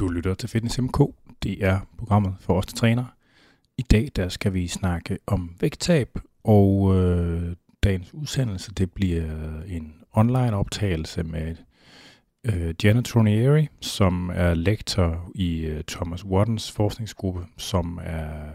[0.00, 0.98] Du lytter til Fitness MK.
[1.42, 3.04] Det er programmet for os, der træner.
[3.78, 9.24] I dag der skal vi snakke om vægttab, og øh, dagens udsendelse det bliver
[9.66, 11.56] en online optagelse med
[12.44, 18.50] øh, Jenna Tronieri, som er lektor i øh, Thomas Wattens forskningsgruppe, som er,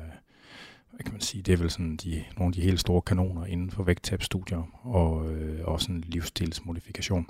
[0.90, 3.46] hvad kan man sige, det er vel sådan de, nogle af de helt store kanoner
[3.46, 7.28] inden for vægttabstudier og øh, også en livsstilsmodifikation.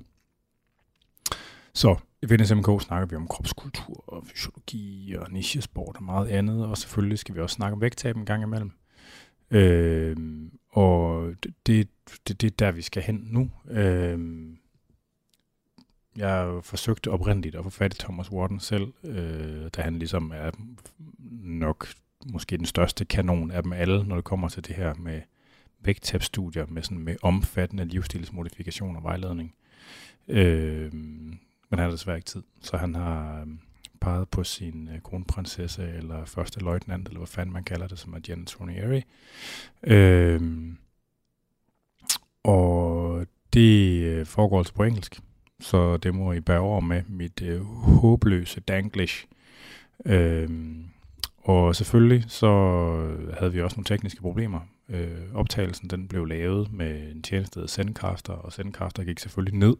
[1.73, 1.95] Så
[2.25, 6.77] i Fitness MK snakker vi om kropskultur og fysiologi og nichesport og meget andet, og
[6.77, 8.71] selvfølgelig skal vi også snakke om vægttab en gang imellem.
[9.51, 10.15] Øh,
[10.69, 11.89] og det, det,
[12.27, 13.51] det, det er der, vi skal hen nu.
[13.69, 14.19] Øh,
[16.17, 20.51] jeg forsøgte oprindeligt at få fat i Thomas Warden selv, øh, da han ligesom er
[21.43, 21.87] nok
[22.25, 25.21] måske den største kanon af dem alle, når det kommer til det her med
[25.79, 29.55] vægttabstudier med, sådan, med omfattende livsstilsmodifikation og vejledning.
[30.27, 30.91] Øh,
[31.69, 33.59] men han har desværre ikke tid, så han har øhm,
[34.01, 38.13] peget på sin øh, kronprinsesse, eller første løjtnant, eller hvad fanden man kalder det, som
[38.13, 39.03] er Janet Tronieri.
[39.83, 40.77] Øhm,
[42.43, 45.19] og det øh, foregår altså på engelsk,
[45.59, 49.25] så det må I bære over med mit øh, håbløse danglish.
[50.05, 50.85] Øhm,
[51.37, 54.59] og selvfølgelig så øh, havde vi også nogle tekniske problemer.
[54.89, 59.75] Øh, optagelsen den blev lavet med en tjeneste, der Sendcaster, og Sendcaster gik selvfølgelig ned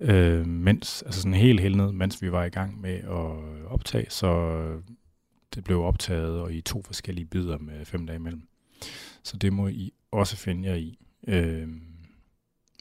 [0.00, 4.06] øh, mens, altså sådan helt helt ned, mens vi var i gang med at optage,
[4.10, 4.60] så
[5.54, 8.48] det blev optaget og i to forskellige bidder med fem dage imellem.
[9.22, 10.98] Så det må I også finde jer i.
[11.28, 11.68] Øh,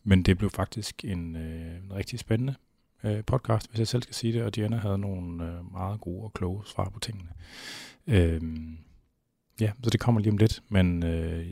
[0.03, 2.55] men det blev faktisk en, øh, en rigtig spændende
[3.03, 6.23] øh, podcast, hvis jeg selv skal sige det, og Diana havde nogle øh, meget gode
[6.23, 7.29] og kloge svar på tingene.
[8.07, 8.41] Øh,
[9.59, 11.47] ja, så det kommer lige om lidt, men øh,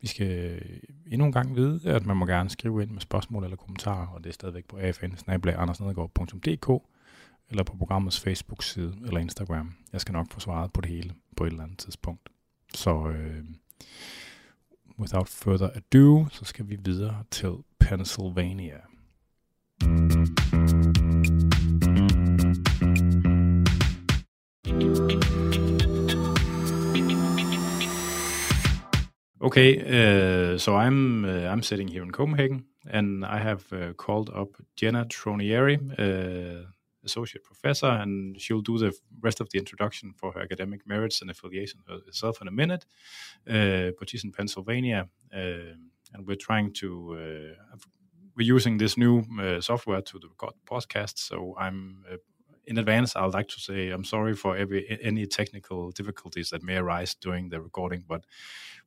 [0.00, 3.44] vi skal øh, endnu en gang vide, at man må gerne skrive ind med spørgsmål
[3.44, 5.74] eller kommentarer, og det er stadigvæk på afn
[7.50, 9.74] eller på programmets Facebook-side eller Instagram.
[9.92, 12.28] Jeg skal nok få svaret på det hele på et eller andet tidspunkt.
[12.74, 13.44] Så øh,
[14.98, 18.76] without further ado, så skal vi videre til Pennsylvania.
[29.42, 34.28] Okay, uh, so I'm uh, I'm sitting here in Copenhagen, and I have uh, called
[34.28, 36.66] up Jena Tronieri, uh,
[37.06, 38.92] associate professor, and she'll do the
[39.22, 42.84] rest of the introduction for her academic merits and affiliation herself in a minute.
[43.48, 45.72] Uh, but she's in Pennsylvania, uh,
[46.12, 47.54] and we're trying to
[48.36, 49.24] we're using this new
[49.60, 51.18] software to record podcast.
[51.18, 52.04] So I'm
[52.66, 56.76] in advance, I'd like to say I'm sorry for every any technical difficulties that may
[56.76, 58.24] arise during the recording, but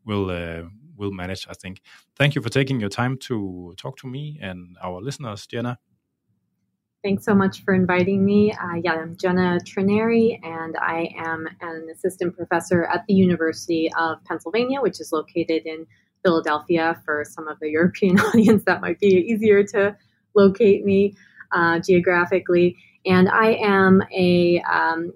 [0.06, 0.64] we'll uh,
[0.96, 1.48] we'll manage.
[1.50, 1.82] I think.
[2.16, 5.80] Thank you for taking your time to talk to me and our listeners, Jena.
[7.04, 8.54] Thanks so much for inviting me.
[8.54, 14.24] Uh, yeah, I'm Jena Tronieri, and I am an assistant professor at the University of
[14.24, 15.86] Pennsylvania, which is located in
[16.24, 17.02] Philadelphia.
[17.04, 19.98] For some of the European audience, that might be easier to
[20.34, 21.16] locate me
[21.52, 22.78] uh, geographically.
[23.06, 25.12] And I am a, um,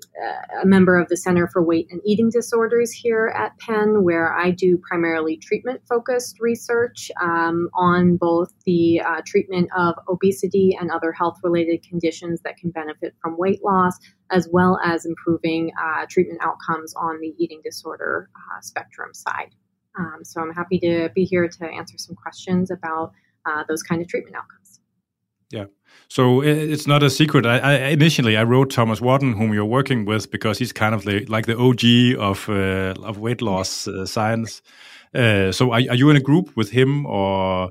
[0.62, 4.52] a member of the Center for Weight and Eating Disorders here at Penn, where I
[4.52, 11.14] do primarily treatment focused research um, on both the uh, treatment of obesity and other
[11.14, 13.98] health related conditions that can benefit from weight loss,
[14.32, 19.56] as well as improving uh, treatment outcomes on the eating disorder uh, spectrum side.
[19.98, 23.14] Um, so I'm happy to be here to answer some questions about
[23.46, 24.57] uh, those kind of treatment outcomes.
[25.52, 25.66] Yeah.
[26.10, 27.46] So it's not a secret.
[27.46, 31.04] I, I, initially I wrote Thomas Wadden, whom you're working with, because he's kind of
[31.04, 34.62] the, like the OG of uh, of weight loss uh, science.
[35.14, 37.70] Uh, so are, are, you in a group with him or?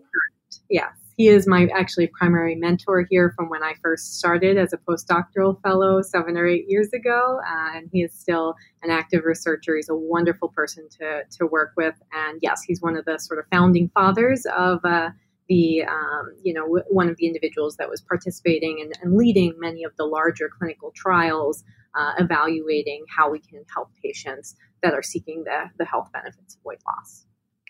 [0.69, 4.79] Yes, he is my actually primary mentor here from when I first started as a
[4.79, 9.77] postdoctoral fellow seven or eight years ago, uh, and he is still an active researcher.
[9.77, 13.39] He's a wonderful person to to work with, and yes, he's one of the sort
[13.39, 15.11] of founding fathers of uh,
[15.49, 19.85] the um, you know one of the individuals that was participating and, and, leading many
[19.85, 21.63] of the larger clinical trials
[21.95, 26.65] uh, evaluating how we can help patients that are seeking the, the health benefits of
[26.65, 27.25] weight loss.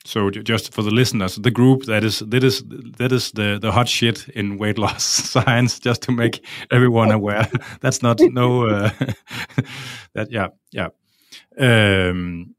[0.04, 2.62] So just for the listeners the group that is that is
[2.98, 7.48] that is the the hot shit in weight loss science just to make everyone aware.
[7.80, 8.90] That's not no uh,
[10.14, 10.88] that yeah yeah.
[11.58, 12.55] Um,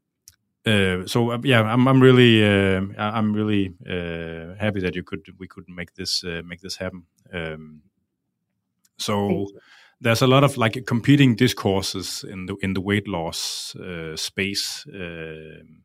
[0.68, 5.26] uh, so uh, yeah, I'm, I'm really uh, I'm really uh, happy that you could
[5.38, 7.04] we could make this uh, make this happen.
[7.32, 7.82] Um,
[8.98, 9.46] so
[10.00, 14.84] there's a lot of like competing discourses in the in the weight loss uh, space,
[14.92, 15.84] um,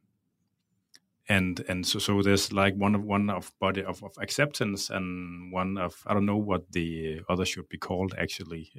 [1.29, 5.53] and and so so there's like one of one of body of, of acceptance and
[5.53, 8.71] one of I don't know what the other should be called actually.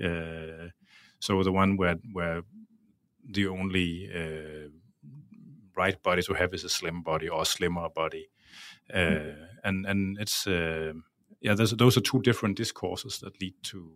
[1.20, 2.42] So the one where where
[3.26, 4.68] the only uh,
[5.76, 8.28] right body to have is a slim body or a slimmer body,
[8.92, 9.36] uh, mm.
[9.64, 10.92] and and it's uh,
[11.40, 13.92] yeah, those are two different discourses that lead to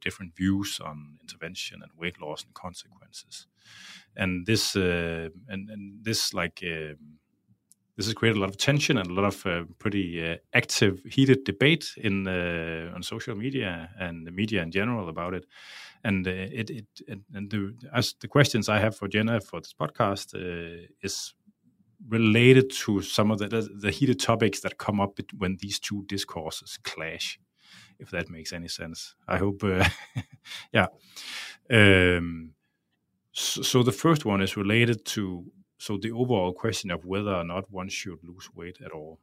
[0.00, 3.46] different views on intervention and weight loss and consequences.
[4.16, 7.18] And this uh, and and this like um,
[7.96, 11.02] this has created a lot of tension and a lot of uh, pretty uh, active,
[11.04, 15.46] heated debate in uh, on social media and the media in general about it.
[16.02, 16.86] And uh, it, it,
[17.34, 21.34] and the as the questions I have for Jena for this podcast uh, is
[22.08, 26.04] related to some of the, the, the heated topics that come up when these two
[26.06, 27.38] discourses clash
[28.00, 29.14] if that makes any sense.
[29.28, 29.88] I hope, uh,
[30.72, 30.86] yeah.
[31.70, 32.54] Um,
[33.32, 35.44] so, so, the first one is related to
[35.78, 39.20] so the overall question of whether or not one should lose weight at all,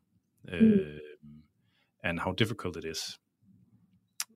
[0.50, 0.98] mm.
[2.04, 3.20] and how difficult it is.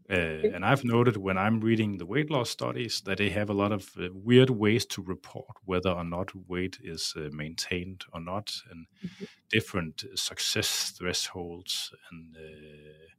[0.09, 3.53] Uh, and I've noted when I'm reading the weight loss studies that they have a
[3.53, 8.19] lot of uh, weird ways to report whether or not weight is uh, maintained or
[8.19, 9.25] not, and mm-hmm.
[9.49, 13.11] different success thresholds and uh,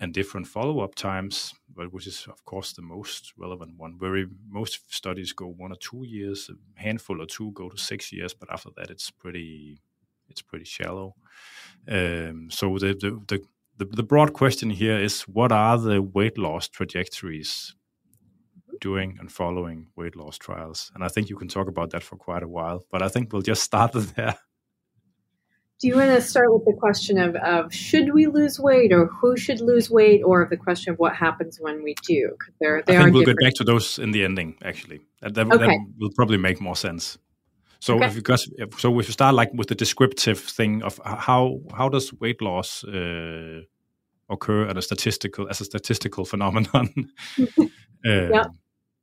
[0.00, 3.94] and different follow-up times, but which is of course the most relevant one.
[3.98, 8.12] Where most studies go one or two years, a handful or two go to six
[8.12, 9.78] years, but after that it's pretty
[10.28, 11.14] it's pretty shallow.
[11.88, 13.44] Um, so the, the the,
[13.84, 17.74] the the broad question here is: What are the weight loss trajectories
[18.80, 20.90] doing and following weight loss trials?
[20.94, 23.32] And I think you can talk about that for quite a while, but I think
[23.32, 24.38] we'll just start there
[25.82, 29.06] do you want to start with the question of, of should we lose weight or
[29.06, 32.82] who should lose weight or the question of what happens when we do because there
[32.86, 33.40] they I think we'll different.
[33.40, 35.66] get back to those in the ending actually that, that, okay.
[35.66, 37.18] that will probably make more sense
[37.80, 38.06] so okay.
[38.06, 38.46] if you guys,
[38.78, 42.84] so if you start like with the descriptive thing of how how does weight loss
[42.84, 43.62] uh,
[44.30, 46.88] occur at a statistical as a statistical phenomenon
[47.40, 47.66] uh,
[48.04, 48.44] yeah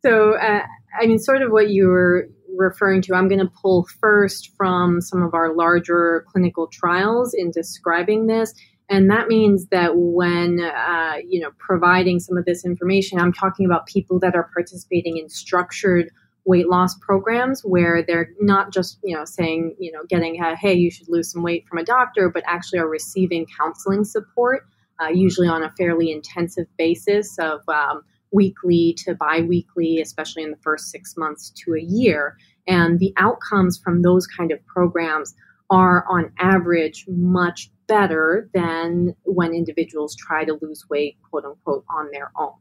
[0.03, 0.61] so uh,
[0.99, 2.29] i mean sort of what you were
[2.59, 7.51] referring to, I'm going to pull first from some of our larger clinical trials in
[7.51, 8.53] describing this.
[8.89, 13.65] And that means that when, uh, you know, providing some of this information, I'm talking
[13.65, 16.09] about people that are participating in structured
[16.45, 20.73] weight loss programs where they're not just, you know, saying, you know, getting, a, hey,
[20.73, 24.65] you should lose some weight from a doctor, but actually are receiving counseling support,
[25.01, 28.01] uh, usually on a fairly intensive basis of, um,
[28.31, 32.37] weekly to biweekly, especially in the first six months to a year.
[32.67, 35.33] And the outcomes from those kind of programs
[35.69, 42.09] are on average much better than when individuals try to lose weight, quote unquote, on
[42.11, 42.53] their own.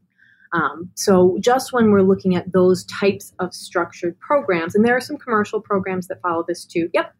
[0.51, 5.01] Um, so just when we're looking at those types of structured programs, and there are
[5.01, 6.89] some commercial programs that follow this too.
[6.93, 7.13] Yep.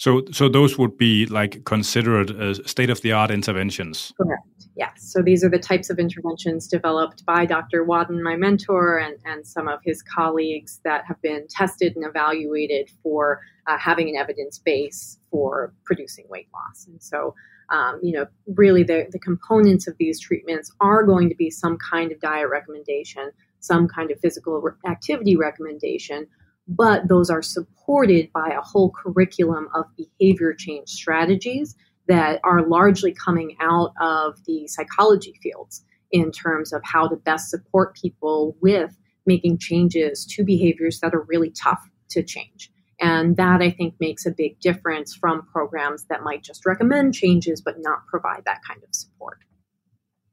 [0.00, 2.30] So, so those would be like considered
[2.66, 4.14] state-of-the-art interventions.
[4.16, 4.42] Correct.
[4.74, 4.92] Yes.
[4.96, 7.84] So these are the types of interventions developed by Dr.
[7.84, 12.88] Wadden, my mentor, and, and some of his colleagues that have been tested and evaluated
[13.02, 16.86] for uh, having an evidence base for producing weight loss.
[16.86, 17.34] And so,
[17.68, 21.76] um, you know, really the, the components of these treatments are going to be some
[21.76, 26.26] kind of diet recommendation, some kind of physical activity recommendation,
[26.70, 31.74] but those are supported by a whole curriculum of behavior change strategies
[32.06, 37.50] that are largely coming out of the psychology fields in terms of how to best
[37.50, 38.96] support people with
[39.26, 42.70] making changes to behaviors that are really tough to change.
[43.00, 47.60] And that I think makes a big difference from programs that might just recommend changes
[47.60, 49.38] but not provide that kind of support.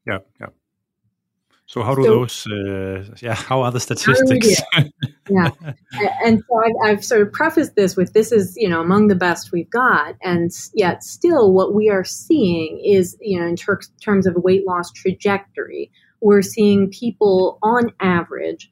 [0.06, 0.48] Yeah, yeah.
[1.68, 2.48] So how do so, those?
[2.48, 4.62] Uh, yeah, how are the statistics?
[5.30, 5.50] yeah,
[6.24, 9.16] and so I've, I've, sort of prefaced this with this is you know among the
[9.16, 13.82] best we've got, and yet still what we are seeing is you know in ter-
[14.02, 18.72] terms of weight loss trajectory, we're seeing people on average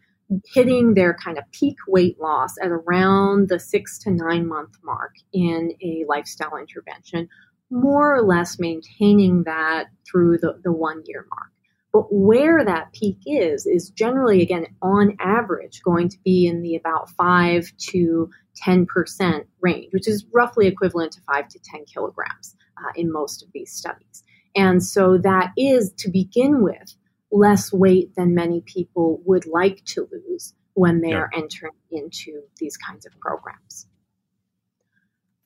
[0.54, 5.16] hitting their kind of peak weight loss at around the six to nine month mark
[5.34, 7.28] in a lifestyle intervention,
[7.70, 11.50] more or less maintaining that through the, the one year mark.
[11.96, 16.76] But where that peak is, is generally, again, on average, going to be in the
[16.76, 18.30] about 5 to
[18.68, 23.50] 10% range, which is roughly equivalent to 5 to 10 kilograms uh, in most of
[23.54, 24.26] these studies.
[24.58, 26.98] And so that is, to begin with,
[27.32, 32.76] less weight than many people would like to lose when they are entering into these
[32.76, 33.88] kinds of programs.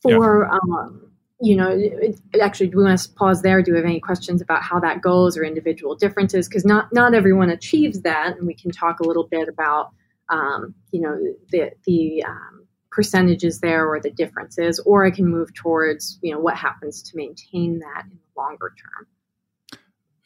[0.02, 1.09] For um,
[1.42, 3.62] you know, it, actually, do we want to pause there?
[3.62, 6.48] Do we have any questions about how that goes or individual differences?
[6.48, 9.92] Because not not everyone achieves that, and we can talk a little bit about,
[10.30, 11.18] um, you know,
[11.52, 16.40] the the um, percentages there or the differences, or I can move towards, you know,
[16.40, 19.08] what happens to maintain that in the longer term.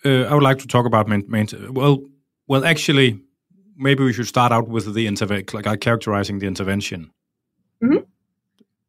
[0.05, 2.03] Uh, I would like to talk about main, main, well,
[2.47, 3.21] well, actually,
[3.77, 7.11] maybe we should start out with the intervention, like uh, characterizing the intervention.
[7.83, 8.03] Mm-hmm.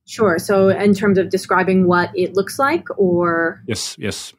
[0.07, 0.39] Sure.
[0.39, 4.35] So, in terms of describing what it looks like, or yes, yes,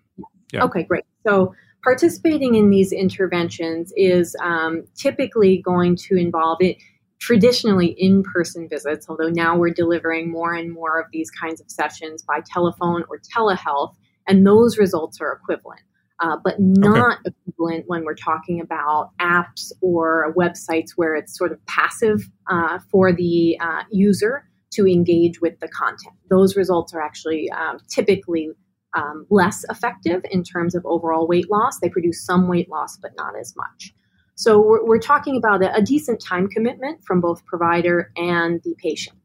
[0.53, 0.63] yeah.
[0.63, 1.05] Okay, great.
[1.25, 6.77] So, participating in these interventions is um, typically going to involve it
[7.19, 12.21] traditionally in-person visits although now we're delivering more and more of these kinds of sessions
[12.21, 13.95] by telephone or telehealth
[14.27, 15.79] and those results are equivalent
[16.19, 17.33] uh, but not okay.
[17.47, 23.13] equivalent when we're talking about apps or websites where it's sort of passive uh, for
[23.13, 26.15] the uh, user to engage with the content.
[26.29, 28.49] Those results are actually um, typically
[28.95, 31.79] um, less effective in terms of overall weight loss.
[31.79, 33.93] They produce some weight loss, but not as much.
[34.35, 38.75] So we're, we're talking about a, a decent time commitment from both provider and the
[38.77, 39.17] patient.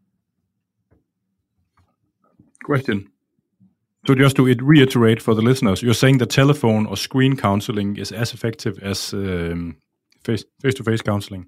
[2.64, 3.10] Question.
[4.06, 8.12] So just to reiterate for the listeners, you're saying that telephone or screen counseling is
[8.12, 9.76] as effective as um,
[10.24, 11.46] face to face counseling.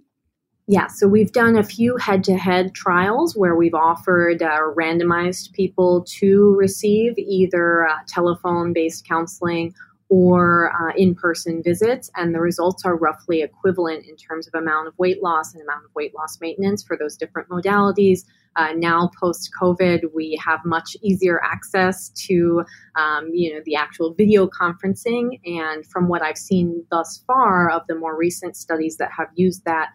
[0.68, 5.52] Yeah, so we've done a few head to head trials where we've offered uh, randomized
[5.52, 9.74] people to receive either uh, telephone based counseling
[10.08, 14.86] or uh, in person visits, and the results are roughly equivalent in terms of amount
[14.86, 18.20] of weight loss and amount of weight loss maintenance for those different modalities.
[18.54, 22.62] Uh, now, post COVID, we have much easier access to,
[22.94, 25.40] um, you know, the actual video conferencing.
[25.46, 29.64] And from what I've seen thus far of the more recent studies that have used
[29.64, 29.88] that,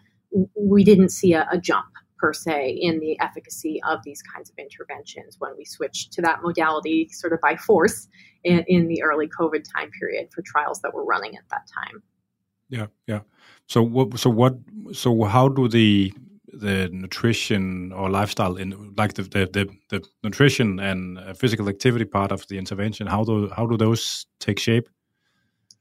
[0.56, 4.56] we didn't see a, a jump per se in the efficacy of these kinds of
[4.58, 8.08] interventions when we switched to that modality sort of by force
[8.44, 12.02] in, in the early COVID time period for trials that were running at that time.
[12.70, 13.22] Yeah, yeah.
[13.68, 14.20] So what?
[14.20, 14.58] So what?
[14.94, 16.14] So how do the
[16.52, 22.06] the nutrition or lifestyle in like the the, the, the nutrition and uh, physical activity
[22.06, 23.08] part of the intervention?
[23.08, 24.90] How do how do those take shape?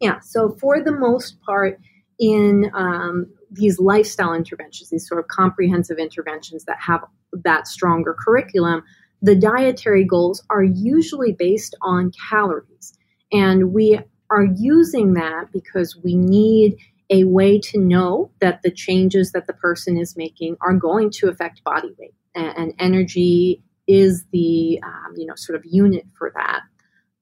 [0.00, 0.20] Yeah.
[0.20, 1.80] So for the most part,
[2.18, 8.82] in um, these lifestyle interventions, these sort of comprehensive interventions that have that stronger curriculum,
[9.22, 12.94] the dietary goals are usually based on calories.
[13.32, 13.98] And we
[14.30, 16.76] are using that because we need
[17.10, 21.28] a way to know that the changes that the person is making are going to
[21.28, 22.14] affect body weight.
[22.34, 26.62] And, energy is the um, you know sort of unit for that.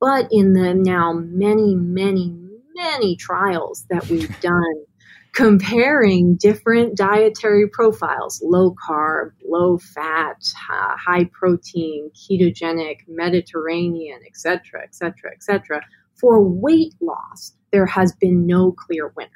[0.01, 2.35] But in the now many, many,
[2.75, 4.85] many trials that we've done
[5.35, 15.81] comparing different dietary profiles low carb, low fat, high protein, ketogenic, Mediterranean, etc., etc., etc.
[16.15, 19.31] For weight loss, there has been no clear winner.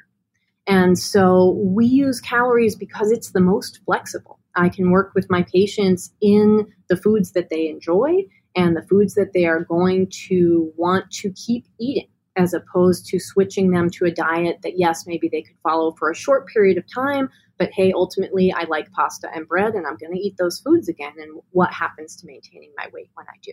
[0.65, 4.39] And so we use calories because it's the most flexible.
[4.55, 8.23] I can work with my patients in the foods that they enjoy
[8.55, 12.07] and the foods that they are going to want to keep eating
[12.39, 16.09] as opposed to switching them to a diet that, yes, maybe they could follow for
[16.09, 19.97] a short period of time, but hey, ultimately, I like pasta and bread and I'm
[19.97, 21.11] going to eat those foods again.
[21.17, 23.51] And what happens to maintaining my weight when I do?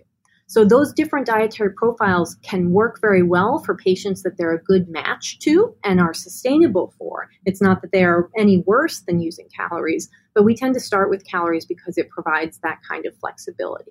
[0.48, 4.88] So, those different dietary profiles can work very well for patients that they're a good
[4.88, 7.28] match to and are sustainable for.
[7.44, 11.10] It's not that they are any worse than using calories, but we tend to start
[11.10, 13.90] with calories because it provides that kind of flexibility.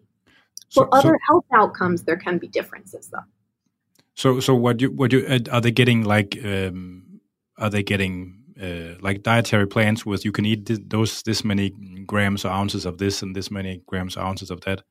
[0.74, 3.20] For so, other so, health outcomes, there can be differences, though.
[4.16, 6.38] So, so what you what you uh, are they getting like?
[6.44, 7.20] Um,
[7.58, 11.72] are they getting uh, like dietary plans with you can eat th those this many
[12.06, 14.84] grams or ounces of this and this many grams or ounces of that?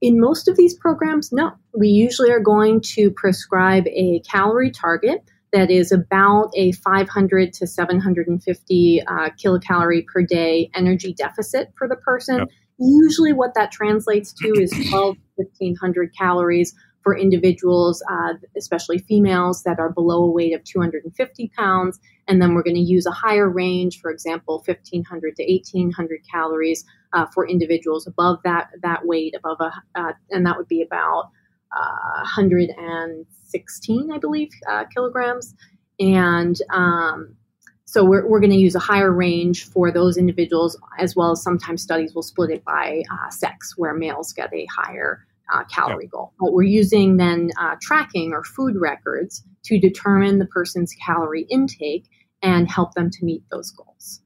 [0.00, 1.52] In most of these programs, no.
[1.76, 7.66] We usually are going to prescribe a calorie target that is about a 500 to
[7.66, 12.38] 750 uh, kilocalorie per day energy deficit for the person.
[12.38, 12.48] Yep.
[12.78, 19.78] Usually, what that translates to is 12 1500 calories for individuals, uh, especially females, that
[19.78, 21.98] are below a weight of 250 pounds.
[22.26, 26.84] And then we're going to use a higher range, for example, 1500 to 1800 calories
[27.12, 31.30] uh, for individuals above that, that weight, above a, uh, and that would be about
[31.72, 35.54] 116, uh, I believe, uh, kilograms.
[36.00, 37.36] And um,
[37.84, 41.42] so we're, we're going to use a higher range for those individuals, as well as
[41.42, 46.08] sometimes studies will split it by uh, sex, where males get a higher uh, calorie
[46.08, 46.32] goal.
[46.38, 52.08] But we're using then uh, tracking or food records to determine the person's calorie intake
[52.42, 54.20] and help them to meet those goals.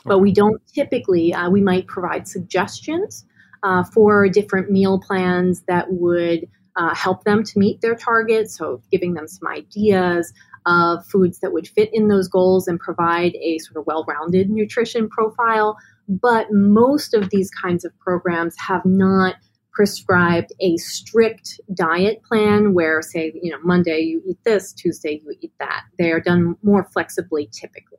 [0.00, 0.08] Okay.
[0.08, 3.24] But we don't typically, uh, we might provide suggestions
[3.62, 8.56] uh, for different meal plans that would uh, help them to meet their targets.
[8.56, 10.32] So, giving them some ideas
[10.66, 14.50] of foods that would fit in those goals and provide a sort of well rounded
[14.50, 15.76] nutrition profile.
[16.08, 19.36] But most of these kinds of programs have not
[19.72, 25.34] prescribed a strict diet plan where, say, you know, Monday you eat this, Tuesday you
[25.40, 25.84] eat that.
[25.98, 27.98] They are done more flexibly typically.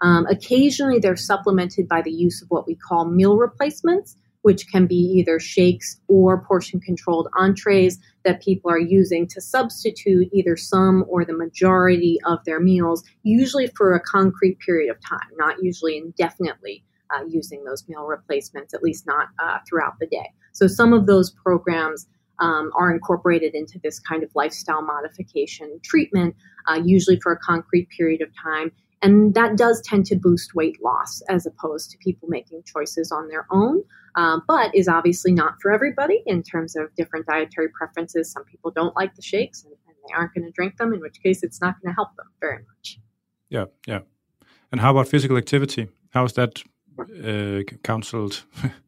[0.00, 4.86] Um, occasionally, they're supplemented by the use of what we call meal replacements, which can
[4.86, 11.04] be either shakes or portion controlled entrees that people are using to substitute either some
[11.08, 15.96] or the majority of their meals, usually for a concrete period of time, not usually
[15.96, 16.84] indefinitely.
[17.14, 20.32] Uh, using those meal replacements, at least not uh, throughout the day.
[20.52, 22.06] So, some of those programs
[22.38, 26.34] um, are incorporated into this kind of lifestyle modification treatment,
[26.66, 28.72] uh, usually for a concrete period of time.
[29.00, 33.28] And that does tend to boost weight loss as opposed to people making choices on
[33.28, 33.82] their own,
[34.14, 38.30] uh, but is obviously not for everybody in terms of different dietary preferences.
[38.30, 41.00] Some people don't like the shakes and, and they aren't going to drink them, in
[41.00, 43.00] which case it's not going to help them very much.
[43.48, 44.00] Yeah, yeah.
[44.70, 45.88] And how about physical activity?
[46.10, 46.62] How is that
[46.98, 48.44] uh, counseled?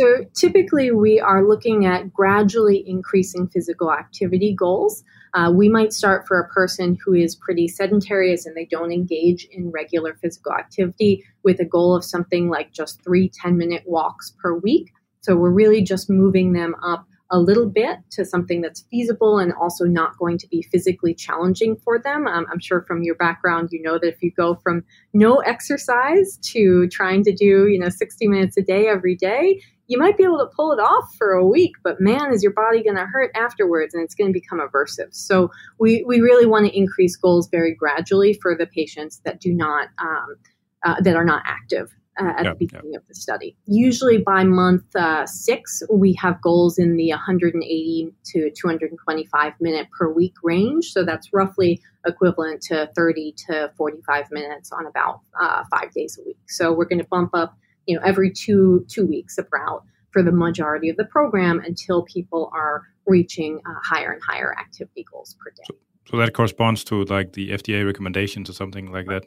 [0.00, 5.04] So typically, we are looking at gradually increasing physical activity goals.
[5.34, 8.90] Uh, we might start for a person who is pretty sedentary as and they don't
[8.90, 13.84] engage in regular physical activity with a goal of something like just three 10 minute
[13.86, 14.92] walks per week.
[15.20, 19.52] So we're really just moving them up a little bit to something that's feasible and
[19.54, 22.26] also not going to be physically challenging for them.
[22.26, 24.84] Um, I'm sure from your background, you know that if you go from
[25.14, 29.98] no exercise to trying to do, you know, 60 minutes a day every day, you
[29.98, 32.82] might be able to pull it off for a week, but man, is your body
[32.82, 35.14] going to hurt afterwards and it's going to become aversive.
[35.14, 39.52] So we, we really want to increase goals very gradually for the patients that do
[39.52, 40.36] not, um,
[40.84, 41.94] uh, that are not active.
[42.16, 43.02] Uh, at yep, the beginning yep.
[43.02, 43.56] of the study.
[43.66, 50.08] Usually by month uh, six, we have goals in the 180 to 225 minute per
[50.12, 50.92] week range.
[50.92, 56.24] So that's roughly equivalent to 30 to 45 minutes on about uh, five days a
[56.24, 56.38] week.
[56.46, 60.32] So we're going to bump up you know every two two weeks about for the
[60.32, 65.50] majority of the program until people are reaching uh, higher and higher activity goals per
[65.50, 65.64] day.
[65.66, 65.74] So,
[66.10, 69.24] so, that corresponds to like the FDA recommendations or something like that.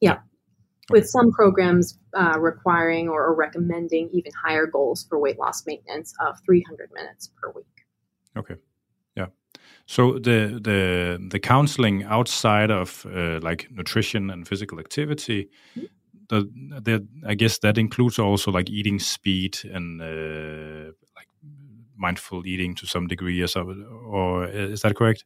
[0.00, 0.18] Yeah.
[0.90, 6.12] With some programs uh, requiring or, or recommending even higher goals for weight loss maintenance
[6.26, 7.66] of 300 minutes per week.
[8.36, 8.56] Okay.
[9.14, 9.26] Yeah.
[9.86, 15.86] So the the the counseling outside of uh, like nutrition and physical activity, mm-hmm
[16.40, 21.28] the, the, I guess that includes also like eating speed and uh, like
[21.96, 23.48] mindful eating to some degree, or
[24.06, 25.24] or is that correct?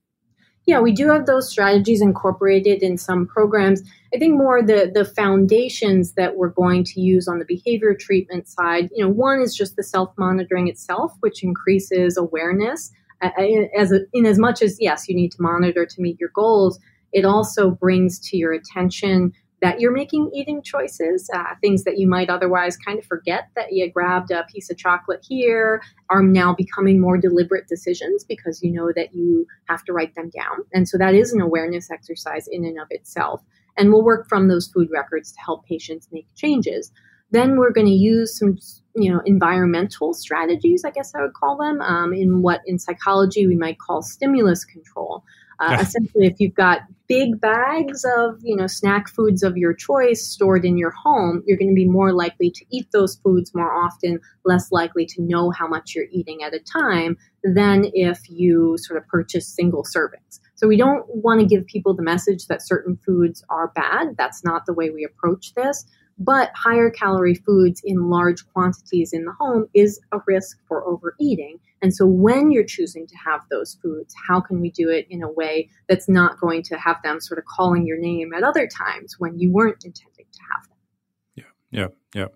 [0.66, 3.82] Yeah, we do have those strategies incorporated in some programs.
[4.12, 8.48] I think more the the foundations that we're going to use on the behavior treatment
[8.48, 8.88] side.
[8.92, 12.90] You know, one is just the self monitoring itself, which increases awareness.
[13.22, 16.78] As a, in as much as yes, you need to monitor to meet your goals,
[17.12, 22.06] it also brings to your attention that you're making eating choices, uh, things that you
[22.06, 26.54] might otherwise kind of forget that you grabbed a piece of chocolate here are now
[26.54, 30.58] becoming more deliberate decisions because you know that you have to write them down.
[30.74, 33.42] And so that is an awareness exercise in and of itself.
[33.78, 36.92] And we'll work from those food records to help patients make changes.
[37.30, 38.58] Then we're going to use some,
[38.94, 43.46] you know, environmental strategies, I guess I would call them, um, in what in psychology
[43.46, 45.24] we might call stimulus control.
[45.58, 50.26] Uh, essentially, if you've got big bags of you know snack foods of your choice
[50.26, 53.72] stored in your home, you're going to be more likely to eat those foods more
[53.72, 58.76] often, less likely to know how much you're eating at a time than if you
[58.78, 60.40] sort of purchase single servings.
[60.56, 64.16] So we don't want to give people the message that certain foods are bad.
[64.16, 65.86] That's not the way we approach this.
[66.18, 71.58] But higher calorie foods in large quantities in the home is a risk for overeating.
[71.82, 75.22] And so when you're choosing to have those foods, how can we do it in
[75.22, 78.66] a way that's not going to have them sort of calling your name at other
[78.66, 81.48] times when you weren't intending to have them?
[81.70, 82.28] Yeah, yeah,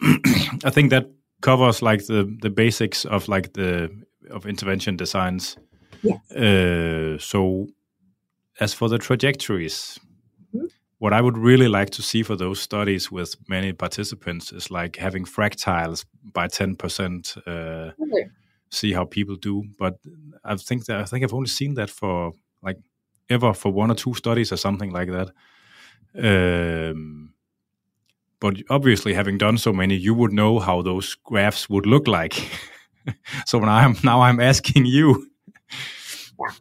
[0.00, 0.18] yeah.
[0.64, 1.10] I think that
[1.42, 3.90] covers like the the basics of like the
[4.30, 5.56] of intervention designs.
[6.02, 6.32] Yes.
[6.32, 7.68] Uh, so
[8.58, 10.00] as for the trajectories,
[11.02, 14.94] what I would really like to see for those studies with many participants is like
[14.94, 17.90] having fractiles by 10%, uh,
[18.70, 19.64] see how people do.
[19.80, 19.98] But
[20.44, 22.78] I think that I think I've only seen that for like
[23.28, 25.30] ever for one or two studies or something like that.
[26.14, 27.34] Um,
[28.38, 32.34] but obviously, having done so many, you would know how those graphs would look like.
[33.46, 35.26] so now I'm now I'm asking you.
[36.38, 36.54] Yeah.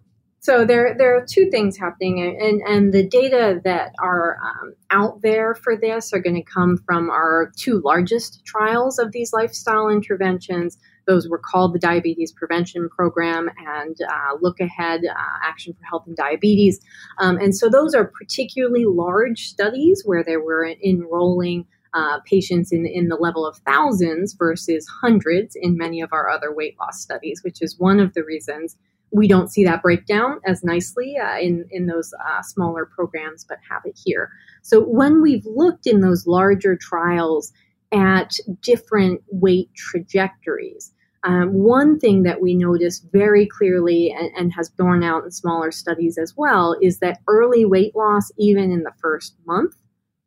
[0.44, 5.22] So there, there are two things happening, and, and the data that are um, out
[5.22, 9.88] there for this are going to come from our two largest trials of these lifestyle
[9.88, 10.80] interventions.
[11.06, 16.08] Those were called the Diabetes Prevention Program and uh, Look Ahead uh, Action for Health
[16.08, 16.80] and Diabetes.
[17.20, 22.88] Um, and so those are particularly large studies where they were enrolling uh, patients in,
[22.88, 27.42] in the level of thousands versus hundreds in many of our other weight loss studies,
[27.44, 28.76] which is one of the reasons
[29.12, 33.58] we don't see that breakdown as nicely uh, in in those uh, smaller programs, but
[33.70, 34.32] have it here.
[34.62, 37.52] So when we've looked in those larger trials
[37.92, 40.94] at different weight trajectories,
[41.24, 45.72] um, one thing that we notice very clearly and, and, has borne out in smaller
[45.72, 49.76] studies as well is that early weight loss, even in the first month,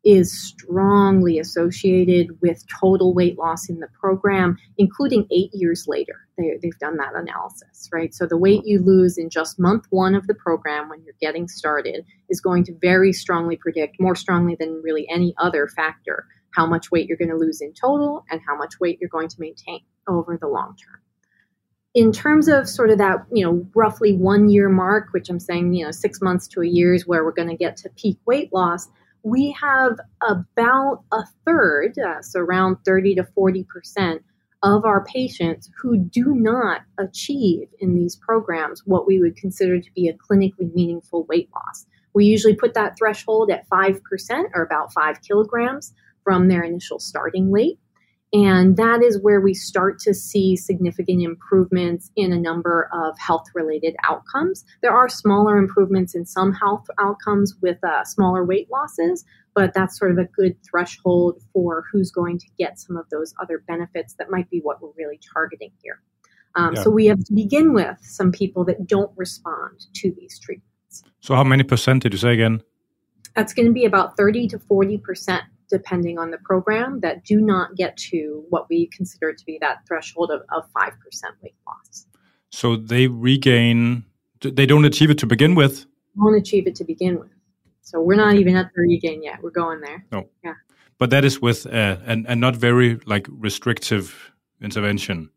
[0.05, 6.15] is strongly associated with total weight loss in the program, including eight years later.
[6.37, 8.13] They, have done that analysis, right?
[8.13, 11.49] So the weight you lose in just month one of the program when you're getting
[11.49, 16.67] started is going to very strongly predict, more strongly than really any other factor, how
[16.67, 19.37] much weight you're going to lose in total and how much weight you're going to
[19.39, 21.01] maintain over the long term.
[21.95, 25.73] In terms of sort of that, you know, roughly one year mark, which I'm saying,
[25.73, 28.19] you know, six months to a year is where we're going to get to peak
[28.27, 28.89] weight loss,
[29.25, 34.23] we have about a third, uh, so around 30 to 40 percent
[34.63, 39.91] of our patients who do not achieve in these programs what we would consider to
[39.95, 41.85] be a clinically meaningful weight loss.
[42.15, 44.01] We usually put that threshold at 5%
[44.55, 47.79] or about 5 kilograms from their initial starting weight.
[48.35, 53.45] And that is where we start to see significant improvements in a number of health
[53.55, 54.65] related outcomes.
[54.83, 59.97] There are smaller improvements in some health outcomes with uh, smaller weight losses, but that's
[59.97, 64.15] sort of a good threshold for who's going to get some of those other benefits
[64.15, 66.01] that might be what we're really targeting here.
[66.57, 66.83] Um, yeah.
[66.83, 71.05] So we have to begin with some people that don't respond to these treatments.
[71.21, 72.63] So, how many percent did you say again?
[73.37, 75.45] That's going to be about 30 to 40 percent
[75.79, 79.79] depending on the program, that do not get to what we consider to be that
[79.89, 80.93] threshold of, of 5%
[81.43, 82.07] weight loss.
[82.51, 84.05] So they regain,
[84.41, 85.87] they don't achieve it to begin with?
[86.15, 87.31] Won't achieve it to begin with.
[87.81, 89.43] So we're not even at the regain yet.
[89.43, 90.07] We're going there.
[90.13, 90.29] No.
[90.45, 90.55] Yeah.
[90.99, 94.33] But that is with a, a, a not very like restrictive
[94.63, 95.31] intervention.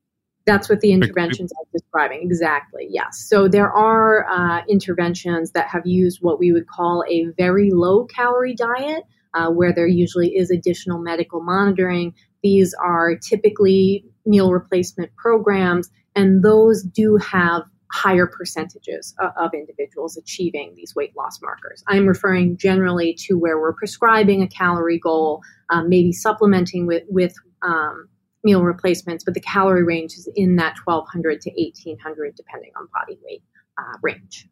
[0.46, 2.22] That's what the interventions I'm describing.
[2.22, 2.88] Exactly.
[2.90, 3.26] Yes.
[3.28, 8.06] So there are uh, interventions that have used what we would call a very low
[8.06, 12.14] calorie diet uh, where there usually is additional medical monitoring.
[12.44, 20.74] These are typically meal replacement programs, and those do have higher percentages of, individuals achieving
[20.76, 21.84] these weight loss markers.
[21.88, 27.34] I'm referring generally to where we're prescribing a calorie goal, um, maybe supplementing with with
[27.62, 28.10] um,
[28.44, 33.18] meal replacements, but the calorie range is in that 1200 to 1800, depending on body
[33.24, 33.44] weight
[33.78, 34.48] uh, range.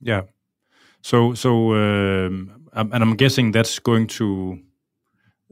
[0.00, 0.22] Yeah.
[1.02, 4.58] So so um, and I'm guessing that's going to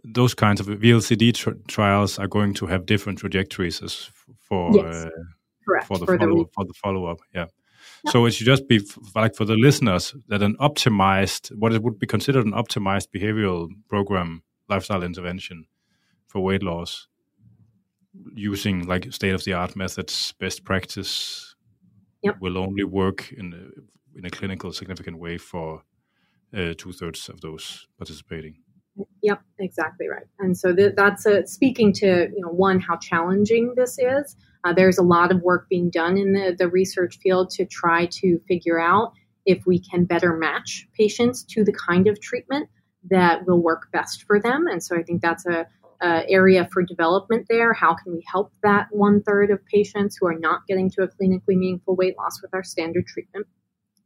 [0.05, 5.07] those kinds of VLCD tr trials are going to have different trajectories as for yes.
[5.07, 5.11] uh,
[5.85, 7.21] for the follow for the follow up.
[7.35, 7.47] Yeah.
[8.05, 8.13] Yep.
[8.13, 8.81] So it should just be
[9.15, 13.69] like for the listeners that an optimized, what it would be considered an optimized behavioral
[13.89, 15.67] program, lifestyle intervention
[16.27, 17.07] for weight loss,
[18.35, 21.55] using like state of the art methods, best practice,
[22.23, 22.37] yep.
[22.41, 25.83] will only work in a, in a clinical significant way for
[26.57, 28.57] uh, two thirds of those participating.
[29.23, 30.27] Yep, exactly right.
[30.39, 34.37] And so th- that's speaking to you know one how challenging this is.
[34.65, 38.07] Uh, there's a lot of work being done in the, the research field to try
[38.07, 39.13] to figure out
[39.45, 42.69] if we can better match patients to the kind of treatment
[43.11, 44.67] that will work best for them.
[44.69, 45.67] And so I think that's a,
[46.01, 47.73] a area for development there.
[47.73, 51.09] How can we help that one third of patients who are not getting to a
[51.09, 53.47] clinically meaningful weight loss with our standard treatment?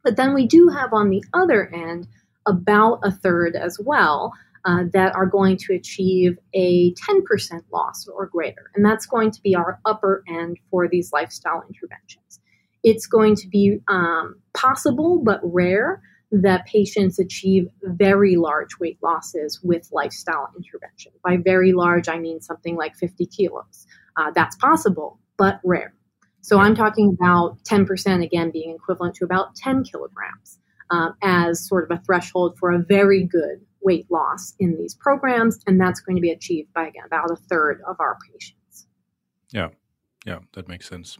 [0.02, 2.06] But then we do have on the other end
[2.46, 4.32] about a third as well
[4.64, 8.70] uh, that are going to achieve a 10% loss or greater.
[8.74, 12.40] And that's going to be our upper end for these lifestyle interventions.
[12.82, 19.60] It's going to be um, possible but rare that patients achieve very large weight losses
[19.62, 21.12] with lifestyle intervention.
[21.22, 23.86] By very large, I mean something like 50 kilos.
[24.16, 25.94] Uh, that's possible, but rare.
[26.40, 30.58] So I'm talking about 10% again being equivalent to about 10 kilograms
[30.90, 35.58] um, as sort of a threshold for a very good weight loss in these programs,
[35.66, 38.86] and that's going to be achieved by again about a third of our patients.
[39.52, 39.68] Yeah,
[40.24, 41.18] yeah, that makes sense.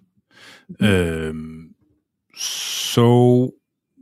[0.72, 1.30] Mm-hmm.
[1.30, 1.74] Um,
[2.34, 3.54] so,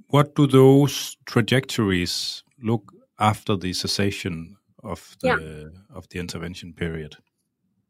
[0.08, 5.96] what do those trajectories look after the cessation of the yeah.
[5.96, 7.16] of the intervention period?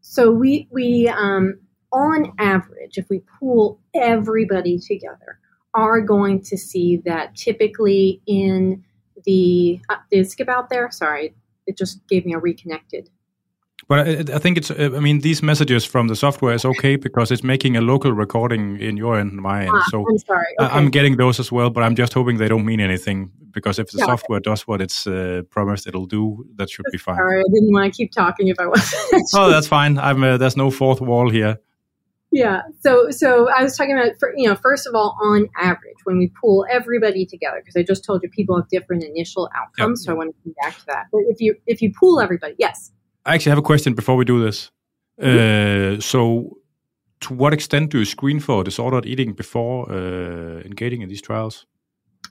[0.00, 1.60] So we we um,
[1.92, 5.38] on average, if we pool everybody together,
[5.74, 8.84] are going to see that typically in
[9.24, 10.90] the uh, did skip out there?
[10.90, 11.34] Sorry,
[11.66, 13.10] it just gave me a reconnected.
[13.86, 14.70] But I, I think it's.
[14.70, 18.80] I mean, these messages from the software is okay because it's making a local recording
[18.80, 19.72] in your end and my end.
[19.74, 20.46] Ah, so I'm sorry.
[20.60, 20.74] Okay.
[20.74, 23.90] I'm getting those as well, but I'm just hoping they don't mean anything because if
[23.90, 24.50] the software okay.
[24.50, 27.16] does what it's uh, promised it'll do, that should be fine.
[27.16, 29.24] Sorry, I didn't want to keep talking if I wasn't.
[29.34, 29.98] oh, that's fine.
[29.98, 30.22] I'm.
[30.22, 31.58] Uh, there's no fourth wall here.
[32.34, 32.62] Yeah.
[32.80, 36.18] So, so I was talking about, for, you know, first of all, on average, when
[36.18, 40.06] we pull everybody together, because I just told you people have different initial outcomes, yep.
[40.06, 41.06] so I want to come back to that.
[41.12, 42.90] But if you if you pool everybody, yes.
[43.24, 44.72] I actually have a question before we do this.
[45.20, 45.98] Mm-hmm.
[45.98, 46.58] Uh, so,
[47.20, 51.66] to what extent do you screen for disordered eating before uh, engaging in these trials?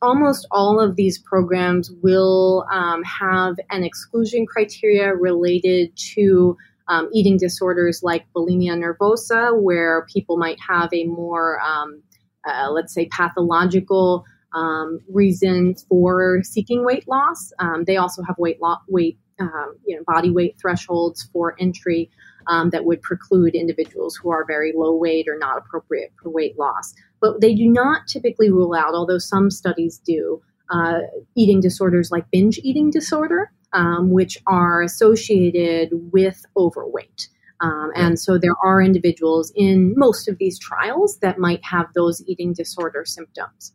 [0.02, 7.38] Almost all of these programs will um, have an exclusion criteria related to um, eating
[7.38, 12.02] disorders like bulimia nervosa, where people might have a more, um,
[12.46, 17.52] uh, let's say, pathological um, reason for seeking weight loss.
[17.60, 22.10] Um, they also have weight lo- weight, um, you know, body weight thresholds for entry
[22.48, 26.58] um, that would preclude individuals who are very low weight or not appropriate for weight
[26.60, 26.94] loss.
[27.22, 31.00] But they do not typically rule out, although some studies do, uh,
[31.36, 37.28] eating disorders like binge eating disorder um, which are associated with overweight.
[37.62, 42.22] Um, and so there are individuals in most of these trials that might have those
[42.28, 43.74] eating disorder symptoms.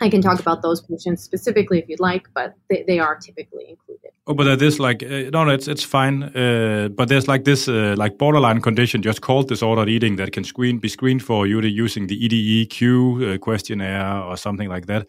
[0.00, 3.66] I can talk about those patients specifically if you'd like, but they, they are typically
[3.68, 4.10] included.
[4.26, 6.24] Oh, but there's like uh, no, no, it's it's fine.
[6.24, 10.44] Uh, but there's like this uh, like borderline condition just called disordered eating that can
[10.44, 15.06] screen be screened for you using the EDEQ uh, questionnaire or something like that.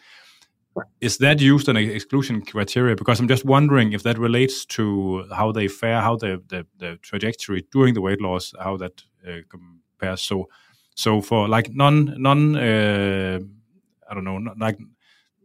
[1.02, 2.96] Is that used an exclusion criteria?
[2.96, 6.98] Because I'm just wondering if that relates to how they fare, how the the, the
[7.02, 10.22] trajectory during the weight loss, how that uh, compares.
[10.22, 10.50] So,
[10.96, 13.40] so for like non non, uh,
[14.10, 14.78] I don't know, like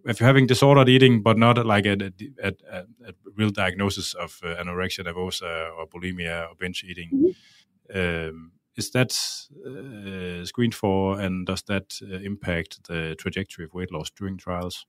[0.04, 2.12] if you're having disordered eating, but not like a,
[2.42, 8.28] a, a, a real diagnosis of uh, anorexia nervosa or bulimia or binge eating, mm-hmm.
[8.28, 9.12] um, is that
[9.66, 14.86] uh, screened for, and does that uh, impact the trajectory of weight loss during trials?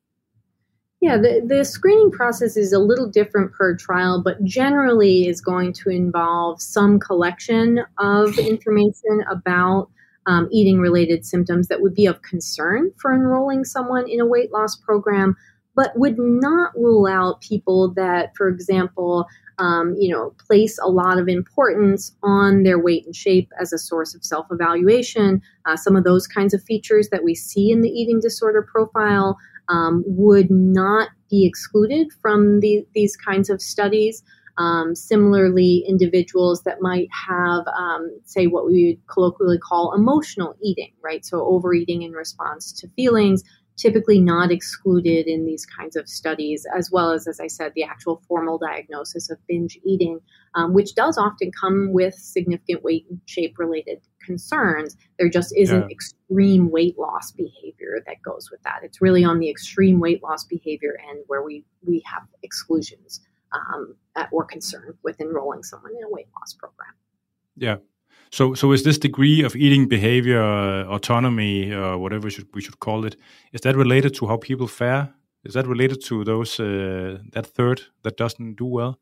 [1.01, 5.71] Yeah, the, the screening process is a little different per trial, but generally is going
[5.73, 9.89] to involve some collection of information about
[10.25, 14.51] um, eating related symptoms that would be of concern for enrolling someone in a weight
[14.51, 15.37] loss program,
[15.73, 19.25] but would not rule out people that, for example,
[19.57, 23.77] um, you know, place a lot of importance on their weight and shape as a
[23.77, 25.41] source of self evaluation.
[25.65, 29.37] Uh, some of those kinds of features that we see in the eating disorder profile
[29.69, 34.23] um, would not be excluded from the, these kinds of studies.
[34.57, 40.91] Um, similarly, individuals that might have, um, say, what we would colloquially call emotional eating,
[41.01, 41.25] right?
[41.25, 43.41] So, overeating in response to feelings,
[43.79, 47.83] typically not excluded in these kinds of studies, as well as, as I said, the
[47.83, 50.19] actual formal diagnosis of binge eating,
[50.55, 54.97] um, which does often come with significant weight and shape related concerns.
[55.17, 55.87] There just isn't yeah.
[55.89, 58.81] extreme weight loss behavior that goes with that.
[58.83, 63.21] It's really on the extreme weight loss behavior end where we, we have exclusions
[63.53, 63.95] um,
[64.31, 66.93] or concern with enrolling someone in a weight loss program.
[67.55, 67.77] Yeah.
[68.31, 72.61] So, so is this degree of eating behavior uh, autonomy, uh, whatever we should, we
[72.61, 73.15] should call it,
[73.53, 75.13] is that related to how people fare?
[75.43, 78.99] Is that related to those uh, that third that doesn't do well?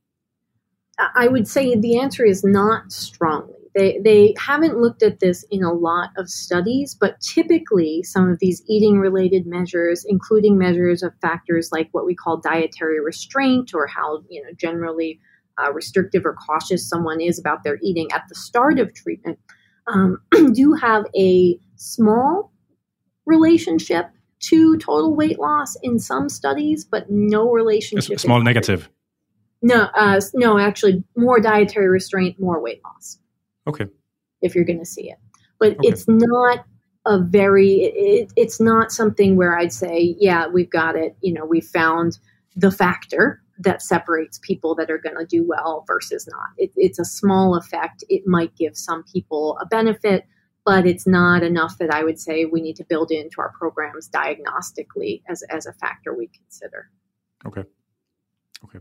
[1.15, 3.53] I would say the answer is not strongly.
[3.75, 8.39] They, they haven't looked at this in a lot of studies, but typically some of
[8.39, 13.85] these eating related measures, including measures of factors like what we call dietary restraint or
[13.85, 15.19] how, you know, generally
[15.57, 19.39] uh, restrictive or cautious someone is about their eating at the start of treatment,
[19.87, 20.21] um,
[20.53, 22.51] do have a small
[23.25, 28.17] relationship to total weight loss in some studies, but no relationship.
[28.17, 28.89] A small negative.
[29.61, 33.17] No, uh, no, actually, more dietary restraint, more weight loss.
[33.65, 33.87] Okay.
[34.41, 35.17] If you're going to see it,
[35.59, 35.79] but okay.
[35.87, 36.65] it's not
[37.05, 37.85] a very.
[37.85, 41.17] It, it's not something where I'd say, yeah, we've got it.
[41.21, 42.19] You know, we found
[42.55, 46.49] the factor that separates people that are going to do well versus not.
[46.57, 48.03] It, it's a small effect.
[48.09, 50.25] It might give some people a benefit,
[50.65, 54.09] but it's not enough that I would say we need to build into our programs
[54.09, 56.89] diagnostically as, as a factor we consider.
[57.45, 57.63] Okay.
[58.65, 58.79] Okay.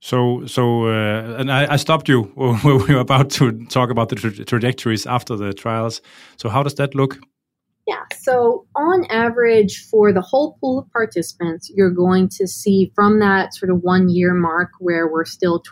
[0.00, 4.08] So, so, uh, and I, I, stopped you when we were about to talk about
[4.08, 6.00] the tra- trajectories after the trials.
[6.36, 7.18] So, how does that look?
[7.86, 8.04] Yeah.
[8.20, 13.54] So, on average, for the whole pool of participants, you're going to see from that
[13.54, 15.62] sort of one year mark where we're still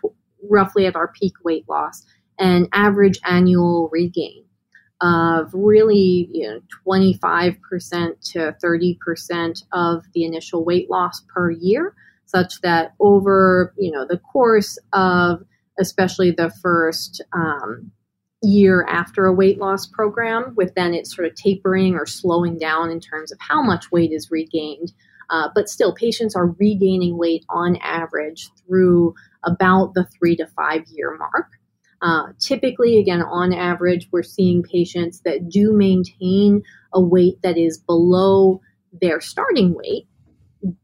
[0.51, 2.05] roughly at our peak weight loss,
[2.38, 4.44] an average annual regain
[5.01, 7.57] of really you know 25%
[8.33, 11.94] to 30% of the initial weight loss per year
[12.27, 15.44] such that over you know the course of
[15.79, 17.92] especially the first um,
[18.42, 22.90] year after a weight loss program, with then it sort of tapering or slowing down
[22.90, 24.92] in terms of how much weight is regained.
[25.31, 30.85] Uh, but still, patients are regaining weight on average through about the three to five
[30.88, 31.48] year mark.
[32.01, 36.62] Uh, typically, again, on average, we're seeing patients that do maintain
[36.94, 38.61] a weight that is below
[39.01, 40.07] their starting weight,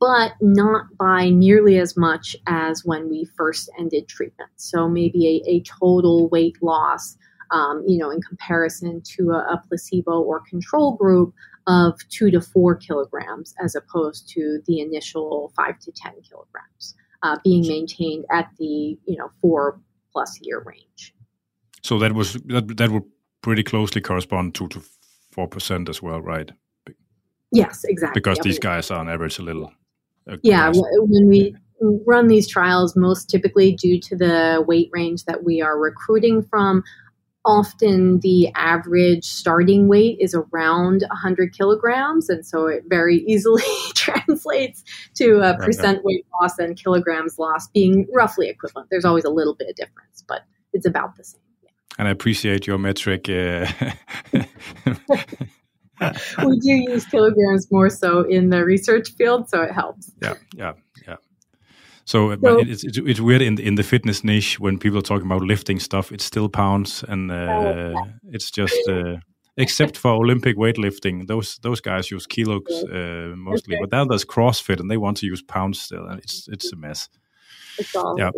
[0.01, 4.51] but not by nearly as much as when we first ended treatment.
[4.57, 7.17] So maybe a, a total weight loss,
[7.51, 11.35] um, you know, in comparison to a, a placebo or control group
[11.67, 17.37] of two to four kilograms as opposed to the initial five to 10 kilograms uh,
[17.43, 19.81] being maintained at the, you know, four
[20.13, 21.15] plus year range.
[21.83, 23.05] So that was that, that would
[23.43, 24.83] pretty closely correspond to to
[25.31, 26.51] four percent as well, right?
[27.53, 28.21] Yes, exactly.
[28.21, 29.73] Because these guys are on average a little.
[30.29, 31.55] Uh, yeah, when we
[32.07, 36.83] run these trials, most typically due to the weight range that we are recruiting from,
[37.45, 43.63] often the average starting weight is around 100 kilograms and so it very easily
[43.95, 48.89] translates to a percent weight loss and kilograms lost being roughly equivalent.
[48.91, 51.41] There's always a little bit of difference but it's about the same.
[51.63, 51.71] Yeah.
[51.99, 53.67] and i appreciate your metric uh...
[56.45, 60.11] we do use kilograms more so in the research field so it helps.
[60.21, 60.73] Yeah yeah
[62.05, 65.03] so, so it's, it's, it's weird in the, in the fitness niche when people are
[65.03, 66.13] talking about lifting stuff.
[66.13, 69.17] It's still pounds, and uh, oh, it's just uh,
[69.57, 73.77] except for Olympic weightlifting, those those guys use kilos uh, mostly.
[73.77, 73.81] Okay.
[73.83, 76.77] But now there's CrossFit, and they want to use pounds still, and it's it's a
[76.77, 77.09] mess.
[77.79, 78.31] It's all yeah.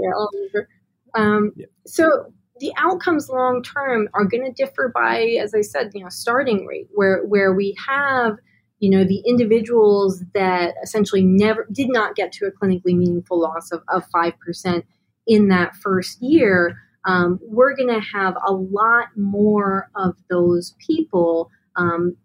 [1.14, 1.66] Um, yeah.
[1.87, 6.09] So the outcomes long term are going to differ by, as I said, you know,
[6.11, 8.37] starting rate, where where we have
[8.78, 13.72] you know, the individuals that essentially never did not get to a clinically meaningful loss
[13.72, 14.82] of, of 5%
[15.26, 21.50] in that first year, um, we're going to have a lot more of those people
[21.76, 22.16] um,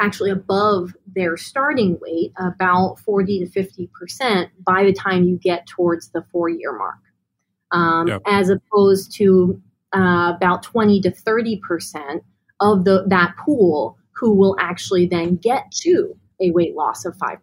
[0.00, 6.08] actually above their starting weight, about 40 to 50% by the time you get towards
[6.08, 6.98] the four year mark,
[7.70, 8.22] um, yep.
[8.26, 9.60] as opposed to
[9.94, 12.20] uh, about 20 to 30%
[12.60, 17.38] of the, that pool who will actually then get to a weight loss of 5%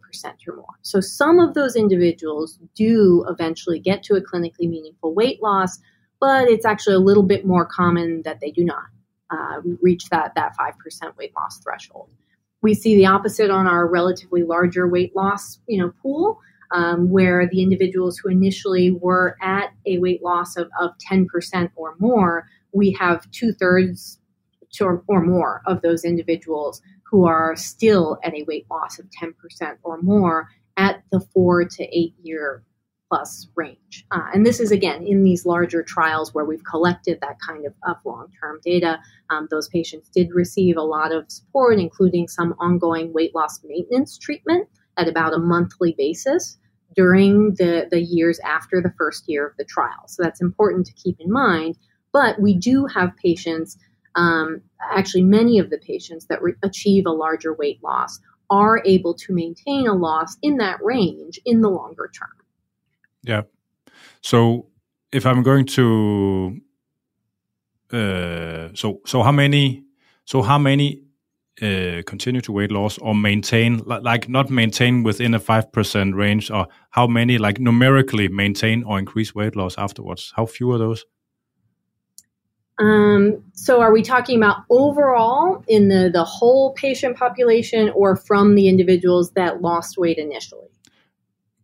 [0.48, 0.66] or more.
[0.82, 5.80] So some of those individuals do eventually get to a clinically meaningful weight loss,
[6.20, 8.84] but it's actually a little bit more common that they do not
[9.32, 12.10] uh, reach that, that 5% weight loss threshold.
[12.62, 16.40] We see the opposite on our relatively larger weight loss you know, pool,
[16.72, 21.28] um, where the individuals who initially were at a weight loss of, of 10%
[21.76, 24.20] or more, we have two thirds
[24.80, 29.34] or, or more of those individuals who are still at a weight loss of 10%
[29.84, 32.64] or more at the four to eight year
[33.10, 34.06] plus range.
[34.12, 37.74] Uh, and this is again in these larger trials where we've collected that kind of,
[38.06, 39.00] long term data.
[39.30, 44.18] Um, those patients did receive a lot of support, including some ongoing weight loss maintenance
[44.18, 46.58] treatment at about a monthly basis
[46.96, 50.08] during the, the years after the first year of the trial.
[50.08, 51.78] So that's important to keep in mind.
[52.14, 53.78] But we do have patients
[54.16, 58.20] um, actually many of the patients that re- achieve a larger weight loss
[58.50, 62.30] are able to maintain a loss in that range in the longer term.
[63.24, 63.44] Yeah.
[64.22, 64.68] So
[65.12, 66.60] if I'm going to,
[67.94, 69.86] uh, so so how many,
[70.26, 71.04] so how many
[71.62, 76.52] uh, continue to weight loss or maintain, like not maintain within a five percent range,
[76.52, 80.34] or how many like numerically maintain or increase weight loss afterwards?
[80.36, 81.06] How few are those?
[82.82, 88.56] Um, so are we talking about overall in the, the whole patient population or from
[88.56, 90.68] the individuals that lost weight initially?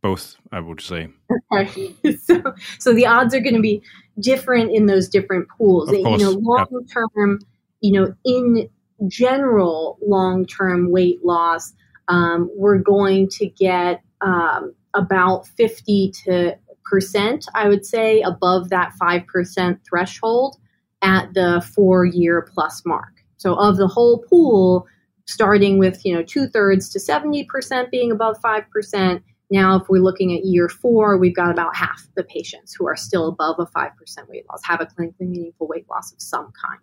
[0.03, 1.07] Both, I would say.
[1.51, 1.95] Okay.
[2.21, 2.43] so,
[2.77, 3.81] so the odds are going to be
[4.19, 5.89] different in those different pools.
[5.89, 6.21] Of course.
[6.21, 7.39] You know, long term,
[7.81, 8.69] you know, in
[9.07, 11.73] general, long term weight loss,
[12.09, 18.93] um, we're going to get um, about 50 to percent, I would say, above that
[19.01, 20.57] 5% threshold
[21.01, 23.13] at the four year plus mark.
[23.37, 24.87] So of the whole pool,
[25.25, 29.23] starting with you know two thirds to seventy percent being above five percent.
[29.49, 32.97] Now, if we're looking at year four, we've got about half the patients who are
[32.97, 36.51] still above a five percent weight loss, have a clinically meaningful weight loss of some
[36.61, 36.81] kind.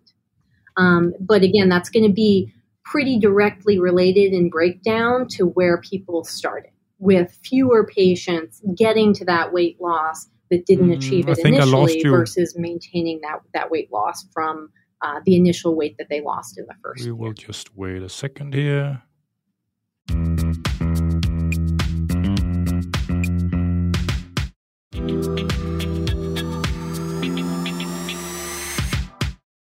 [0.77, 2.51] Um, but again, that's going to be
[2.83, 9.53] pretty directly related in breakdown to where people started, with fewer patients getting to that
[9.53, 14.69] weight loss that didn't mm, achieve it initially versus maintaining that, that weight loss from
[15.01, 17.15] uh, the initial weight that they lost in the first We year.
[17.15, 19.01] will just wait a second here.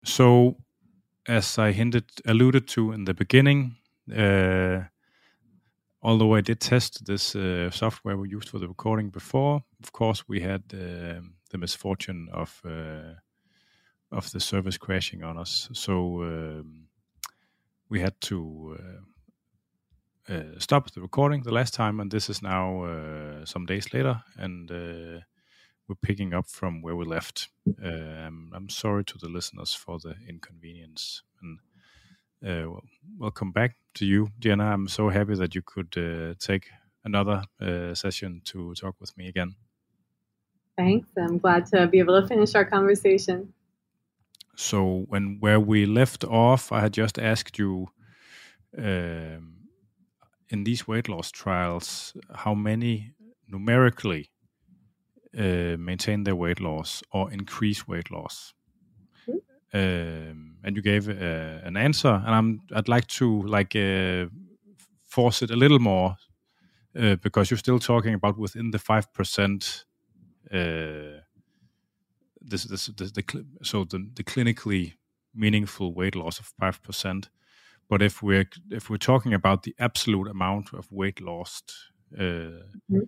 [0.04, 0.56] So,
[1.28, 3.76] as I hinted, alluded to in the beginning,
[4.16, 4.84] uh,
[6.02, 10.28] although I did test this uh, software we used for the recording before, of course,
[10.28, 11.20] we had uh,
[11.50, 13.14] the misfortune of uh,
[14.12, 15.68] of the service crashing on us.
[15.72, 16.88] So um,
[17.88, 18.76] we had to
[20.28, 23.92] uh, uh, stop the recording the last time, and this is now uh, some days
[23.92, 25.20] later, and uh,
[25.88, 27.48] we're picking up from where we left.
[27.82, 31.58] Um, I'm sorry to the listeners for the inconvenience, and
[32.44, 32.82] uh, well,
[33.18, 34.72] welcome back to you, Jena.
[34.72, 36.66] I'm so happy that you could uh, take
[37.04, 37.44] another
[37.94, 39.54] session to talk with me again.
[40.80, 41.08] Thanks.
[41.18, 43.52] I'm glad to be able to finish our conversation.
[44.56, 47.88] So when where we left off, I had just asked you
[48.78, 49.68] um,
[50.48, 53.12] in these weight loss trials how many
[53.46, 54.30] numerically
[55.36, 58.54] uh, maintain their weight loss or increase weight loss.
[59.28, 59.78] Mm-hmm.
[59.78, 64.26] Um, and you gave uh, an answer, and I'm I'd like to like uh,
[65.04, 66.16] force it a little more
[66.98, 69.84] uh, because you're still talking about within the five percent
[70.52, 71.20] uh,
[72.40, 74.94] this, this, this, the, so the, the clinically
[75.34, 77.28] meaningful weight loss of five percent.
[77.88, 81.74] But if we're if we're talking about the absolute amount of weight lost
[82.16, 83.00] uh, mm-hmm.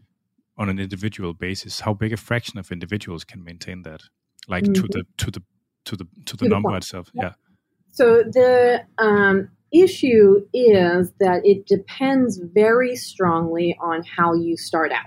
[0.59, 4.03] on an individual basis, how big a fraction of individuals can maintain that,
[4.49, 4.82] like mm-hmm.
[4.82, 5.43] to the to the
[5.84, 7.11] to the to the number itself?
[7.14, 7.22] Yeah.
[7.22, 7.32] yeah.
[7.93, 15.07] So the um, issue is that it depends very strongly on how you start out.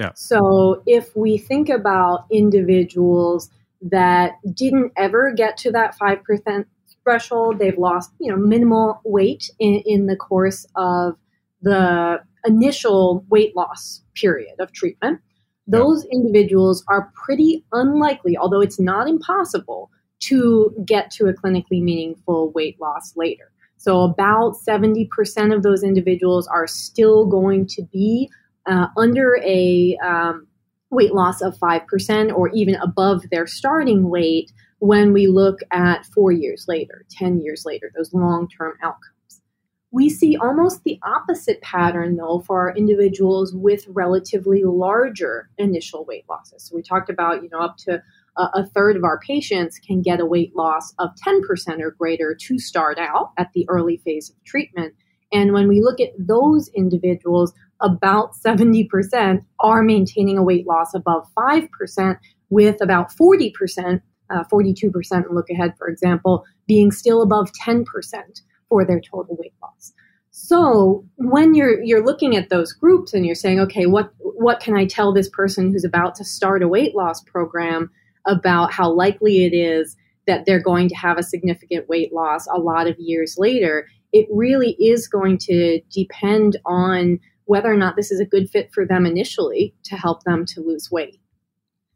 [0.00, 0.12] Yeah.
[0.14, 3.50] So if we think about individuals
[3.82, 6.64] that didn't ever get to that 5%
[7.04, 11.16] threshold, they've lost, you know, minimal weight in, in the course of
[11.60, 15.20] the initial weight loss period of treatment.
[15.66, 16.18] Those yeah.
[16.18, 19.90] individuals are pretty unlikely, although it's not impossible,
[20.20, 23.50] to get to a clinically meaningful weight loss later.
[23.76, 28.30] So, about 70% of those individuals are still going to be
[28.66, 30.46] uh, under a um,
[30.90, 36.32] weight loss of 5% or even above their starting weight when we look at four
[36.32, 39.14] years later, 10 years later, those long term outcomes.
[39.92, 46.24] We see almost the opposite pattern, though, for our individuals with relatively larger initial weight
[46.30, 46.64] losses.
[46.64, 48.02] So we talked about, you know, up to
[48.36, 51.42] a, a third of our patients can get a weight loss of 10%
[51.80, 54.94] or greater to start out at the early phase of treatment.
[55.32, 61.26] And when we look at those individuals, about 70% are maintaining a weight loss above
[61.36, 62.18] 5%,
[62.50, 67.84] with about 40%, uh, 42% in Look Ahead, for example, being still above 10%
[68.68, 69.92] for their total weight loss.
[70.32, 74.76] So when you're you're looking at those groups and you're saying, okay, what what can
[74.76, 77.90] I tell this person who's about to start a weight loss program
[78.26, 82.60] about how likely it is that they're going to have a significant weight loss a
[82.60, 83.88] lot of years later?
[84.12, 87.18] It really is going to depend on
[87.50, 90.60] whether or not this is a good fit for them initially to help them to
[90.60, 91.18] lose weight.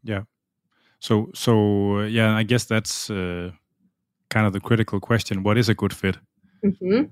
[0.03, 0.23] Yeah.
[0.99, 3.51] So so uh, yeah, I guess that's uh,
[4.29, 5.43] kind of the critical question.
[5.43, 6.17] What is a good fit?
[6.65, 7.03] Mm-hmm.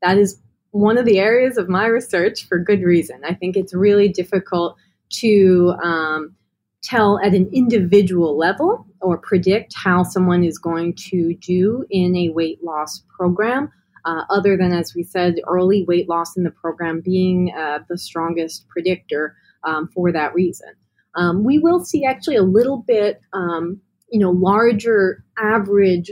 [0.00, 0.40] That is
[0.70, 3.20] one of the areas of my research for good reason.
[3.22, 4.76] I think it's really difficult
[5.20, 6.34] to um,
[6.82, 12.30] tell at an individual level or predict how someone is going to do in a
[12.30, 13.70] weight loss program
[14.04, 17.98] uh, other than, as we said, early weight loss in the program being uh, the
[17.98, 20.68] strongest predictor um, for that reason.
[21.16, 23.80] Um, we will see actually a little bit, um,
[24.10, 26.10] you know, larger average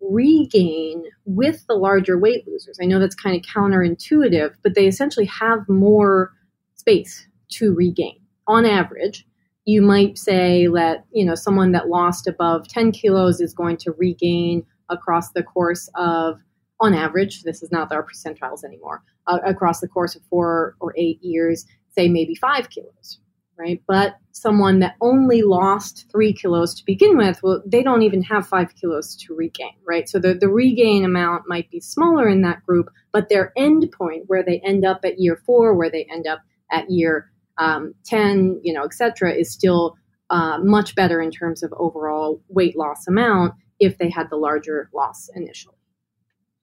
[0.00, 2.78] regain with the larger weight losers.
[2.80, 6.32] I know that's kind of counterintuitive, but they essentially have more
[6.74, 8.18] space to regain.
[8.46, 9.26] On average,
[9.64, 13.92] you might say that, you know, someone that lost above 10 kilos is going to
[13.92, 16.40] regain across the course of
[16.80, 20.94] on average, this is not our percentiles anymore, uh, across the course of four or
[20.96, 23.20] eight years, say maybe five kilos,
[23.58, 23.82] right?
[23.86, 28.48] But someone that only lost three kilos to begin with, well, they don't even have
[28.48, 30.08] five kilos to regain, right?
[30.08, 34.24] So the, the regain amount might be smaller in that group, but their end point,
[34.26, 38.60] where they end up at year four, where they end up at year um, 10,
[38.62, 39.96] you know, et cetera, is still
[40.30, 44.88] uh, much better in terms of overall weight loss amount if they had the larger
[44.94, 45.74] loss initially.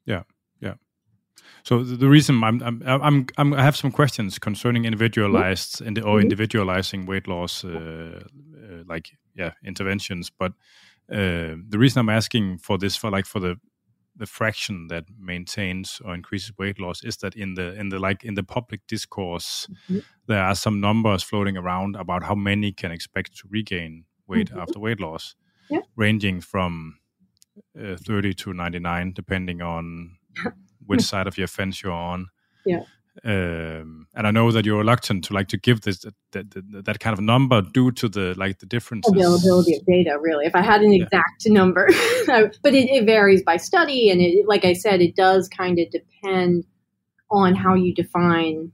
[0.08, 0.24] Yeah,
[0.60, 0.74] yeah.
[1.64, 6.08] So the, reason I'm, I'm, I'm, I'm, i have some questions concerning individualized mm-hmm.
[6.08, 10.32] or individualizing weight loss, uh, uh, like yeah, interventions.
[10.32, 10.54] But
[11.12, 13.58] uh, the reason I'm asking for this, for like for the
[14.18, 18.24] the fraction that maintains or increases weight loss is that in the in the like
[18.24, 20.00] in the public discourse mm-hmm.
[20.28, 24.60] there are some numbers floating around about how many can expect to regain weight mm-hmm.
[24.60, 25.36] after weight loss
[25.70, 25.80] yeah.
[25.96, 26.98] ranging from
[27.80, 30.18] uh, 30 to 99 depending on
[30.86, 32.28] which side of your fence you're on
[32.66, 32.84] yeah
[33.24, 37.00] Um, and I know that you're reluctant to like to give this that, that, that
[37.00, 40.18] kind of number due to the like the differences availability of data.
[40.22, 41.54] Really, if I had an exact yeah.
[41.54, 41.88] number,
[42.28, 45.90] but it, it, varies by study, and it, like I said, it does kind of
[45.90, 46.66] depend
[47.30, 48.72] on how you define,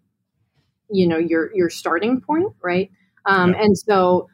[0.89, 2.91] you know, your your starting point, right?
[3.25, 3.63] Um, yeah.
[3.63, 4.27] And so,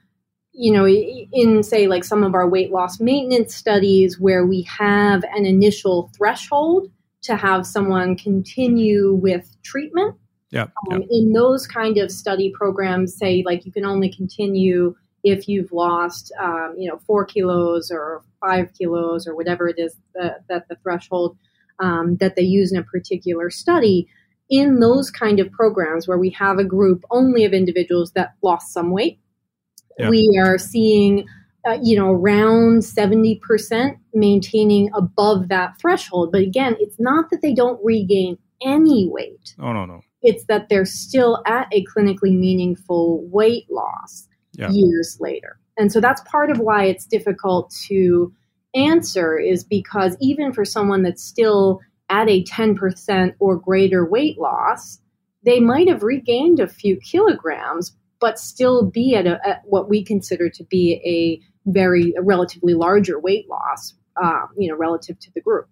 [0.59, 5.23] you know, in say like some of our weight loss maintenance studies where we have
[5.33, 6.91] an initial threshold
[7.21, 10.17] to have someone continue with treatment.
[10.51, 15.47] Yeah, um, In those kind of study programs, say like you can only continue if
[15.47, 20.43] you've lost, um, you know, four kilos or five kilos or whatever it is that,
[20.49, 21.37] that the threshold
[21.79, 24.09] um, that they use in a particular study.
[24.49, 28.73] In those kind of programs where we have a group only of individuals that lost
[28.73, 29.19] some weight,
[29.99, 30.09] yeah.
[30.09, 31.27] we are seeing
[31.67, 36.31] uh, you know, around 70% maintaining above that threshold.
[36.31, 39.55] But again, it's not that they don't regain any weight.
[39.59, 40.01] Oh, no, no.
[40.21, 44.69] It's that they're still at a clinically meaningful weight loss yeah.
[44.71, 45.59] years later.
[45.77, 48.33] And so that's part of why it's difficult to
[48.75, 51.79] answer is because even for someone that's still
[52.09, 54.99] at a 10% or greater weight loss,
[55.43, 60.03] they might have regained a few kilograms, but still be at, a, at what we
[60.03, 65.31] consider to be a very a relatively larger weight loss, uh, you know, relative to
[65.33, 65.67] the group.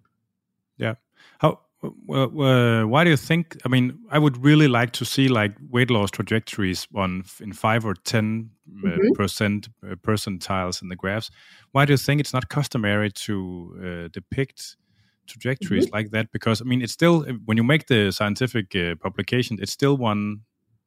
[0.77, 0.95] Yeah.
[1.39, 1.59] How?
[1.83, 3.57] Uh, why do you think?
[3.63, 7.85] I mean, I would really like to see like weight loss trajectories on in five
[7.85, 8.49] or ten
[8.83, 9.13] uh, mm-hmm.
[9.13, 11.29] percent uh, percentiles in the graphs.
[11.73, 14.75] Why do you think it's not customary to uh, depict
[15.27, 15.95] trajectories mm-hmm.
[15.95, 16.31] like that?
[16.31, 20.41] Because I mean, it's still when you make the scientific uh, publication, it's still one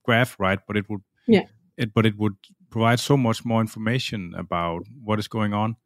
[0.05, 0.59] graph, right?
[0.67, 1.47] But it would yeah.
[1.77, 2.35] It, but it would
[2.71, 5.77] provide so much more information about what is going on?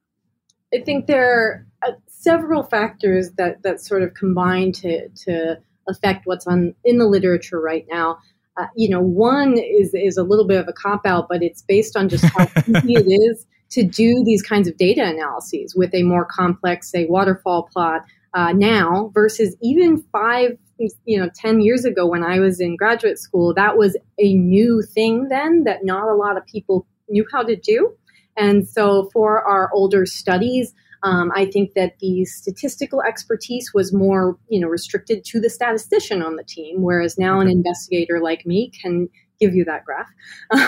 [0.75, 6.27] I think there are uh, several factors that, that sort of combine to, to affect
[6.27, 8.19] what's on in the literature right now.
[8.57, 11.63] Uh, you know, one is is a little bit of a cop out, but it's
[11.63, 15.93] based on just how easy it is to do these kinds of data analyses with
[15.95, 21.85] a more complex, say, waterfall plot uh, now versus even five, you know, 10 years
[21.85, 26.09] ago when I was in graduate school, that was a new thing then that not
[26.09, 27.95] a lot of people knew how to do.
[28.37, 34.39] And so for our older studies, um, I think that the statistical expertise was more,
[34.49, 38.71] you know, restricted to the statistician on the team, whereas now an investigator like me
[38.71, 39.09] can
[39.41, 40.09] give you that graph.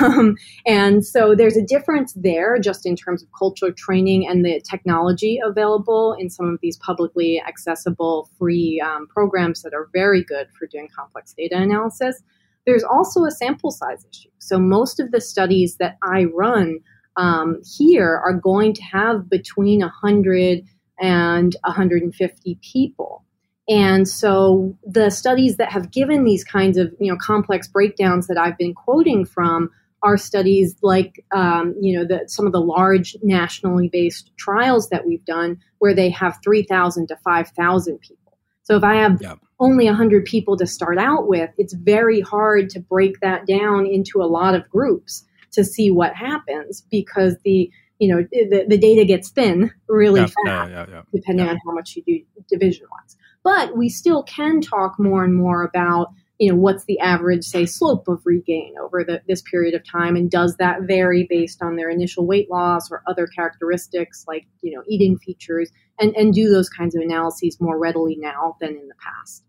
[0.03, 0.37] Um,
[0.67, 5.39] and so there's a difference there just in terms of cultural training and the technology
[5.45, 10.67] available in some of these publicly accessible free um, programs that are very good for
[10.67, 12.23] doing complex data analysis.
[12.67, 14.29] There's also a sample size issue.
[14.39, 16.81] So most of the studies that I run
[17.17, 20.65] um, here are going to have between 100
[21.01, 23.25] and 150 people.
[23.69, 28.39] And so the studies that have given these kinds of you know complex breakdowns that
[28.39, 29.71] I've been quoting from
[30.03, 35.07] are studies like um, you know the, some of the large nationally based trials that
[35.07, 38.39] we've done where they have 3,000 to 5,000 people.
[38.63, 39.39] So if I have yep.
[39.61, 44.23] only 100 people to start out with, it's very hard to break that down into
[44.23, 49.05] a lot of groups to see what happens because the you know the, the data
[49.05, 53.77] gets thin really fast yeah, yeah, depending on how much you do division wise but
[53.77, 56.09] we still can talk more and more about
[56.41, 60.17] you know what's the average say slope of regain over the, this period of time
[60.17, 64.75] and does that vary based on their initial weight loss or other characteristics like you
[64.75, 65.71] know eating features?
[65.99, 69.45] And and do those kinds of analyses more readily now than in the past.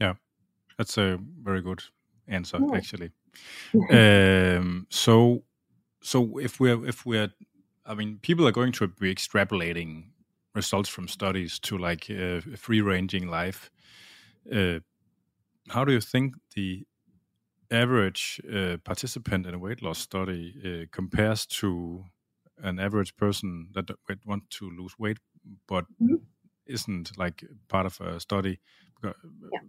[0.00, 0.14] Yeah.
[0.78, 1.84] That's a very good
[2.26, 2.76] answer yeah.
[2.76, 3.12] actually.
[3.90, 5.44] Um, so
[6.00, 7.30] so if we're if we're
[7.84, 10.04] i mean people are going to be extrapolating
[10.56, 13.70] results from studies to like uh, free ranging life.
[14.52, 14.80] Uh,
[15.68, 16.86] how do you think the
[17.70, 22.04] average uh, participant in a weight loss study uh, compares to
[22.58, 25.18] an average person that would want to lose weight
[25.66, 26.20] but mm -hmm.
[26.66, 28.58] isn't like part of a study?
[29.02, 29.62] Yeah.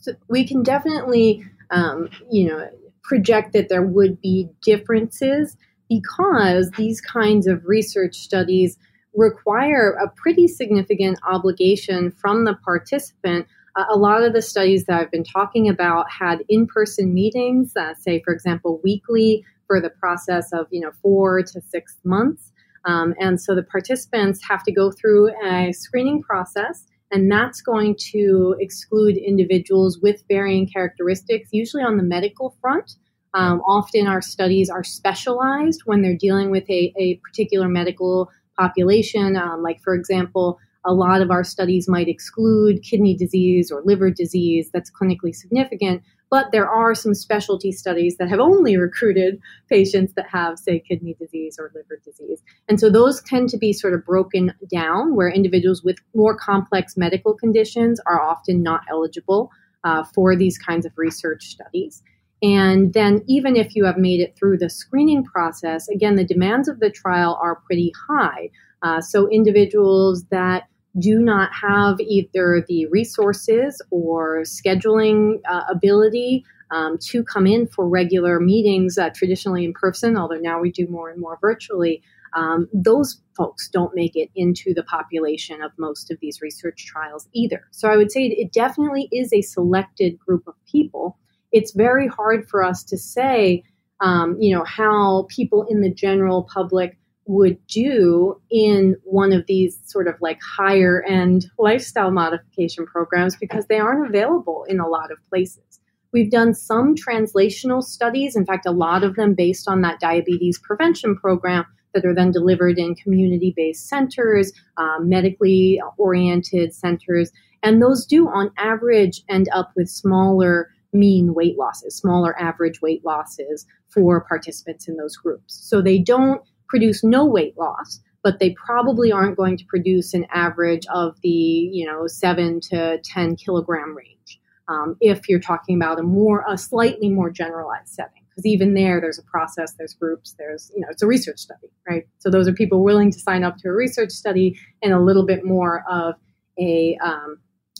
[0.00, 2.60] So we can definitely, um, you know,
[3.02, 5.56] project that there would be differences
[5.88, 8.78] because these kinds of research studies
[9.14, 13.46] require a pretty significant obligation from the participant.
[13.76, 17.76] Uh, a lot of the studies that I've been talking about had in person meetings,
[17.76, 22.52] uh, say, for example, weekly for the process of you know four to six months.
[22.84, 27.96] Um, and so the participants have to go through a screening process, and that's going
[28.12, 32.96] to exclude individuals with varying characteristics, usually on the medical front.
[33.32, 38.28] Um, often our studies are specialized when they're dealing with a, a particular medical
[38.62, 39.28] population.
[39.44, 40.46] Um, like, for example,
[40.84, 46.02] a lot of our studies might exclude kidney disease or liver disease that's clinically significant,
[46.30, 51.16] But there are some specialty studies that have only recruited patients that have, say, kidney
[51.18, 52.40] disease or liver disease.
[52.68, 56.96] And so those tend to be sort of broken down where individuals with more complex
[56.96, 59.50] medical conditions are often not eligible
[59.82, 62.02] uh, for these kinds of research studies.
[62.42, 66.68] And then, even if you have made it through the screening process, again, the demands
[66.68, 68.50] of the trial are pretty high.
[68.82, 70.68] Uh, so, individuals that
[70.98, 77.88] do not have either the resources or scheduling uh, ability um, to come in for
[77.88, 82.02] regular meetings, uh, traditionally in person, although now we do more and more virtually,
[82.34, 87.28] um, those folks don't make it into the population of most of these research trials
[87.32, 87.66] either.
[87.72, 91.18] So I would say it definitely is a selected group of people.
[91.52, 93.62] It's very hard for us to say,
[94.00, 96.96] um, you know, how people in the general public
[97.26, 103.66] would do in one of these sort of like higher end lifestyle modification programs because
[103.66, 105.80] they aren't available in a lot of places.
[106.12, 110.58] We've done some translational studies, in fact, a lot of them based on that diabetes
[110.58, 117.30] prevention program that are then delivered in community based centers, um, medically oriented centers.
[117.62, 123.04] And those do, on average, end up with smaller mean weight losses, smaller average weight
[123.04, 125.54] losses for participants in those groups.
[125.68, 130.26] So they don't produce no weight loss, but they probably aren't going to produce an
[130.32, 134.40] average of the, you know, seven to 10 kilogram range.
[134.68, 139.00] Um, if you're talking about a more, a slightly more generalized setting, because even there,
[139.00, 142.06] there's a process, there's groups, there's, you know, it's a research study, right?
[142.18, 145.26] So those are people willing to sign up to a research study in a little
[145.26, 146.14] bit more of
[146.58, 147.38] a um,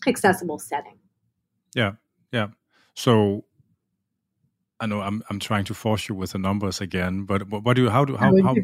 [0.08, 0.98] accessible setting.
[1.76, 1.92] Yeah,
[2.32, 2.48] yeah.
[3.00, 3.44] So
[4.78, 7.84] I know I'm I'm trying to force you with the numbers again, but what do
[7.84, 8.54] you how do how how,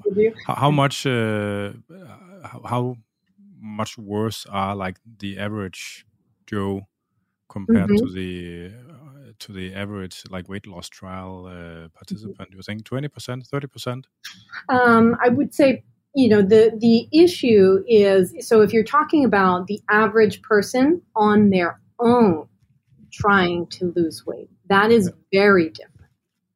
[0.46, 1.72] how, how much uh,
[2.44, 2.96] how
[3.58, 6.04] much worse are like the average
[6.46, 6.86] Joe
[7.48, 8.06] compared mm -hmm.
[8.06, 8.32] to the
[8.92, 12.38] uh, to the average like weight loss trial uh, participant?
[12.38, 12.50] Mm -hmm.
[12.50, 14.02] Do you think twenty percent, thirty percent?
[14.68, 15.84] Um, I would say
[16.20, 21.50] you know the the issue is so if you're talking about the average person on
[21.50, 22.48] their own
[23.16, 25.96] trying to lose weight, that is very different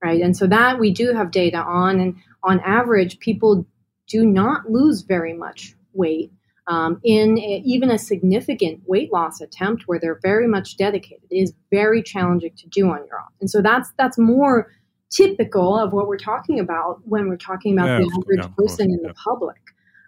[0.02, 0.22] right?
[0.22, 3.66] And so that we do have data on, and on average, people
[4.06, 6.32] do not lose very much weight
[6.66, 11.24] um, in a, even a significant weight loss attempt where they're very much dedicated.
[11.30, 14.70] It is very challenging to do on your own, and so that's that's more
[15.10, 18.56] typical of what we're talking about when we're talking about yeah, the average yeah, person
[18.56, 19.08] course, in yeah.
[19.08, 19.56] the public.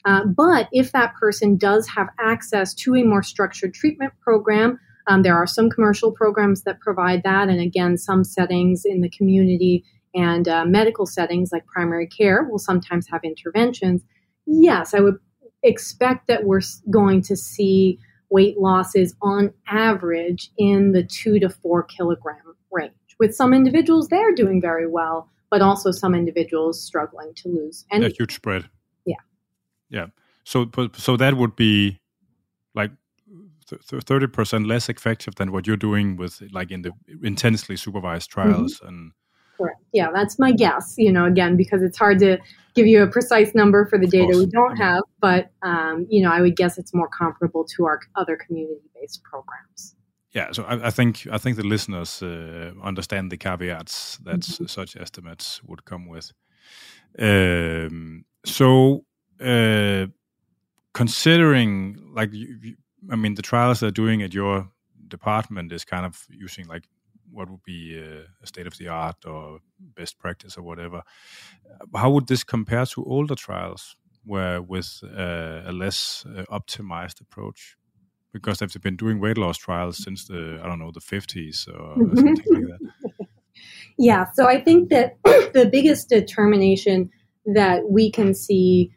[0.04, 5.22] Uh, but if that person does have access to a more structured treatment program, um,
[5.22, 9.84] there are some commercial programs that provide that, and again, some settings in the community
[10.14, 14.02] and uh, medical settings like primary care will sometimes have interventions.
[14.46, 15.18] Yes, I would
[15.62, 17.98] expect that we're going to see
[18.30, 22.92] weight losses on average in the two to four kilogram range.
[23.18, 27.84] With some individuals, they're doing very well, but also some individuals struggling to lose.
[27.90, 28.68] And a huge spread.
[29.04, 29.16] Yeah.
[29.90, 30.06] Yeah.
[30.44, 32.00] So, so that would be
[33.76, 36.92] 30% less effective than what you're doing with like in the
[37.22, 38.88] intensely supervised trials mm-hmm.
[38.88, 39.12] and
[39.56, 39.80] correct.
[39.92, 42.38] Yeah that's my guess you know again because it's hard to
[42.74, 46.30] give you a precise number for the data we don't have but um, you know
[46.30, 49.94] i would guess it's more comparable to our other community-based programs.
[50.32, 54.66] Yeah so i, I think i think the listeners uh, understand the caveats that mm-hmm.
[54.66, 56.32] such estimates would come with.
[57.18, 59.04] Um, so
[59.40, 60.06] uh,
[60.94, 62.76] considering like you,
[63.10, 64.68] I mean, the trials they're doing at your
[65.08, 66.84] department is kind of using like
[67.30, 71.02] what would be uh, a state of the art or best practice or whatever.
[71.94, 77.76] How would this compare to older trials where with uh, a less uh, optimized approach?
[78.32, 81.96] Because they've been doing weight loss trials since the I don't know the fifties or
[82.16, 82.92] something like that.
[83.98, 87.10] Yeah, so I think that the biggest determination
[87.46, 88.90] that we can see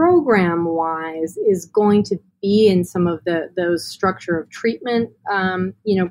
[0.00, 5.74] program wise is going to be in some of the those structure of treatment um,
[5.84, 6.10] you know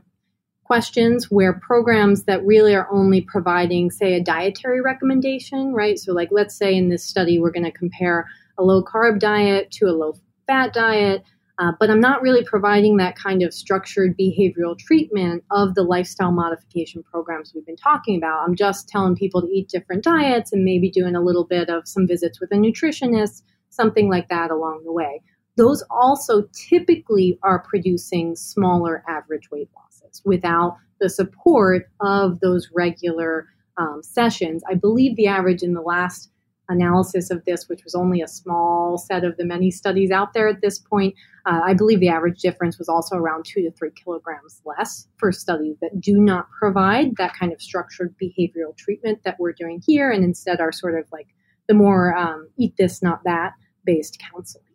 [0.63, 5.97] questions where programs that really are only providing say a dietary recommendation right?
[5.97, 8.27] So like let's say in this study we're going to compare
[8.59, 10.13] a low carb diet to a low
[10.45, 11.23] fat diet
[11.57, 16.31] uh, but i'm not really providing that kind of structured behavioral treatment of the lifestyle
[16.31, 18.43] modification programs we've been talking about.
[18.45, 21.87] I'm just telling people to eat different diets and maybe doing a little bit of
[21.87, 23.41] some visits with a nutritionist
[23.79, 25.21] something like that along the way.
[25.55, 33.47] Those also typically are producing smaller average weight losses without the support of those regular
[33.77, 34.63] um, sessions.
[34.69, 36.29] I believe the average in the last
[36.67, 40.47] analysis of this, which was only a small set of the many studies out there
[40.47, 41.15] at this point,
[41.45, 45.31] uh, I believe the average difference was also around two to three kilograms less for
[45.31, 50.11] studies that do not provide that kind of structured behavioral treatment that we're doing here,
[50.11, 51.27] and instead are sort of like
[51.67, 53.53] the more um, eat this, not that
[53.89, 54.65] based counseling.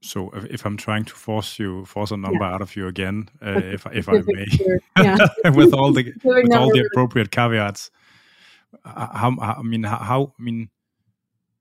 [0.00, 2.54] So if I'm trying to force you force a number yeah.
[2.54, 4.46] out of you again, uh, if if I may,
[5.60, 7.90] with all the with all the appropriate caveats,
[8.84, 10.70] how, I mean how I mean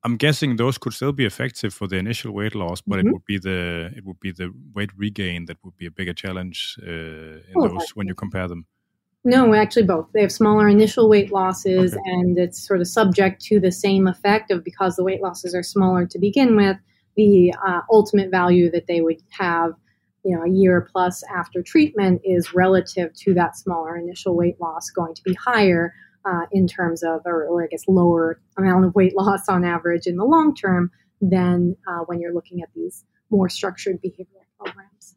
[0.04, 3.08] I'm guessing those could still be effective for the initial weight loss, but mm-hmm.
[3.08, 3.60] it would be the
[3.98, 7.68] it would be the weight regain that would be a bigger challenge uh, in oh,
[7.68, 8.66] those when you compare them.
[9.28, 10.08] No, actually both.
[10.14, 12.02] They have smaller initial weight losses, okay.
[12.06, 15.64] and it's sort of subject to the same effect of because the weight losses are
[15.64, 16.78] smaller to begin with
[17.18, 19.74] the uh, ultimate value that they would have
[20.24, 24.90] you know a year plus after treatment is relative to that smaller initial weight loss
[24.92, 28.96] going to be higher uh, in terms of or, or, i guess lower amount of
[28.96, 33.04] weight loss on average in the long term than uh, when you're looking at these
[33.30, 35.16] more structured behavioral programs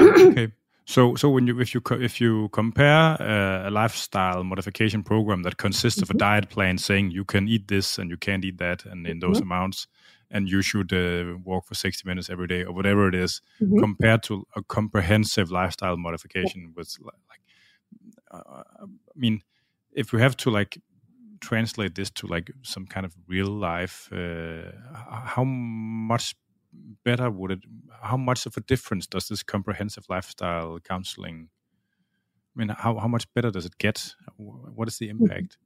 [0.00, 0.52] okay
[0.86, 5.56] so, so when you if you if you compare uh, a lifestyle modification program that
[5.56, 6.04] consists mm-hmm.
[6.04, 6.18] of a mm-hmm.
[6.18, 9.36] diet plan saying you can eat this and you can't eat that and in those
[9.36, 9.50] mm-hmm.
[9.50, 9.86] amounts,
[10.30, 13.78] and you should uh, walk for 60 minutes every day or whatever it is, mm-hmm.
[13.78, 17.40] compared to a comprehensive lifestyle modification with like
[18.30, 18.84] uh, i
[19.16, 19.42] mean
[19.92, 20.78] if we have to like
[21.40, 24.70] translate this to like some kind of real life uh,
[25.24, 26.34] how much
[27.04, 27.60] better would it
[28.02, 31.48] how much of a difference does this comprehensive lifestyle counseling
[32.56, 35.24] i mean how, how much better does it get what is the mm-hmm.
[35.24, 35.58] impact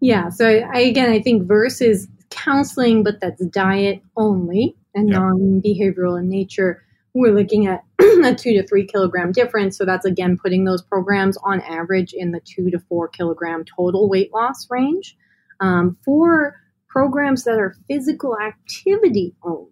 [0.00, 0.28] yeah.
[0.30, 5.18] So I, again, I think versus counseling, but that's diet only and yeah.
[5.18, 6.82] non-behavioral in nature.
[7.14, 9.76] We're looking at a two to three kilogram difference.
[9.76, 14.08] So that's again putting those programs on average in the two to four kilogram total
[14.08, 15.16] weight loss range.
[15.60, 16.56] Um, for
[16.88, 19.71] programs that are physical activity only,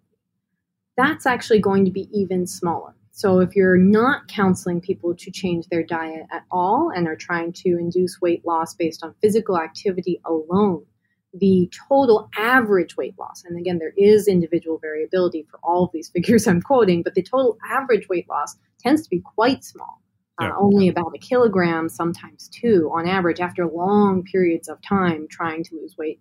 [0.97, 2.93] that's actually going to be even smaller.
[3.11, 7.53] So if you're not counseling people to change their diet at all and are trying
[7.53, 10.85] to induce weight loss based on physical activity alone,
[11.33, 16.09] the total average weight loss, and again, there is individual variability for all of these
[16.13, 20.01] figures I'm quoting, but the total average weight loss tends to be quite small.
[20.41, 20.51] Uh, yeah.
[20.51, 25.63] Uh, only about a kilogram, sometimes two, on average, after long periods of time trying
[25.65, 26.19] to lose weight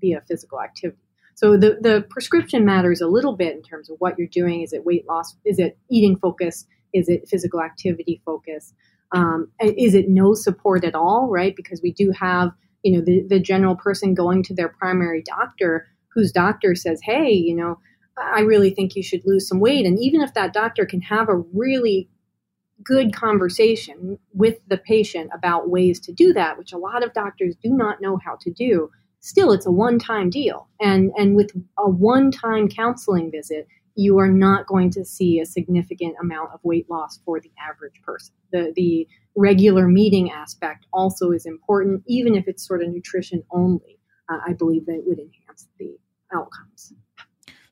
[0.00, 1.00] via physical activity.
[1.36, 4.62] So the, the prescription matters a little bit in terms of what you're doing.
[4.62, 5.36] Is it weight loss?
[5.44, 6.66] Is it eating focus?
[6.94, 8.72] Is it physical activity focus?
[9.12, 11.54] Um, is it no support at all, right?
[11.54, 15.86] Because we do have, you know, the, the general person going to their primary doctor
[16.14, 17.78] whose doctor says, hey, you know,
[18.16, 19.84] I really think you should lose some weight.
[19.84, 22.08] And even if that doctor can have a really
[22.82, 27.54] good conversation with the patient about ways to do that, which a lot of doctors
[27.62, 28.90] do not know how to do,
[29.20, 30.68] still it's a one-time deal.
[30.80, 33.66] And and with a one-time counseling visit
[33.98, 38.00] you are not going to see a significant amount of weight loss for the average
[38.02, 38.34] person.
[38.52, 43.98] The the regular meeting aspect also is important even if it's sort of nutrition only.
[44.28, 45.96] Uh, i believe that it would enhance the
[46.34, 46.92] outcomes.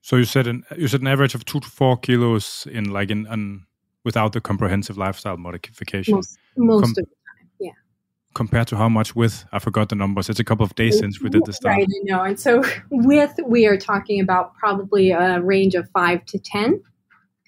[0.03, 3.11] So you said an you said an average of two to four kilos in like
[3.11, 3.67] in, in
[4.05, 6.15] without the comprehensive lifestyle modification?
[6.15, 7.09] Most, most Com- of
[8.35, 9.45] compared to how much with?
[9.53, 10.28] I forgot the numbers.
[10.28, 11.59] It's a couple of days since we did this.
[11.64, 12.22] Right, I know.
[12.22, 16.82] And so with, we are talking about probably a range of five to 10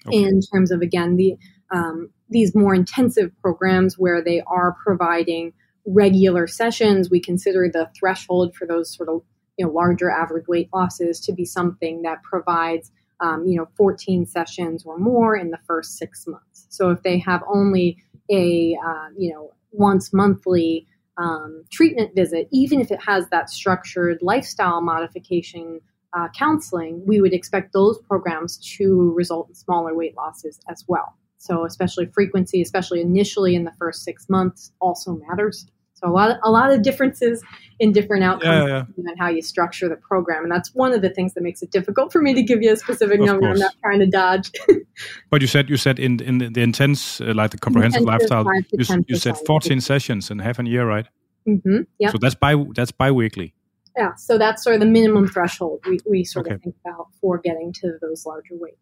[0.07, 0.17] okay.
[0.17, 1.37] in terms of, again, the
[1.69, 5.53] um, these more intensive programs where they are providing
[5.85, 7.09] regular sessions.
[7.09, 9.21] We consider the threshold for those sort of
[9.57, 14.25] you know larger average weight losses to be something that provides um, you know 14
[14.25, 16.67] sessions or more in the first six months.
[16.69, 17.97] So if they have only
[18.29, 24.19] a uh, you know once monthly um, treatment visit, even if it has that structured
[24.21, 25.81] lifestyle modification
[26.13, 31.15] uh, counseling, we would expect those programs to result in smaller weight losses as well.
[31.37, 35.67] So, especially frequency, especially initially in the first six months, also matters.
[35.99, 37.43] So a lot of, a lot of differences
[37.79, 39.09] in different outcomes yeah, yeah.
[39.09, 41.71] and how you structure the program, and that's one of the things that makes it
[41.71, 43.47] difficult for me to give you a specific of number.
[43.47, 43.55] Course.
[43.55, 44.51] I'm not trying to dodge.
[45.31, 48.45] but you said you said in in the, the intense uh, like the comprehensive lifestyle,
[48.71, 51.07] you, you, said 14 sessions in half a year, right?
[51.47, 51.81] Mm-hmm.
[51.97, 52.11] Yeah.
[52.11, 53.55] So that's bi that's biweekly.
[53.97, 54.13] Yeah.
[54.15, 56.55] So that's sort of the minimum threshold we, we sort okay.
[56.55, 58.77] of think about for getting to those larger weight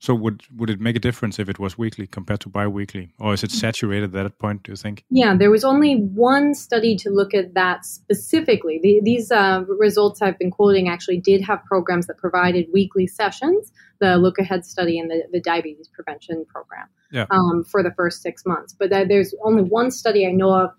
[0.00, 3.34] so would would it make a difference if it was weekly compared to biweekly, or
[3.34, 4.62] is it saturated at that point?
[4.62, 5.04] Do you think?
[5.10, 8.78] Yeah, there was only one study to look at that specifically.
[8.80, 13.72] The, these uh, results I've been quoting actually did have programs that provided weekly sessions.
[14.00, 17.26] The Look Ahead study and the, the diabetes prevention program yeah.
[17.32, 18.72] um, for the first six months.
[18.72, 20.70] But there's only one study I know of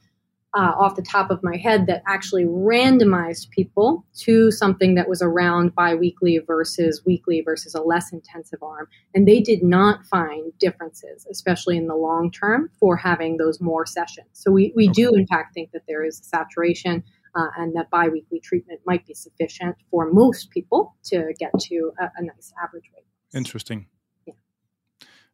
[0.56, 5.22] uh, off the top of my head that actually randomized people to something that was
[5.22, 8.88] around biweekly versus weekly versus a less intensive arm.
[9.14, 13.86] And they did not find differences, especially in the long term, for having those more
[13.86, 14.28] sessions.
[14.34, 14.94] So we, we okay.
[14.94, 17.04] do, in fact, think that there is saturation.
[17.36, 22.06] Uh, and that biweekly treatment might be sufficient for most people to get to a,
[22.18, 23.06] a nice average weight.
[23.36, 23.86] Interesting.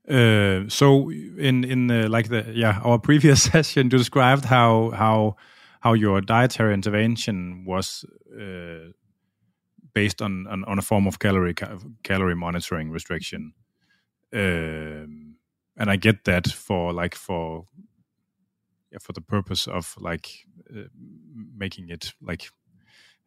[0.09, 5.35] Uh, so in in the, like the yeah our previous session you described how how
[5.79, 8.05] how your dietary intervention was
[8.39, 8.91] uh,
[9.93, 11.55] based on, on, on a form of calorie
[12.03, 13.53] calorie monitoring restriction,
[14.33, 15.35] um,
[15.77, 17.65] and I get that for like for
[18.91, 20.87] yeah, for the purpose of like uh,
[21.57, 22.49] making it like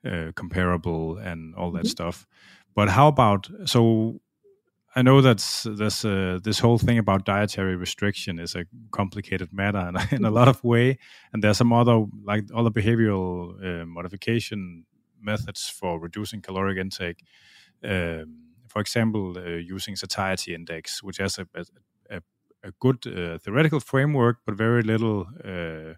[0.04, 1.90] uh, comparable and all that mm -hmm.
[1.90, 2.26] stuff.
[2.74, 4.20] But how about so
[4.98, 9.88] I know that's this uh, this whole thing about dietary restriction is a complicated matter
[9.88, 10.98] in, in a lot of way,
[11.32, 14.86] and there's some other like other behavioral uh, modification
[15.20, 17.22] methods for reducing caloric intake.
[17.84, 21.46] Um, for example, uh, using satiety index, which has a
[22.10, 22.20] a,
[22.64, 25.94] a good uh, theoretical framework, but very little, uh,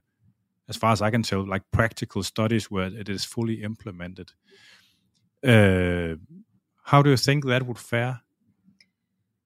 [0.68, 4.32] as far as I can tell, like practical studies where it is fully implemented.
[5.42, 6.16] Uh,
[6.84, 8.20] how do you think that would fare?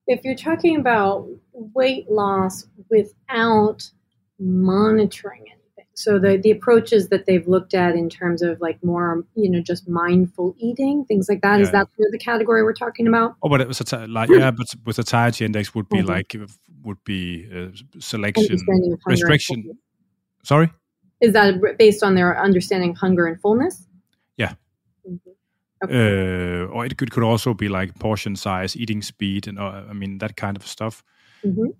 [0.06, 3.90] If you're talking about weight loss without
[4.38, 9.24] monitoring anything, so the, the approaches that they've looked at in terms of like more,
[9.34, 12.04] you know, just mindful eating, things like that, is that, yeah.
[12.04, 13.36] is that the category we're talking about?
[13.42, 16.08] Oh, but it was a like yeah, but with the satiety index would be mm-hmm.
[16.08, 16.36] like
[16.82, 18.58] would be uh, selection
[19.06, 19.78] restriction.
[20.42, 20.70] Sorry,
[21.20, 23.86] is that based on their understanding of hunger and fullness?
[24.36, 24.54] Yeah.
[25.84, 26.62] Okay.
[26.62, 29.92] Uh, or it could, could also be like portion size, eating speed, and uh, I
[29.92, 31.02] mean that kind of stuff.
[31.44, 31.70] Mm-hmm.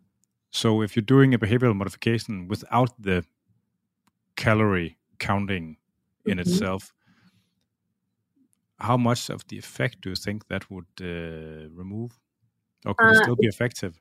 [0.51, 3.25] So if you're doing a behavioral modification without the
[4.37, 5.77] calorie counting
[6.27, 6.41] in mm-hmm.
[6.41, 6.93] itself,
[8.79, 12.13] how much of the effect do you think that would uh, remove,
[12.85, 13.99] or could uh, it still be effective?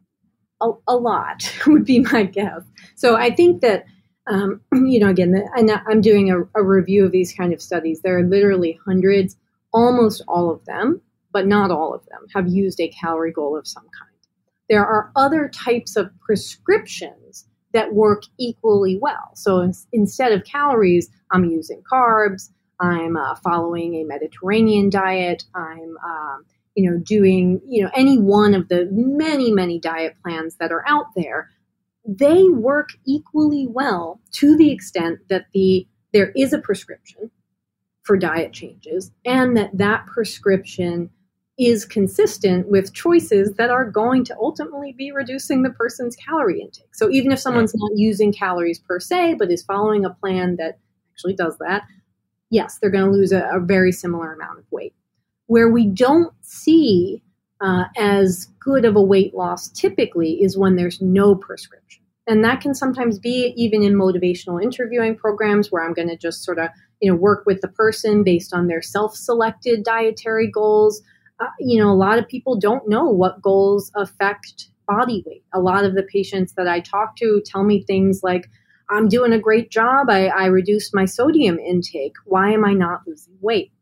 [0.61, 2.61] A, a, lot would be my guess.
[2.95, 3.85] So I think that.
[4.25, 7.61] Um, you know, again, the, and I'm doing a, a review of these kind of
[7.61, 7.99] studies.
[8.01, 9.35] There are literally hundreds
[9.73, 11.01] almost all of them,
[11.31, 14.11] but not all of them, have used a calorie goal of some kind.
[14.69, 19.31] There are other types of prescriptions that work equally well.
[19.35, 22.49] So in, instead of calories, I'm using carbs.
[22.79, 25.43] I'm uh, following a Mediterranean diet.
[25.55, 26.45] I'm, um,
[26.75, 30.83] you know, doing, you know, any one of the many, many diet plans that are
[30.87, 31.49] out there.
[32.05, 37.31] They work equally well to the extent that the there is a prescription
[38.03, 41.09] for diet changes and that that prescription
[41.57, 46.95] is consistent with choices that are going to ultimately be reducing the person's calorie intake.
[46.95, 50.79] So even if someone's not using calories per se, but is following a plan that
[51.13, 51.83] actually does that,
[52.49, 54.93] yes, they're going to lose a, a, very similar amount of weight.
[55.45, 57.21] Where we don't see
[57.61, 62.01] uh, as good of a weight loss typically is when there's no prescription.
[62.25, 66.43] And that can sometimes be even in motivational interviewing programs where I'm going to just
[66.43, 66.69] sort of
[67.03, 71.01] you know work with the person based on their self-selected dietary goals.
[71.39, 75.43] Uh, you know a lot of people don't know what goals affect body weight.
[75.53, 78.49] A lot of the patients that i talk to tell me things like
[78.89, 80.09] i'm doing a great job.
[80.09, 82.13] I, I reduced my sodium intake.
[82.25, 83.73] Why am i not losing weight?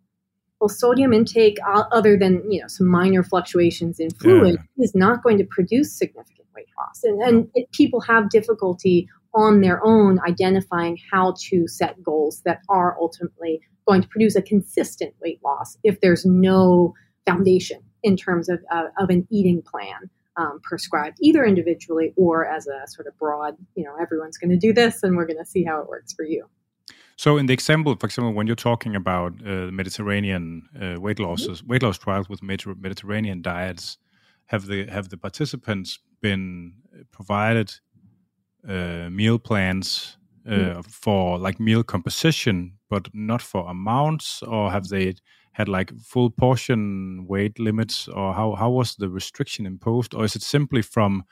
[0.59, 4.83] Well sodium intake uh, other than you know some minor fluctuations in fluid yeah.
[4.83, 7.03] is not going to produce significant weight loss.
[7.03, 12.59] And, and it, people have difficulty on their own identifying how to set goals that
[12.69, 16.93] are ultimately going to produce a consistent weight loss if there's no
[17.25, 22.67] foundation in terms of, uh, of an eating plan um, prescribed either individually or as
[22.67, 25.45] a sort of broad you know everyone's going to do this and we're going to
[25.45, 26.45] see how it works for you
[27.17, 31.59] so in the example for example when you're talking about uh, mediterranean uh, weight losses
[31.59, 31.71] mm-hmm.
[31.71, 33.97] weight loss trials with mediterranean diets
[34.45, 36.73] have the have the participants been
[37.11, 37.73] provided
[38.67, 40.85] uh, meal plans uh, mm.
[40.85, 45.13] for like meal composition, but not for amounts, or have they
[45.53, 50.35] had like full portion weight limits, or how how was the restriction imposed, or is
[50.35, 51.23] it simply from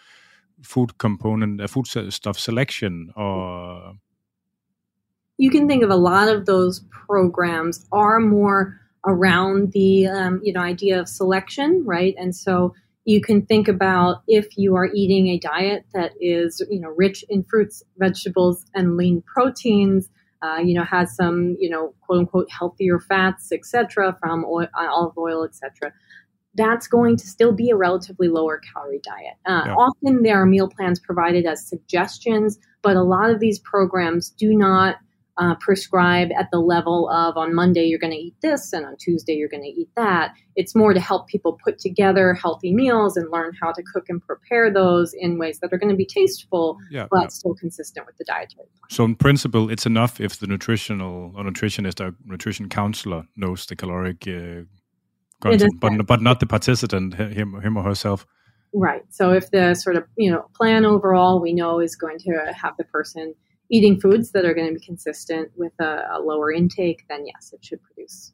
[0.63, 3.93] food component, uh, food stuff selection, or
[5.37, 10.53] you can think of a lot of those programs are more around the um, you
[10.53, 12.13] know idea of selection, right?
[12.17, 12.73] And so
[13.05, 17.23] you can think about if you are eating a diet that is, you know, rich
[17.29, 20.09] in fruits, vegetables, and lean proteins,
[20.41, 24.87] uh, you know, has some, you know, quote unquote healthier fats, etc., from oil, uh,
[24.89, 25.93] olive oil, etc.
[26.55, 29.35] That's going to still be a relatively lower calorie diet.
[29.45, 29.75] Uh, yeah.
[29.75, 34.53] Often there are meal plans provided as suggestions, but a lot of these programs do
[34.53, 34.97] not
[35.39, 38.97] uh, prescribe at the level of on Monday you're going to eat this and on
[38.97, 40.33] Tuesday you're going to eat that.
[40.55, 44.21] It's more to help people put together healthy meals and learn how to cook and
[44.21, 47.27] prepare those in ways that are going to be tasteful yeah, but yeah.
[47.27, 48.89] still consistent with the dietary plan.
[48.89, 53.77] So in principle, it's enough if the nutritional or nutritionist or nutrition counselor knows the
[53.77, 54.63] caloric uh,
[55.41, 58.27] content, but, but not the participant, him, him or herself.
[58.73, 59.03] Right.
[59.09, 62.75] So if the sort of you know plan overall we know is going to have
[62.77, 63.33] the person
[63.69, 67.53] eating foods that are going to be consistent with a, a lower intake, then yes,
[67.53, 68.33] it should produce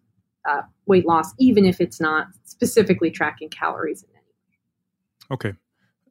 [0.50, 4.34] uh, weight loss, even if it's not specifically tracking calories in any
[5.30, 5.36] way.
[5.36, 5.54] Okay.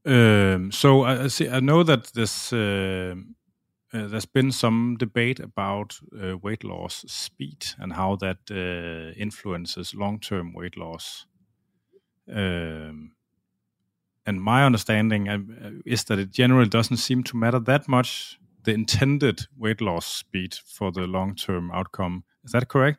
[0.07, 1.49] Um, so I, see.
[1.49, 3.14] I know that this uh,
[3.95, 9.95] uh, there's been some debate about uh, weight loss speed and how that uh, influences
[9.95, 11.27] long-term weight loss.
[12.29, 13.12] Um,
[14.27, 15.39] and my understanding uh,
[15.87, 20.55] is that it generally doesn't seem to matter that much the intended weight loss speed
[20.55, 22.25] for the long term outcome.
[22.45, 22.99] Is that correct?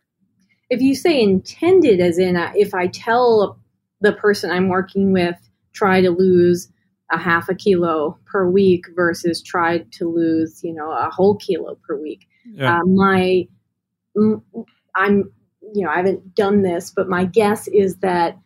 [0.70, 3.59] If you say intended, as in uh, if I tell
[4.01, 5.38] the person I'm working with,
[5.74, 6.70] try to lose
[7.11, 11.78] a half a kilo per week versus try to lose, you know, a whole kilo
[11.88, 12.28] per week.
[12.45, 12.80] Yeah.
[12.80, 13.47] Uh, my,
[14.95, 15.32] I'm,
[15.74, 18.39] you know, I haven't done this, but my guess is that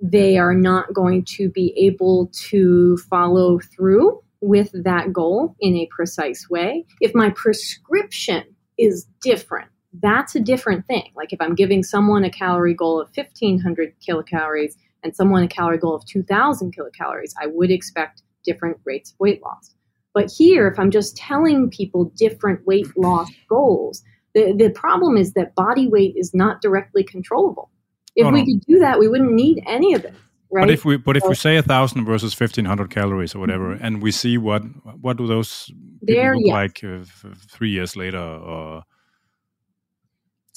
[0.00, 5.88] they are not going to be able to follow through with that goal in a
[5.90, 6.86] precise way.
[7.00, 8.44] If my prescription
[8.78, 9.68] is different,
[10.00, 11.10] that's a different thing.
[11.16, 15.78] Like if I'm giving someone a calorie goal of 1500 kilocalories and someone a calorie
[15.78, 19.74] goal of 2000 kilocalories, I would expect different rates of weight loss.
[20.14, 24.02] But here, if I'm just telling people different weight loss goals,
[24.34, 27.70] the, the problem is that body weight is not directly controllable.
[28.14, 30.14] If oh, we could do that, we wouldn't need any of it.
[30.50, 30.62] Right?
[30.62, 33.74] But if we but if we say a thousand versus fifteen hundred calories or whatever,
[33.74, 33.84] mm-hmm.
[33.84, 34.62] and we see what
[35.00, 35.70] what do those
[36.02, 36.52] there, look yes.
[36.52, 37.04] like uh,
[37.50, 38.84] three years later, or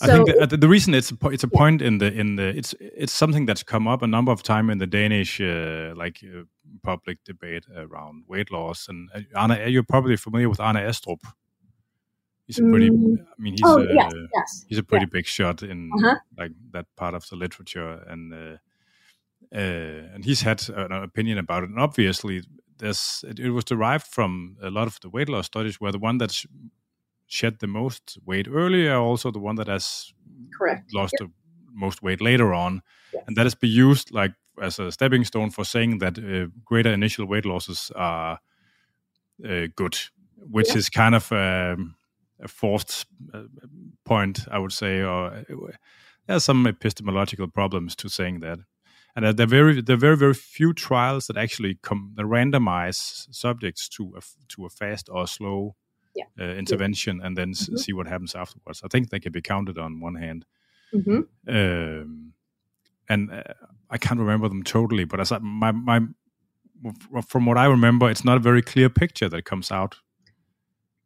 [0.02, 2.58] so, I think the, the, reason it's a, it's a point in the in the
[2.58, 6.24] it's it's something that's come up a number of time in the Danish uh, like
[6.24, 6.44] uh,
[6.84, 11.20] public debate around weight loss, and uh, Arne, you're probably familiar with Arne Astrup.
[12.48, 12.90] He's a pretty.
[12.90, 13.18] Mm.
[13.20, 15.18] I mean, he's oh, a yes, yes, he's a pretty yeah.
[15.18, 16.16] big shot in uh-huh.
[16.38, 18.60] like that part of the literature, and
[19.54, 21.70] uh, uh, and he's had an opinion about it.
[21.70, 22.43] And obviously,
[22.78, 26.00] this it, it, was derived from a lot of the weight loss studies, where the
[26.00, 26.36] one that
[27.28, 30.14] shed the most weight earlier, also the one that has
[30.58, 31.30] correct lost yep.
[31.30, 31.34] the
[31.74, 32.82] most weight later on,
[33.14, 33.24] yes.
[33.28, 36.91] and that has been used like as a stepping stone for saying that uh, greater
[36.91, 38.39] initial weight losses are
[39.47, 39.97] uh, good,
[40.38, 40.78] which yep.
[40.78, 41.95] is kind of um,
[42.39, 43.43] a fourth uh,
[44.06, 45.43] point, I would say, or
[46.28, 48.60] there are some epistemological problems to saying that
[49.16, 52.26] and uh, there are very there are very very few trials that actually come that
[52.26, 55.76] randomize subjects to a to a fast or slow
[56.16, 56.26] yeah.
[56.39, 57.28] uh, intervention yeah.
[57.28, 57.78] and then mm-hmm.
[57.78, 58.82] see what happens afterwards.
[58.84, 60.45] I think they can be counted on one hand.
[60.93, 61.22] Mm-hmm.
[61.47, 62.34] Um,
[63.07, 63.43] and uh,
[63.89, 66.01] I can't remember them totally, but as I, my my
[67.28, 69.97] from what I remember, it's not a very clear picture that comes out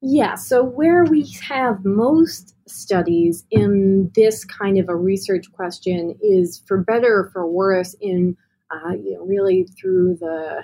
[0.06, 6.62] yeah, so where we have most studies in this kind of a research question is
[6.68, 8.36] for better or for worse in
[8.70, 10.62] uh, you know, really through the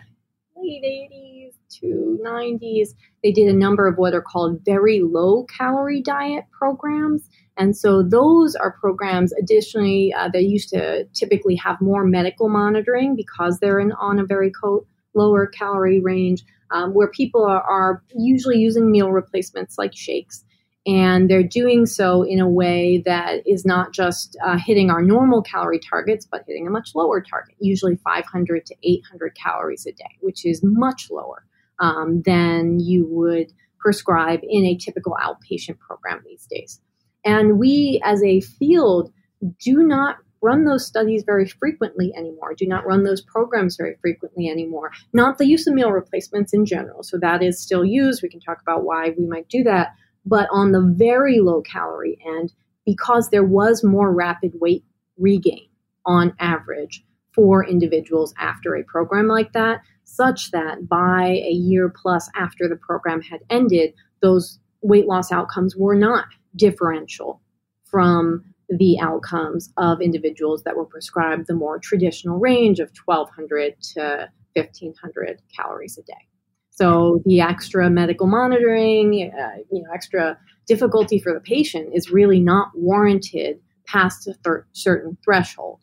[0.58, 2.90] late 80s to 90s.
[3.24, 7.30] They did a number of what are called very low calorie diet programs.
[7.56, 13.16] And so those are programs, additionally, uh, they used to typically have more medical monitoring
[13.16, 18.04] because they're in, on a very co- lower calorie range um, where people are, are
[18.16, 20.44] usually using meal replacements like shakes
[20.86, 25.42] and they're doing so in a way that is not just uh, hitting our normal
[25.42, 30.18] calorie targets, but hitting a much lower target, usually 500 to 800 calories a day,
[30.22, 31.46] which is much lower
[31.80, 36.80] um, than you would prescribe in a typical outpatient program these days.
[37.26, 39.12] And we, as a field,
[39.60, 44.48] do not run those studies very frequently anymore, do not run those programs very frequently
[44.48, 44.92] anymore.
[45.14, 47.04] Not the use of meal replacements in general.
[47.04, 48.22] So that is still used.
[48.22, 49.90] We can talk about why we might do that.
[50.26, 52.54] But on the very low calorie end,
[52.86, 54.84] because there was more rapid weight
[55.18, 55.68] regain
[56.06, 62.30] on average for individuals after a program like that, such that by a year plus
[62.36, 66.26] after the program had ended, those weight loss outcomes were not
[66.56, 67.42] differential
[67.86, 74.30] from the outcomes of individuals that were prescribed the more traditional range of 1200 to
[74.54, 76.28] 1500 calories a day.
[76.70, 82.40] So the extra medical monitoring, uh, you know, extra difficulty for the patient is really
[82.40, 85.80] not warranted past a thir- certain threshold.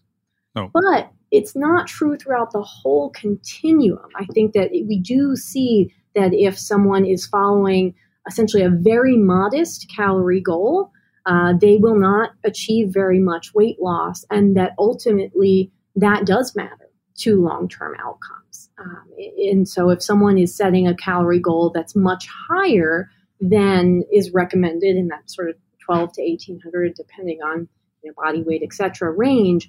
[0.72, 4.08] But it's not true throughout the whole continuum.
[4.16, 7.94] I think that we do see that if someone is following
[8.26, 10.92] essentially a very modest calorie goal,
[11.26, 16.88] uh, they will not achieve very much weight loss, and that ultimately that does matter
[17.16, 18.70] to long term outcomes.
[18.78, 19.04] Um,
[19.38, 23.10] and so, if someone is setting a calorie goal that's much higher
[23.40, 27.68] than is recommended in that sort of 12 to 1800, depending on
[28.02, 29.68] you know, body weight, etc., range,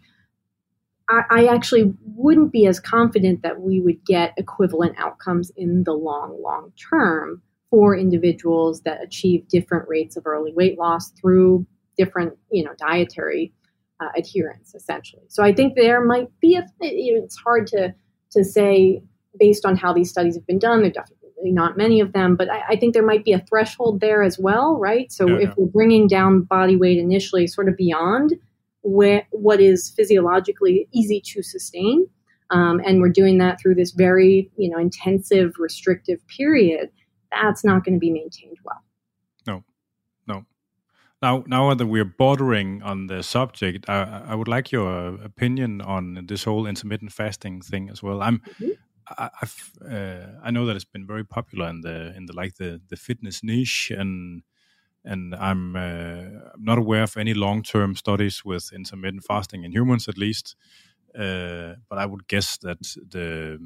[1.09, 5.93] I, I actually wouldn't be as confident that we would get equivalent outcomes in the
[5.93, 11.65] long, long term for individuals that achieve different rates of early weight loss through
[11.97, 13.53] different, you know, dietary
[13.99, 15.23] uh, adherence, essentially.
[15.27, 16.65] So I think there might be a.
[16.79, 17.93] It's hard to
[18.31, 19.01] to say
[19.39, 20.79] based on how these studies have been done.
[20.79, 23.39] There are definitely not many of them, but I, I think there might be a
[23.39, 25.11] threshold there as well, right?
[25.11, 25.53] So yeah, if yeah.
[25.57, 28.33] we're bringing down body weight initially, sort of beyond
[28.83, 32.07] wh- what is physiologically easy to sustain,
[32.49, 36.89] um, and we're doing that through this very you know intensive restrictive period
[37.31, 38.83] that's not going to be maintained well.
[39.45, 39.63] No,
[40.27, 40.45] no.
[41.21, 46.25] Now, now that we're bordering on the subject, I, I would like your opinion on
[46.27, 48.21] this whole intermittent fasting thing as well.
[48.21, 48.69] I'm, mm-hmm.
[49.09, 52.55] I, I've, uh, I know that it's been very popular in the in the like
[52.55, 54.43] the the fitness niche, and
[55.03, 60.07] and I'm uh, not aware of any long term studies with intermittent fasting in humans,
[60.07, 60.55] at least.
[61.17, 63.59] Uh, but I would guess that the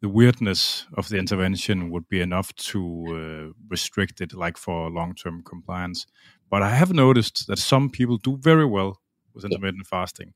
[0.00, 5.14] the weirdness of the intervention would be enough to uh, restrict it, like for long
[5.14, 6.06] term compliance.
[6.50, 9.00] But I have noticed that some people do very well
[9.34, 10.32] with intermittent fasting.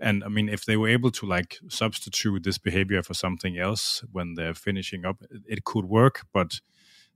[0.00, 4.04] And I mean, if they were able to like substitute this behavior for something else
[4.10, 6.26] when they're finishing up, it could work.
[6.32, 6.60] But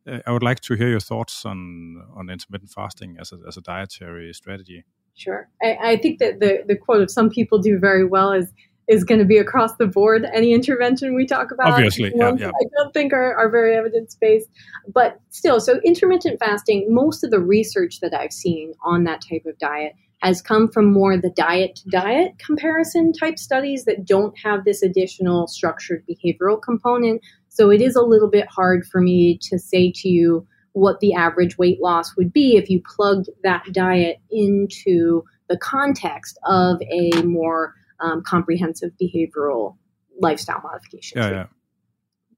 [0.07, 3.57] uh, I would like to hear your thoughts on on intermittent fasting as a, as
[3.57, 4.85] a dietary strategy.
[5.15, 8.53] Sure, I, I think that the the quote of some people do very well is
[8.89, 10.27] is going to be across the board.
[10.33, 12.49] Any intervention we talk about, obviously, yeah, yeah.
[12.49, 14.49] I don't think are, are very evidence based,
[14.93, 15.61] but still.
[15.61, 19.93] So intermittent fasting, most of the research that I've seen on that type of diet
[20.23, 24.83] has come from more the diet to diet comparison type studies that don't have this
[24.83, 27.23] additional structured behavioral component.
[27.49, 31.15] So it is a little bit hard for me to say to you what the
[31.15, 37.23] average weight loss would be if you plugged that diet into the context of a
[37.23, 39.77] more um, comprehensive behavioral
[40.21, 41.19] lifestyle modification.
[41.19, 41.47] Yeah, yeah.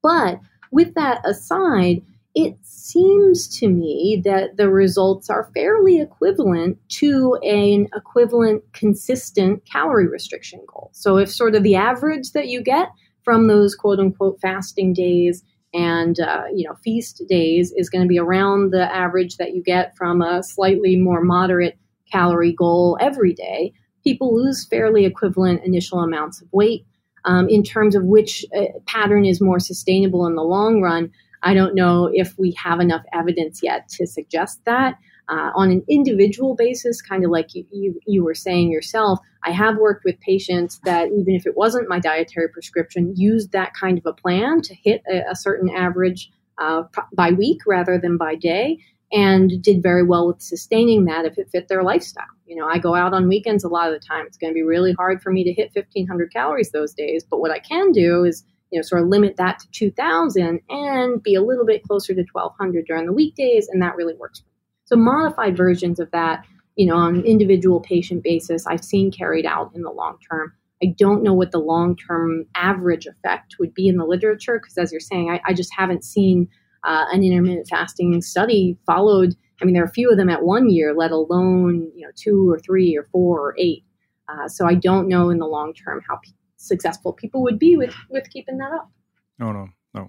[0.02, 0.40] But
[0.70, 2.02] with that aside,
[2.34, 10.06] it seems to me that the results are fairly equivalent to an equivalent consistent calorie
[10.06, 10.90] restriction goal.
[10.92, 12.88] So if sort of the average that you get
[13.24, 15.42] from those quote unquote fasting days
[15.74, 19.62] and uh, you know feast days is going to be around the average that you
[19.62, 21.78] get from a slightly more moderate
[22.10, 23.72] calorie goal every day
[24.04, 26.86] people lose fairly equivalent initial amounts of weight.
[27.26, 31.52] Um, in terms of which uh, pattern is more sustainable in the long run, I
[31.52, 34.96] don't know if we have enough evidence yet to suggest that.
[35.28, 39.52] Uh, on an individual basis, kind of like you, you, you, were saying yourself, I
[39.52, 43.96] have worked with patients that, even if it wasn't my dietary prescription, used that kind
[43.96, 46.82] of a plan to hit a, a certain average uh,
[47.14, 48.78] by week rather than by day
[49.12, 52.24] and did very well with sustaining that if it fit their lifestyle.
[52.46, 54.24] You know, I go out on weekends a lot of the time.
[54.26, 57.40] It's going to be really hard for me to hit 1500 calories those days, but
[57.40, 61.34] what I can do is, you know, sort of limit that to 2000 and be
[61.34, 64.42] a little bit closer to 1200 during the weekdays and that really works.
[64.84, 66.44] So modified versions of that,
[66.76, 70.52] you know, on an individual patient basis, I've seen carried out in the long term.
[70.82, 74.78] I don't know what the long term average effect would be in the literature because,
[74.78, 76.48] as you're saying, I, I just haven't seen
[76.84, 79.36] uh, an intermittent fasting study followed.
[79.60, 82.12] I mean, there are a few of them at one year, let alone you know
[82.16, 83.84] two or three or four or eight.
[84.28, 87.76] Uh, so I don't know in the long term how p- successful people would be
[87.76, 88.90] with with keeping that up.
[89.38, 90.08] No, no, no.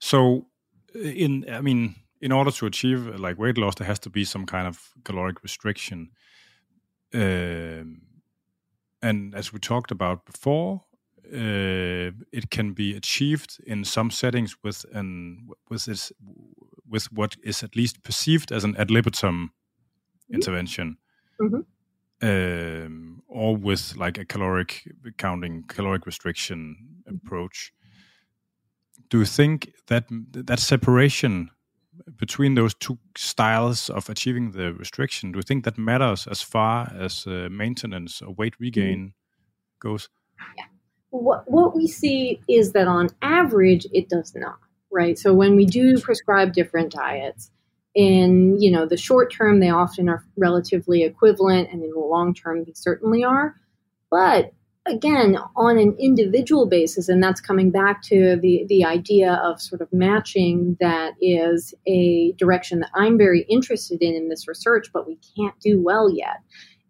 [0.00, 0.46] So,
[0.94, 4.46] in I mean, in order to achieve like weight loss, there has to be some
[4.46, 6.10] kind of caloric restriction.
[7.14, 8.02] Um,
[9.00, 10.82] and as we talked about before,
[11.32, 16.12] uh, it can be achieved in some settings with an with this
[16.88, 20.34] with what is at least perceived as an ad libitum mm-hmm.
[20.34, 20.96] intervention,
[21.40, 21.60] mm-hmm.
[22.20, 26.76] Um, or with like a caloric counting, caloric restriction
[27.06, 27.16] mm-hmm.
[27.16, 27.72] approach.
[29.10, 31.50] Do you think that that separation
[32.16, 36.90] between those two styles of achieving the restriction, do you think that matters as far
[36.98, 39.88] as uh, maintenance or weight regain mm-hmm.
[39.88, 40.08] goes?
[40.56, 40.64] Yeah
[41.10, 44.58] what, what we see is that on average, it does not,
[44.90, 45.18] right?
[45.18, 47.50] So when we do prescribe different diets,
[47.94, 52.32] in you know the short term, they often are relatively equivalent, and in the long
[52.32, 53.56] term, they certainly are.
[54.10, 54.52] But
[54.86, 59.80] again, on an individual basis, and that's coming back to the, the idea of sort
[59.80, 65.06] of matching that is a direction that I'm very interested in in this research, but
[65.06, 66.38] we can't do well yet,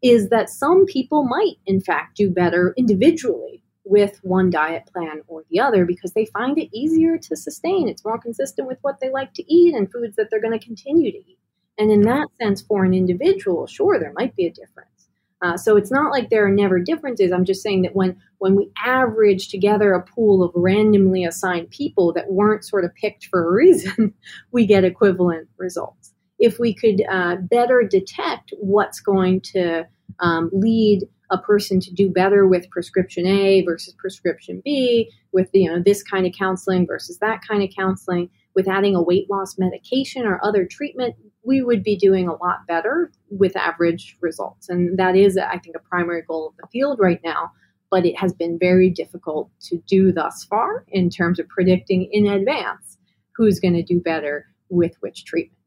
[0.03, 5.45] is that some people might, in fact, do better individually with one diet plan or
[5.51, 7.89] the other because they find it easier to sustain.
[7.89, 10.65] It's more consistent with what they like to eat and foods that they're going to
[10.65, 11.39] continue to eat.
[11.79, 15.09] And in that sense, for an individual, sure, there might be a difference.
[15.41, 17.31] Uh, so it's not like there are never differences.
[17.31, 22.13] I'm just saying that when when we average together a pool of randomly assigned people
[22.15, 24.13] that weren't sort of picked for a reason,
[24.53, 26.13] we get equivalent results.
[26.41, 29.87] If we could uh, better detect what's going to
[30.21, 35.71] um, lead a person to do better with prescription A versus prescription B, with you
[35.71, 39.59] know this kind of counseling versus that kind of counseling, with adding a weight loss
[39.59, 41.15] medication or other treatment,
[41.45, 44.69] we would be doing a lot better with average results.
[44.69, 47.53] And that is, I think, a primary goal of the field right now.
[47.91, 52.27] But it has been very difficult to do thus far in terms of predicting in
[52.27, 52.99] advance
[53.35, 55.58] who's going to do better with which treatment.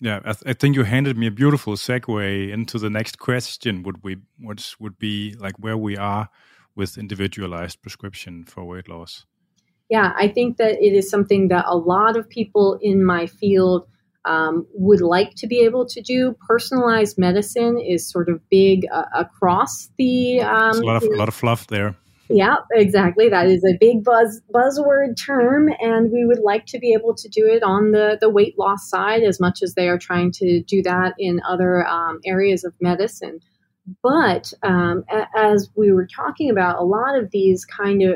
[0.00, 3.82] Yeah, I, th- I, think you handed me a beautiful segue into the next question.
[3.82, 6.30] Would we, which would be like where we are
[6.74, 9.26] with individualized prescription for weight loss?
[9.90, 13.86] Yeah, I think that it is something that a lot of people in my field
[14.24, 16.36] um, would like to be able to do.
[16.46, 20.40] Personalized medicine is sort of big uh, across the.
[20.40, 21.96] Um, a lot of a lot of fluff there.
[22.32, 23.28] Yeah, exactly.
[23.28, 27.28] That is a big buzz buzzword term, and we would like to be able to
[27.28, 30.62] do it on the the weight loss side as much as they are trying to
[30.62, 33.40] do that in other um, areas of medicine.
[34.00, 35.02] But um,
[35.36, 38.14] as we were talking about, a lot of these kind of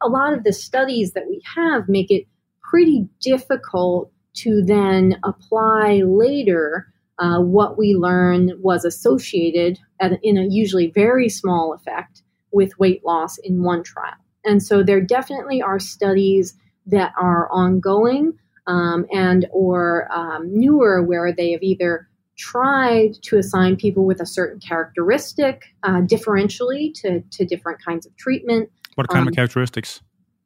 [0.00, 2.26] a lot of the studies that we have make it
[2.62, 6.86] pretty difficult to then apply later
[7.18, 12.22] uh, what we learn was associated at, in a usually very small effect
[12.52, 14.14] with weight loss in one trial.
[14.44, 16.54] And so there definitely are studies
[16.86, 18.32] that are ongoing
[18.66, 22.08] um, and or um, newer where they have either
[22.38, 28.16] tried to assign people with a certain characteristic uh, differentially to, to different kinds of
[28.16, 28.70] treatment.
[28.94, 30.00] What kind um, of characteristics?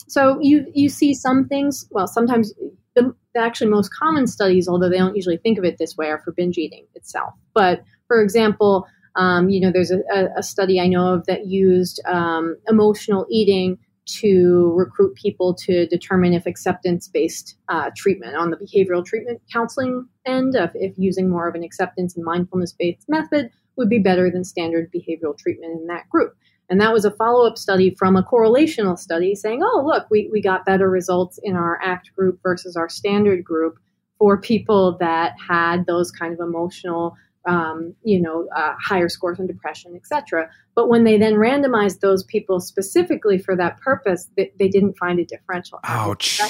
[0.07, 1.87] So you you see some things.
[1.91, 2.53] Well, sometimes
[2.95, 6.09] the, the, actually most common studies, although they don't usually think of it this way,
[6.09, 7.33] are for binge eating itself.
[7.55, 10.01] But for example, um, you know, there's a,
[10.37, 16.35] a, study I know of that used um, emotional eating to recruit people to determine
[16.35, 21.55] if acceptance-based uh, treatment on the behavioral treatment counseling end, if, if using more of
[21.55, 26.35] an acceptance and mindfulness-based method would be better than standard behavioral treatment in that group.
[26.69, 30.29] And that was a follow up study from a correlational study saying, oh, look, we,
[30.33, 33.79] we got better results in our ACT group versus our standard group
[34.19, 37.17] for people that had those kind of emotional,
[37.47, 40.49] um, you know, uh, higher scores on depression, etc.
[40.75, 45.19] But when they then randomized those people specifically for that purpose, they, they didn't find
[45.19, 45.81] a differential.
[45.85, 46.41] Ouch.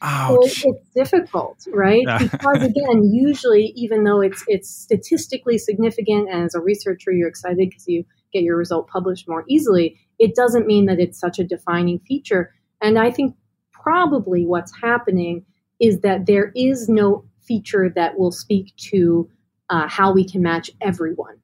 [0.00, 0.62] Ouch.
[0.62, 2.02] So it's difficult, right?
[2.04, 2.18] Yeah.
[2.18, 7.70] because again, usually, even though it's it's statistically significant, and as a researcher, you're excited
[7.70, 11.44] because you get your result published more easily, it doesn't mean that it's such a
[11.44, 12.52] defining feature.
[12.80, 13.36] And I think
[13.72, 15.44] probably what's happening
[15.80, 19.28] is that there is no feature that will speak to
[19.72, 21.36] uh, how we can match everyone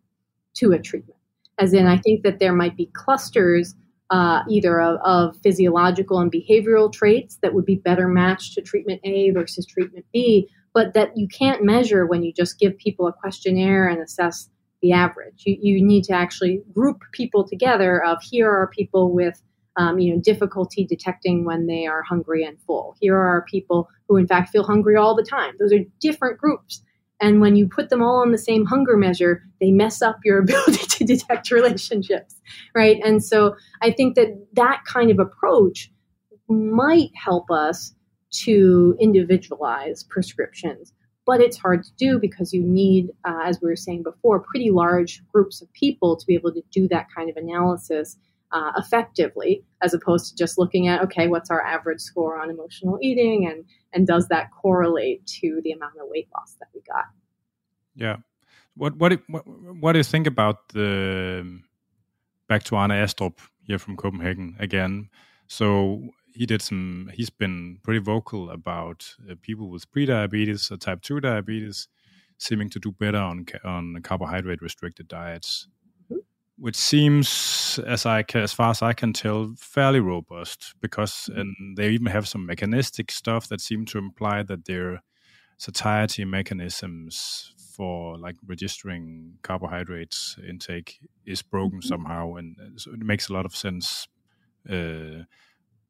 [0.55, 1.19] to a treatment.
[1.59, 3.75] As in, I think that there might be clusters
[4.11, 9.01] uh, either of, of, physiological and behavioral traits that would be better matched to treatment
[9.05, 13.13] A versus treatment B, but that you can't measure when you just give people a
[13.13, 14.49] questionnaire and assess
[14.81, 15.43] the average.
[15.45, 19.43] You, you need to actually group people together of here are people with
[19.77, 22.97] um, you know difficulty detecting when they are hungry and full.
[23.01, 25.55] Here are people who in fact feel hungry all the time.
[25.59, 26.83] Those are different groups.
[27.21, 30.39] And when you put them all on the same hunger measure, they mess up your
[30.43, 32.41] ability to detect relationships,
[32.75, 32.99] right?
[33.05, 35.91] And so I think that that kind of approach
[36.49, 37.95] might help us
[38.31, 40.93] to individualize prescriptions
[41.29, 44.71] but it's hard to do because you need, uh, as we were saying before, pretty
[44.71, 48.17] large groups of people to be able to do that kind of analysis
[48.53, 52.99] uh, effectively, as opposed to just looking at okay, what's our average score on emotional
[53.03, 57.05] eating, and and does that correlate to the amount of weight loss that we got?
[57.95, 58.17] Yeah.
[58.77, 61.61] What what what, what do you think about the
[62.49, 65.11] back to Arne Astrup here from Copenhagen again?
[65.49, 67.11] So he did some.
[67.13, 71.89] He's been pretty vocal about uh, people with pre-diabetes or type two diabetes
[72.39, 75.69] seeming to do better on on carbohydrate restricted diets.
[76.59, 81.41] Which seems, as I can, as far as I can tell, fairly robust because mm-hmm.
[81.41, 85.03] and they even have some mechanistic stuff that seem to imply that their
[85.57, 91.89] satiety mechanisms for like registering carbohydrates intake is broken mm-hmm.
[91.89, 94.09] somehow, and so it makes a lot of sense.
[94.69, 95.25] Uh,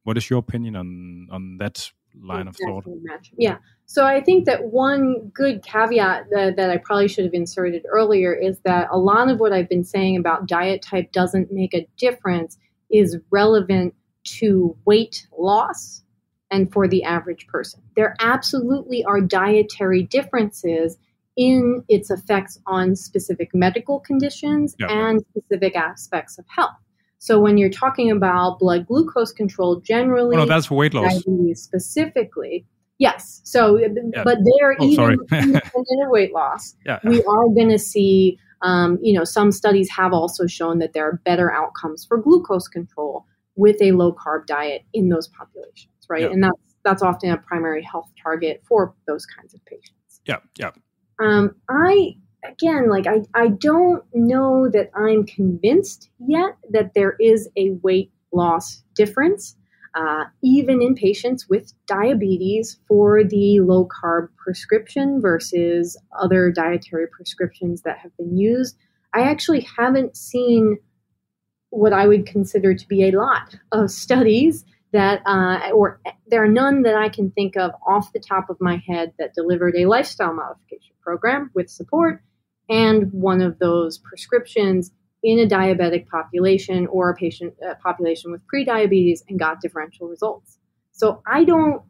[0.05, 1.91] what is your opinion on on that
[2.23, 2.85] line of thought?
[3.37, 3.59] Yeah.
[3.87, 8.35] So I think that one good caveat that, that, I probably should have inserted earlier
[8.35, 11.89] is that a lot of what I've been saying about diet type doesn't make a
[11.97, 12.59] difference
[12.91, 16.03] is relevant to weight loss
[16.51, 17.81] and for the average person.
[17.97, 20.99] There absolutely are dietary differences
[21.37, 24.87] in its effects on specific medical conditions yeah.
[24.91, 26.77] and specific aspects of health.
[27.19, 31.23] So when you're talking about blood glucose control, generally, oh, no, that's for weight loss.
[31.55, 32.65] specifically,
[32.99, 33.41] yes.
[33.45, 34.23] So, yeah.
[34.25, 37.01] but there, oh, even independent of weight loss, yeah.
[37.05, 38.39] we are going to see.
[38.61, 42.67] Um, you know, some studies have also shown that there are better outcomes for glucose
[42.67, 43.25] control
[43.55, 46.23] with a low carb diet in those populations, right?
[46.23, 46.31] Yeah.
[46.31, 50.21] And that's that's often a primary health target for those kinds of patients.
[50.25, 50.71] Yeah, yeah.
[51.21, 57.49] Um, I again, like I, I don't know that I'm convinced yet that there is
[57.57, 59.57] a weight loss difference,
[59.95, 67.83] uh, even in patients with diabetes for the low carb prescription versus other dietary prescriptions
[67.83, 68.77] that have been used.
[69.15, 70.79] I actually haven't seen
[71.71, 76.49] what I would consider to be a lot of studies that, uh, or there are
[76.49, 79.87] none that I can think of off the top of my head that delivered a
[79.87, 82.23] lifestyle modification program with support
[82.69, 84.93] and one of those prescriptions
[85.23, 90.59] in a diabetic population or a patient a population with prediabetes and got differential results.
[90.93, 91.83] So I don't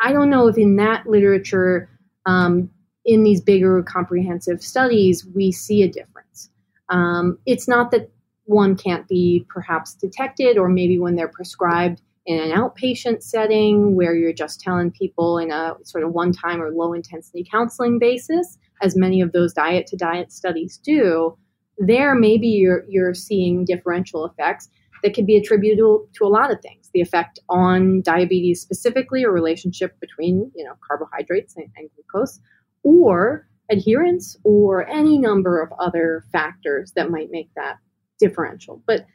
[0.00, 1.90] I don't know if in that literature
[2.24, 2.70] um,
[3.04, 6.50] in these bigger comprehensive studies we see a difference.
[6.88, 8.10] Um, it's not that
[8.48, 14.14] one can't be perhaps detected or maybe when they're prescribed in an outpatient setting where
[14.14, 18.58] you're just telling people in a sort of one time or low intensity counseling basis
[18.82, 21.36] as many of those diet to diet studies do,
[21.78, 24.68] there maybe you're you're seeing differential effects
[25.02, 26.90] that could be attributable to a lot of things.
[26.92, 32.40] The effect on diabetes specifically, or relationship between you know carbohydrates and, and glucose,
[32.82, 37.76] or adherence, or any number of other factors that might make that
[38.18, 38.82] differential.
[38.86, 39.06] But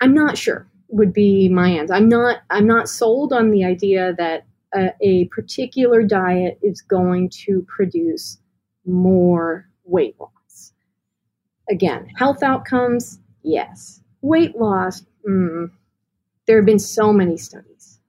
[0.00, 1.94] I'm not sure would be my answer.
[1.94, 7.30] I'm not I'm not sold on the idea that a, a particular diet is going
[7.44, 8.38] to produce
[8.86, 10.72] more weight loss.
[11.70, 14.00] Again, health outcomes, yes.
[14.22, 15.70] Weight loss, mm,
[16.46, 18.00] there have been so many studies.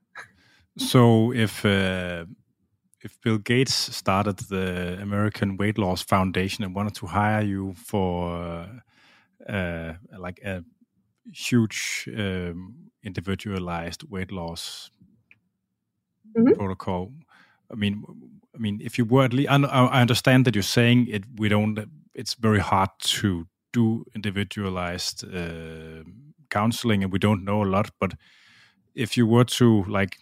[0.78, 2.26] so if uh,
[3.02, 8.36] if Bill Gates started the American Weight Loss Foundation and wanted to hire you for
[8.36, 8.68] uh,
[9.48, 10.64] like a
[11.32, 14.92] huge um, individualized weight loss
[16.36, 16.54] mm -hmm.
[16.56, 17.12] protocol,
[17.72, 18.04] I mean,
[18.56, 21.24] I mean, if you were at least, I understand that you're saying it.
[21.38, 21.80] We don't.
[22.14, 26.04] It's very hard to do individualized uh,
[26.50, 27.92] counseling, and we don't know a lot.
[28.00, 28.14] But
[28.96, 30.18] if you were to like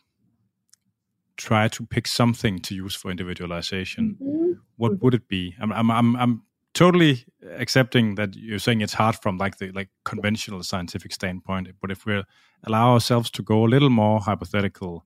[1.37, 4.51] try to pick something to use for individualization, mm-hmm.
[4.75, 5.05] what mm-hmm.
[5.05, 5.55] would it be?
[5.59, 6.41] I'm, I'm, I'm, I'm
[6.77, 7.25] totally
[7.55, 11.67] accepting that you're saying it's hard from like the like conventional scientific standpoint.
[11.81, 12.23] But if we
[12.63, 15.05] allow ourselves to go a little more hypothetical,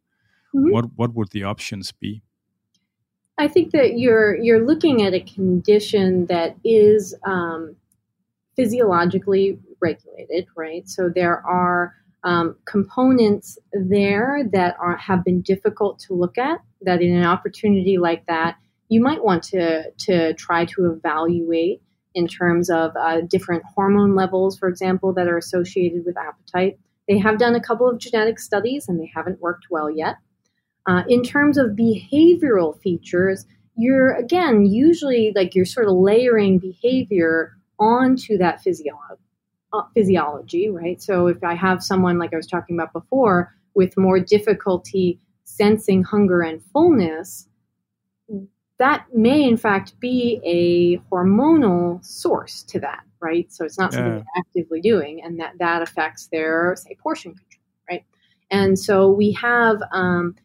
[0.53, 0.71] mm-hmm.
[0.71, 2.23] what what would the options be?
[3.37, 7.75] I think that you're you're looking at a condition that is um,
[8.57, 10.87] physiologically regulated, right?
[10.89, 16.59] So there are um, components there that are have been difficult to look at.
[16.81, 18.57] That in an opportunity like that,
[18.91, 21.81] you might want to to try to evaluate
[22.13, 26.77] in terms of uh, different hormone levels, for example, that are associated with appetite.
[27.07, 30.17] They have done a couple of genetic studies, and they haven't worked well yet.
[30.85, 33.45] Uh, in terms of behavioral features,
[33.77, 38.61] you're again usually like you're sort of layering behavior onto that
[39.73, 41.01] uh, physiology, right?
[41.01, 46.03] So if I have someone like I was talking about before with more difficulty sensing
[46.03, 47.47] hunger and fullness,
[48.81, 53.51] that may in fact be a hormonal source to that, right?
[53.53, 54.17] So it's not something yeah.
[54.19, 58.03] they're actively doing, and that that affects their say portion control, right?
[58.49, 60.35] And so we have um,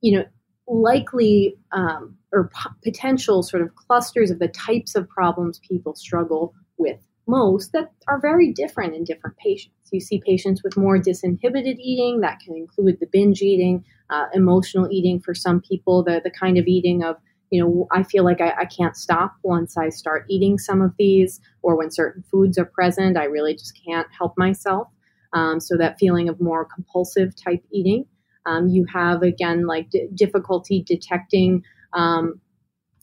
[0.00, 0.24] you know,
[0.66, 6.52] likely um, or p- potential sort of clusters of the types of problems people struggle
[6.76, 9.88] with most that are very different in different patients.
[9.92, 14.88] You see patients with more disinhibited eating that can include the binge eating, uh, emotional
[14.90, 17.16] eating for some people, the, the kind of eating of,
[17.50, 20.92] you know, I feel like I, I can't stop once I start eating some of
[20.98, 24.88] these, or when certain foods are present, I really just can't help myself.
[25.32, 28.06] Um, so that feeling of more compulsive type eating.
[28.46, 31.62] Um, you have again like d- difficulty detecting,
[31.92, 32.40] um,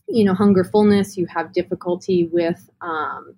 [0.08, 3.34] you know, hunger fullness, you have difficulty with um,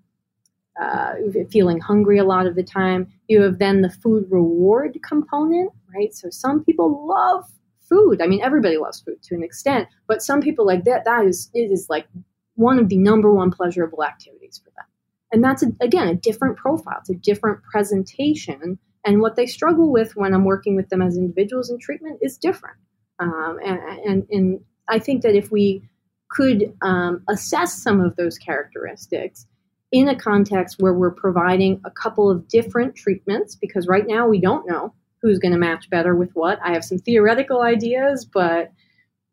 [0.81, 1.15] uh,
[1.51, 3.07] feeling hungry a lot of the time.
[3.29, 6.15] You have then the food reward component, right?
[6.15, 7.45] So some people love
[7.89, 8.21] food.
[8.23, 11.05] I mean, everybody loves food to an extent, but some people like that.
[11.05, 12.07] That is it is like
[12.55, 14.87] one of the number one pleasurable activities for them,
[15.33, 16.99] and that's a, again a different profile.
[17.01, 21.17] It's a different presentation, and what they struggle with when I'm working with them as
[21.17, 22.77] individuals in treatment is different.
[23.19, 25.83] Um, and, and and I think that if we
[26.31, 29.47] could um, assess some of those characteristics
[29.93, 34.41] in a context where we're providing a couple of different treatments, because right now we
[34.41, 34.93] don't know
[35.25, 36.61] who's going to match better with what.
[36.63, 38.71] I have some theoretical ideas, but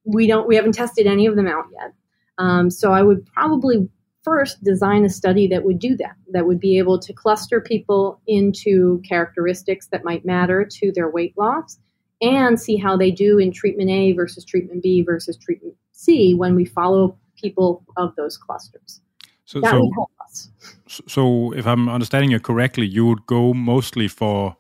[0.06, 1.94] we don't we haven't tested any of them out yet.
[2.38, 3.90] Um, so I would probably
[4.24, 8.22] first design a study that would do that, that would be able to cluster people
[8.26, 11.78] into characteristics that might matter to their weight loss
[12.22, 16.56] and see how they do in treatment A versus treatment B versus treatment C when
[16.56, 19.02] we follow people of those clusters.
[19.44, 20.50] So, that so, would help us.
[20.88, 24.56] So, if I'm understanding you correctly, you would go mostly for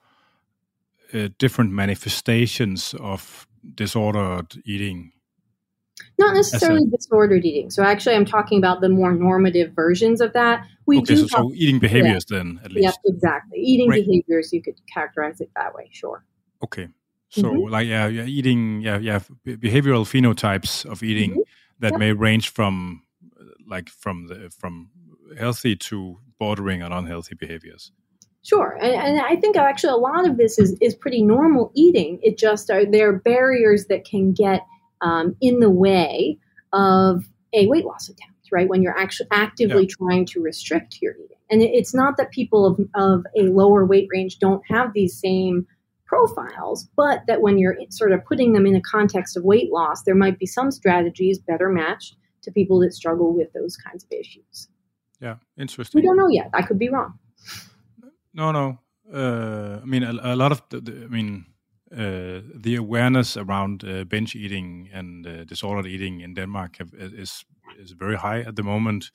[1.14, 5.12] uh, different manifestations of disordered eating
[6.22, 7.70] not necessarily a, disordered eating.
[7.70, 10.66] So actually, I'm talking about the more normative versions of that.
[10.86, 12.38] We okay, do so, so eating behaviors yeah.
[12.38, 12.84] then, at least.
[13.06, 13.60] Yep, exactly.
[13.60, 14.06] Eating right.
[14.06, 15.90] behaviors, you could characterize it that way.
[15.92, 16.24] Sure.
[16.64, 16.88] Okay.
[17.30, 17.72] So mm-hmm.
[17.72, 21.42] like yeah, yeah, eating yeah, yeah, behavioral phenotypes of eating mm-hmm.
[21.80, 22.00] that yep.
[22.00, 23.04] may range from
[23.68, 24.90] like from the from
[25.38, 27.92] healthy to bordering on unhealthy behaviors.
[28.44, 32.20] Sure, and, and, I think actually a lot of this is is pretty normal eating.
[32.24, 34.66] It just are there are barriers that can get
[35.02, 36.40] um, in the way
[36.74, 37.24] of
[37.54, 38.68] a weight loss attempt, right?
[38.68, 39.96] When you're actually actively yeah.
[39.96, 44.08] trying to restrict your eating, and it's not that people of of a lower weight
[44.12, 45.68] range don't have these same
[46.08, 50.02] profiles, but that when you're sort of putting them in a context of weight loss,
[50.02, 54.12] there might be some strategies better matched to people that struggle with those kinds of
[54.12, 54.68] issues.
[55.22, 56.02] Yeah, interesting.
[56.02, 56.50] We don't know yet.
[56.54, 57.20] I could be wrong.
[58.34, 58.80] No, no.
[59.14, 61.46] Uh, I mean, a, a lot of the, the, I mean,
[61.92, 67.46] uh, the awareness around uh, binge eating and uh, disordered eating in Denmark have, is
[67.80, 69.12] is very high at the moment.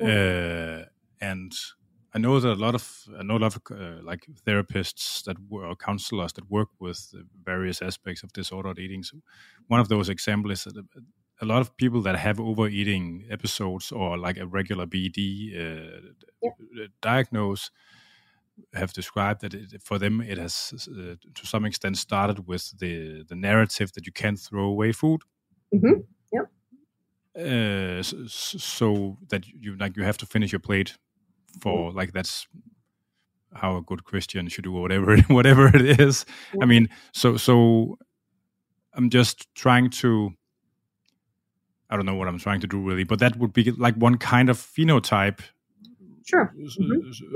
[0.00, 0.84] Uh,
[1.20, 1.52] and
[2.14, 5.36] I know that a lot of I know a lot of uh, like therapists that
[5.48, 7.14] were or counselors that work with
[7.44, 9.02] various aspects of disordered eating.
[9.02, 9.18] So
[9.68, 10.86] one of those examples is that
[11.40, 16.00] a lot of people that have overeating episodes or like a regular BD uh,
[16.42, 16.86] yeah.
[17.02, 17.70] diagnose
[18.74, 23.24] have described that it, for them it has uh, to some extent started with the
[23.28, 25.22] the narrative that you can't throw away food.
[25.74, 26.00] Mm-hmm.
[26.32, 26.46] Yep.
[27.36, 30.96] Uh, so, so, that you like you have to finish your plate
[31.60, 32.46] for like that's
[33.54, 36.24] how a good Christian should do whatever whatever it is.
[36.60, 37.98] I mean, so so
[38.94, 40.32] I'm just trying to.
[41.88, 44.18] I don't know what I'm trying to do really, but that would be like one
[44.18, 45.40] kind of phenotype.
[46.26, 46.52] Sure.
[46.58, 46.92] Mm-hmm.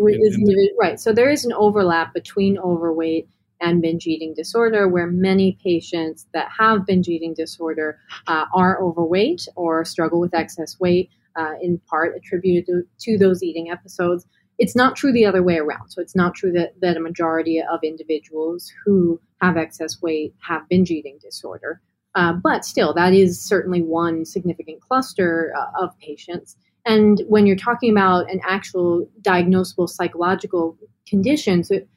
[0.08, 0.98] In, in right.
[0.98, 3.28] So there is an overlap between overweight
[3.60, 9.46] and binge eating disorder, where many patients that have binge eating disorder uh, are overweight
[9.54, 14.26] or struggle with excess weight uh, in part attributed to, to, those eating episodes.
[14.58, 15.90] It's not true the other way around.
[15.90, 20.68] So it's not true that, that a majority of individuals who have excess weight have
[20.68, 21.80] binge eating disorder.
[22.16, 26.56] Uh, but still, that is certainly one significant cluster uh, of patients.
[26.86, 30.76] And when you're talking about an actual diagnosable psychological
[31.06, 31.88] condition, so it,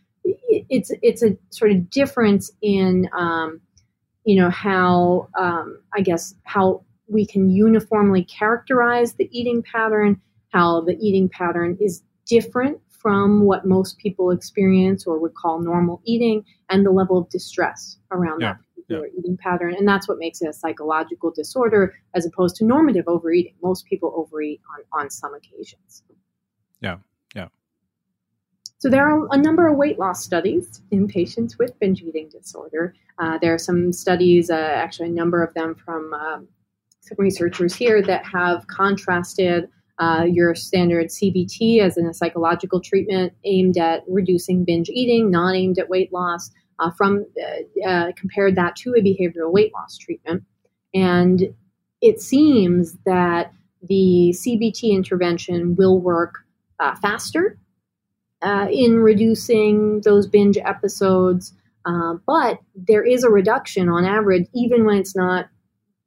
[0.69, 3.61] it's it's a sort of difference in um,
[4.25, 10.19] you know how um, I guess how we can uniformly characterize the eating pattern,
[10.49, 16.01] how the eating pattern is different from what most people experience or would call normal
[16.05, 18.53] eating, and the level of distress around yeah.
[18.53, 19.19] that particular yeah.
[19.19, 19.75] eating pattern.
[19.75, 23.53] And that's what makes it a psychological disorder as opposed to normative overeating.
[23.61, 26.03] Most people overeat on, on some occasions.
[26.81, 26.97] Yeah,
[27.35, 27.47] yeah.
[28.77, 32.93] So there are a number of weight loss studies in patients with binge eating disorder.
[33.17, 36.47] Uh, there are some studies, uh, actually a number of them from um,
[37.01, 39.69] some researchers here that have contrasted
[39.99, 45.55] uh, your standard CBT as in a psychological treatment aimed at reducing binge eating, not
[45.55, 49.97] aimed at weight loss, uh, from uh, uh compared that to a behavioral weight loss
[49.97, 50.43] treatment.
[50.93, 51.53] And
[52.01, 56.45] it seems that the CBT intervention will work
[56.79, 57.57] uh, faster
[58.41, 61.53] uh, in reducing those binge episodes.
[62.25, 65.47] but there is a reduction on average, even when it's not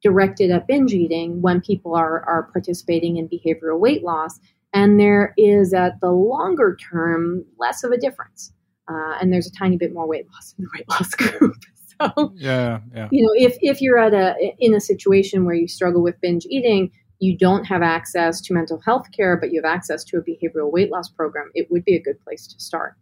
[0.03, 4.39] directed at binge eating when people are, are participating in behavioral weight loss.
[4.73, 8.51] And there is at the longer term less of a difference.
[8.89, 11.55] Uh, and there's a tiny bit more weight loss in the weight loss group.
[11.99, 13.07] so, yeah, yeah.
[13.11, 16.45] You know, if, if you're at a in a situation where you struggle with binge
[16.49, 20.21] eating, you don't have access to mental health care, but you have access to a
[20.21, 22.93] behavioral weight loss program, it would be a good place to start.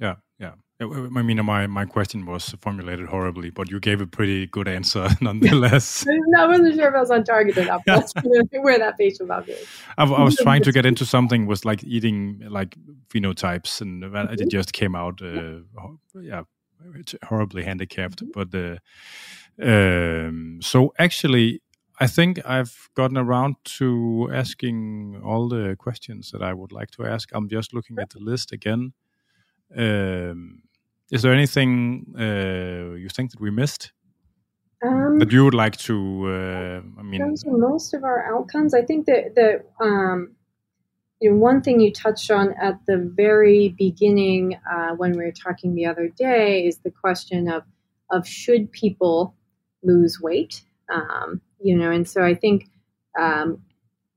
[0.00, 0.52] Yeah, yeah.
[0.80, 5.08] I mean, my, my question was formulated horribly, but you gave a pretty good answer
[5.20, 6.06] nonetheless.
[6.06, 7.82] I wasn't sure if I was on target enough.
[7.84, 8.12] That's
[8.52, 9.48] where that patient about.
[9.96, 12.76] I, I was trying to get into something with like eating like
[13.08, 14.32] phenotypes, and mm-hmm.
[14.34, 15.60] it just came out, uh,
[16.20, 16.42] yeah,
[17.24, 18.22] horribly handicapped.
[18.32, 18.76] But uh,
[19.60, 21.60] um, so actually,
[21.98, 27.04] I think I've gotten around to asking all the questions that I would like to
[27.04, 27.30] ask.
[27.32, 28.92] I'm just looking at the list again.
[29.76, 30.62] Um,
[31.10, 33.92] is there anything uh, you think that we missed
[34.84, 36.26] um, that you would like to?
[36.26, 38.74] Uh, I mean, most of our outcomes.
[38.74, 40.36] I think that that um,
[41.20, 45.32] you know, one thing you touched on at the very beginning uh, when we were
[45.32, 47.62] talking the other day is the question of
[48.10, 49.34] of should people
[49.82, 50.62] lose weight?
[50.92, 52.68] Um, you know, and so I think
[53.18, 53.62] um,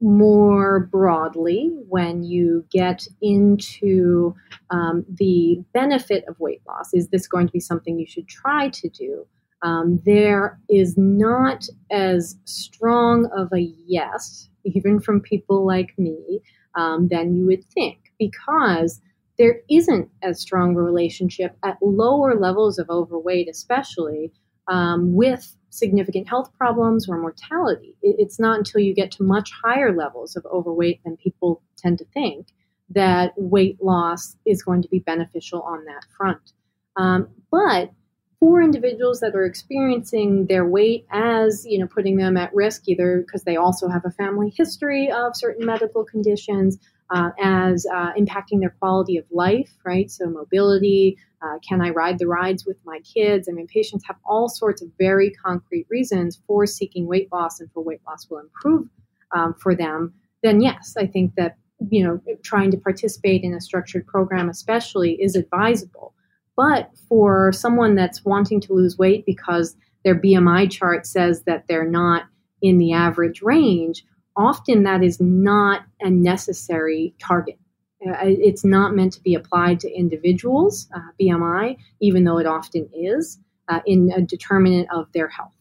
[0.02, 4.36] more broadly when you get into
[4.72, 6.94] um, the benefit of weight loss.
[6.94, 9.26] Is this going to be something you should try to do?
[9.61, 16.41] Um, there is not as strong of a yes, even from people like me,
[16.76, 19.02] um, than you would think, because
[19.38, 24.32] there isn't as strong a relationship at lower levels of overweight, especially
[24.68, 27.95] um, with significant health problems or mortality.
[28.03, 32.06] It's not until you get to much higher levels of overweight than people tend to
[32.14, 32.48] think
[32.89, 36.53] that weight loss is going to be beneficial on that front.
[36.98, 37.91] Um, but
[38.39, 43.23] for individuals that are experiencing their weight as you know putting them at risk either
[43.26, 46.80] because they also have a family history of certain medical conditions
[47.11, 52.19] uh, as uh, impacting their quality of life right so mobility uh, can I ride
[52.19, 53.49] the rides with my kids?
[53.49, 57.71] I mean, patients have all sorts of very concrete reasons for seeking weight loss and
[57.71, 58.88] for weight loss will improve
[59.31, 60.13] um, for them.
[60.43, 61.57] Then, yes, I think that
[61.89, 66.13] you know trying to participate in a structured program, especially, is advisable.
[66.55, 71.89] But for someone that's wanting to lose weight because their BMI chart says that they're
[71.89, 72.25] not
[72.61, 74.03] in the average range,
[74.41, 77.57] often that is not a necessary target
[78.07, 82.89] uh, it's not meant to be applied to individuals, uh, BMI, even though it often
[82.93, 85.53] is, uh, in a determinant of their health.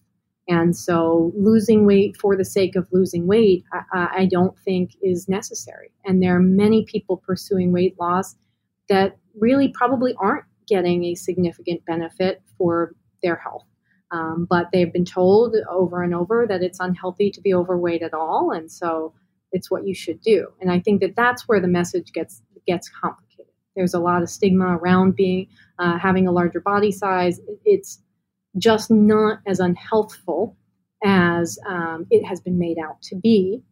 [0.49, 5.29] And so losing weight for the sake of losing weight, I, I don't think is
[5.29, 5.93] necessary.
[6.05, 8.37] And there are many people pursuing weight loss
[8.89, 13.65] that really probably aren't getting a significant benefit for their health.
[14.13, 18.13] Um, but they've been told over and over that it's unhealthy to be overweight at
[18.13, 18.51] all.
[18.51, 19.15] And so
[19.53, 20.49] it's what you should do.
[20.61, 23.53] And I think that that's where the message gets gets complicated.
[23.77, 25.47] There's a lot of stigma around being
[25.79, 27.41] uh, having a larger body size.
[27.65, 28.01] It's
[28.59, 30.57] just not as unhealthful
[31.05, 33.63] as um, it has been made out to be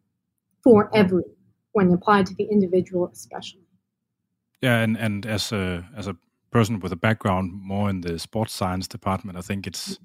[0.63, 1.29] for everyone
[1.73, 3.61] when applied to the individual, especially.
[4.61, 6.15] Yeah, and and as a as a
[6.51, 9.99] person with a background more in the sports science department, I think it's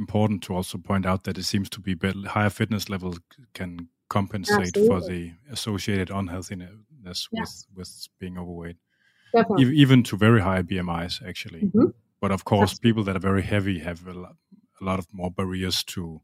[0.00, 1.94] important to also point out that it seems to be
[2.26, 3.20] higher fitness levels
[3.54, 4.88] can compensate Absolutely.
[4.88, 7.42] for the associated unhealthiness yeah.
[7.42, 8.76] with with being overweight.
[9.58, 11.62] E- even to very high BMIs, actually.
[11.62, 11.86] Mm-hmm.
[12.20, 12.90] But of course, Absolutely.
[12.90, 14.34] people that are very heavy have a lot,
[14.80, 16.20] a lot of more barriers to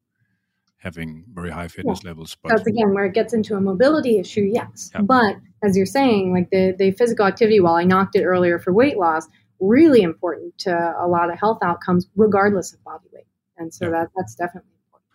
[0.79, 2.11] having very high fitness yeah.
[2.11, 2.37] levels.
[2.43, 4.91] But that's again where it gets into a mobility issue, yes.
[4.95, 5.03] Yeah.
[5.03, 8.73] But as you're saying, like the, the physical activity, while I knocked it earlier for
[8.73, 9.27] weight loss,
[9.61, 13.27] really important to a lot of health outcomes, regardless of body weight.
[13.59, 13.91] And so yeah.
[13.93, 15.11] that that's definitely important.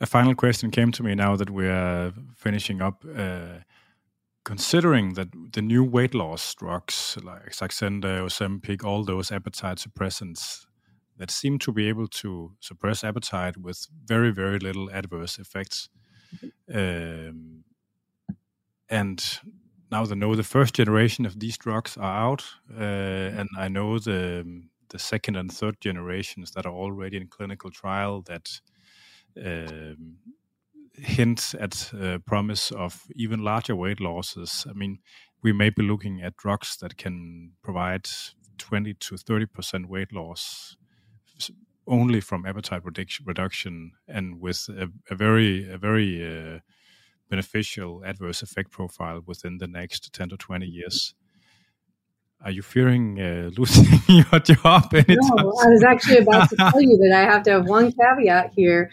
[0.00, 3.04] a final question came to me now that we're finishing up.
[3.04, 3.60] Uh,
[4.44, 10.66] considering that the new weight loss drugs like Saxenda, Ozempic, all those appetite suppressants
[11.18, 15.88] that seem to be able to suppress appetite with very, very little adverse effects.
[16.72, 17.64] Um,
[18.88, 19.40] and
[19.90, 23.98] now they know the first generation of these drugs are out, uh, and I know
[23.98, 28.60] the the second and third generations that are already in clinical trial that
[29.44, 30.16] um,
[30.94, 34.66] hint at uh, promise of even larger weight losses.
[34.68, 34.98] I mean,
[35.42, 38.08] we may be looking at drugs that can provide
[38.58, 40.76] 20 to 30 percent weight loss
[41.86, 42.82] only from appetite
[43.24, 46.58] reduction and with a, a very a very uh,
[47.30, 51.14] beneficial adverse effect profile within the next 10 to 20 years.
[52.44, 55.16] Are you fearing uh, losing your job anytime?
[55.20, 58.52] No, I was actually about to tell you that I have to have one caveat
[58.54, 58.90] here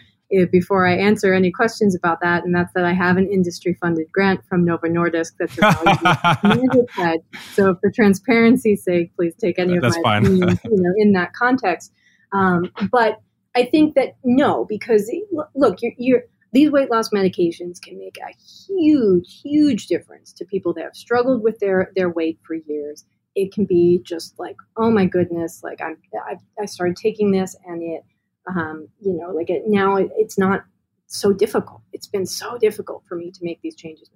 [0.50, 4.10] before I answer any questions about that, and that's that I have an industry funded
[4.10, 7.18] grant from Novo Nordisk that's a
[7.52, 11.32] So, for transparency's sake, please take any of that's my opinions you know, in that
[11.34, 11.92] context.
[12.32, 13.20] Um, but
[13.54, 15.08] I think that no, because
[15.54, 16.22] look, you're, you're
[16.52, 18.32] these weight loss medications can make a
[18.68, 23.04] huge, huge difference to people that have struggled with their, their weight for years.
[23.34, 25.96] It can be just like, oh my goodness, like I'm,
[26.28, 28.04] I, I started taking this and it,
[28.46, 30.64] um, you know, like it, now it, it's not
[31.06, 31.80] so difficult.
[31.92, 34.08] It's been so difficult for me to make these changes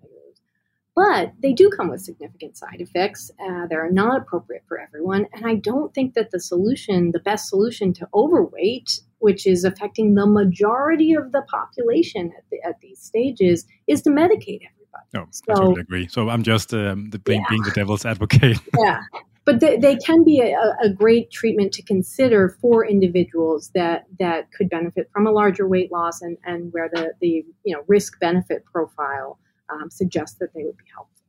[0.98, 3.30] but they do come with significant side effects.
[3.38, 5.26] Uh, they're not appropriate for everyone.
[5.32, 10.14] And I don't think that the solution, the best solution to overweight, which is affecting
[10.14, 15.06] the majority of the population at, the, at these stages, is to medicate everybody.
[15.14, 16.08] No, so, I totally agree.
[16.08, 17.46] So I'm just um, the, being, yeah.
[17.48, 18.58] being the devil's advocate.
[18.78, 19.00] yeah.
[19.44, 24.52] But they, they can be a, a, great treatment to consider for individuals that, that
[24.52, 28.20] could benefit from a larger weight loss and, and where the, the you know risk
[28.20, 29.38] benefit profile
[29.70, 31.24] um, suggest that they would be helpful.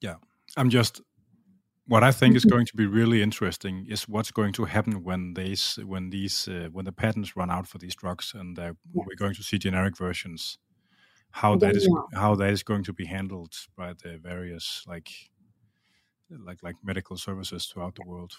[0.00, 0.16] Yeah,
[0.56, 1.02] I'm just
[1.90, 2.54] what I think is mm-hmm.
[2.54, 6.68] going to be really interesting is what's going to happen when these when these uh,
[6.70, 9.96] when the patents run out for these drugs and uh, we're going to see generic
[9.96, 10.58] versions.
[11.32, 15.08] How that is how that is going to be handled by the various like
[16.30, 18.32] like like medical services throughout the world.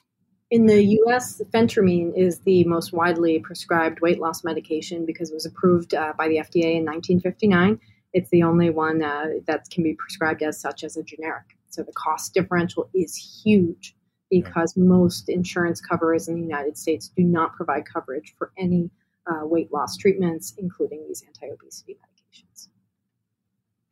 [0.50, 5.46] In the U.S., phentermine is the most widely prescribed weight loss medication because it was
[5.46, 7.80] approved uh, by the FDA in 1959
[8.14, 11.58] it's the only one uh, that can be prescribed as such as a generic.
[11.70, 13.96] So the cost differential is huge
[14.30, 14.84] because yeah.
[14.84, 18.90] most insurance coverers in the United States do not provide coverage for any
[19.28, 22.68] uh, weight loss treatments, including these anti-obesity medications.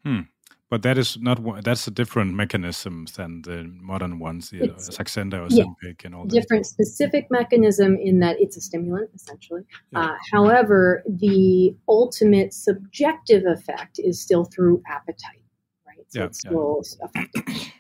[0.10, 0.22] Hmm.
[0.70, 5.48] But that is not that's a different mechanism than the modern ones, the Saxenda or
[5.50, 5.66] yeah,
[6.06, 6.32] and all that.
[6.32, 9.62] Different specific mechanism in that it's a stimulant essentially.
[9.92, 10.00] Yeah.
[10.00, 15.44] Uh, however, the ultimate subjective effect is still through appetite,
[15.88, 16.06] right?
[16.08, 17.74] So yeah, it's still effective.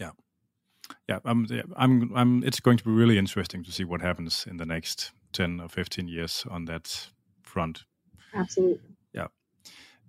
[0.00, 0.10] yeah,
[1.08, 1.18] yeah.
[1.24, 1.46] I'm,
[1.76, 2.44] I'm, I'm.
[2.44, 5.68] It's going to be really interesting to see what happens in the next ten or
[5.68, 7.06] fifteen years on that
[7.42, 7.84] front.
[8.34, 8.96] Absolutely.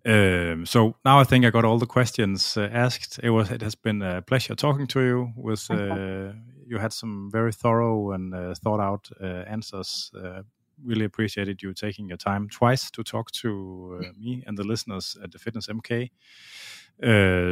[0.05, 3.19] Um, so now I think I got all the questions uh, asked.
[3.23, 5.33] It was it has been a pleasure talking to you.
[5.37, 6.33] With uh,
[6.67, 10.11] you had some very thorough and uh, thought out uh, answers.
[10.13, 10.43] Uh,
[10.83, 15.15] really appreciated you taking your time twice to talk to uh, me and the listeners
[15.23, 16.09] at the Fitness MK.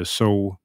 [0.05, 0.57] so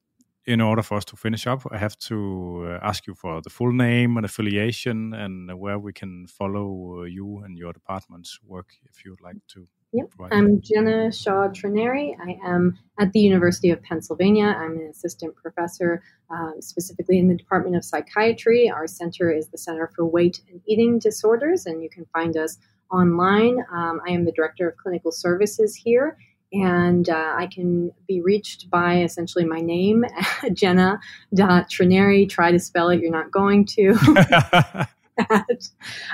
[0.46, 3.72] in order for us to finish up, I have to ask you for the full
[3.72, 9.20] name and affiliation and where we can follow you and your department's work if you'd
[9.20, 9.68] like to.
[9.92, 10.10] Yep.
[10.32, 12.16] I'm Jena Shaw Tronieri.
[12.20, 14.46] I am at the University of Pennsylvania.
[14.46, 18.68] I'm an assistant professor, um, specifically in the Department of Psychiatry.
[18.68, 22.58] Our center is the Center for Weight and Eating Disorders, and you can find us
[22.90, 23.64] online.
[23.72, 26.18] Um, I am the director of clinical services here,
[26.52, 30.04] and uh, I can be reached by essentially my name,
[30.52, 32.28] Jena.Tronieri.
[32.28, 34.86] Try to spell it, you're not going to.
[35.30, 35.70] at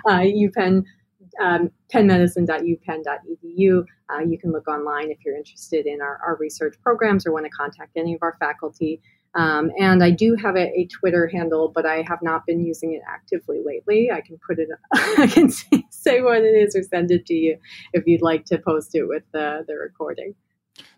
[0.07, 0.85] uh, UPenn
[1.41, 3.85] um, pennmedicine.upenn.edu.
[4.11, 7.45] Uh, you can look online if you're interested in our, our research programs or want
[7.45, 9.01] to contact any of our faculty.
[9.35, 12.93] Um, and I do have a, a, Twitter handle, but I have not been using
[12.93, 14.11] it actively lately.
[14.11, 17.35] I can put it, I can say, say what it is or send it to
[17.35, 17.57] you
[17.95, 20.35] if you'd like to post it with the, the recording.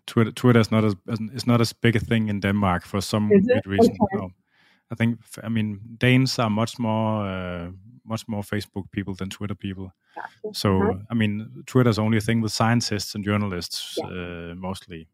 [0.05, 0.95] Twitter, Twitter is not as
[1.33, 3.29] is not as big a thing in Denmark for some
[3.65, 3.97] reason.
[4.01, 4.17] Okay.
[4.17, 4.29] No.
[4.91, 7.71] I think I mean Danes are much more uh,
[8.05, 9.91] much more Facebook people than Twitter people.
[10.15, 10.53] Gotcha.
[10.53, 10.99] So uh-huh.
[11.09, 14.05] I mean, Twitter's only a thing with scientists and journalists yeah.
[14.05, 15.07] uh, mostly.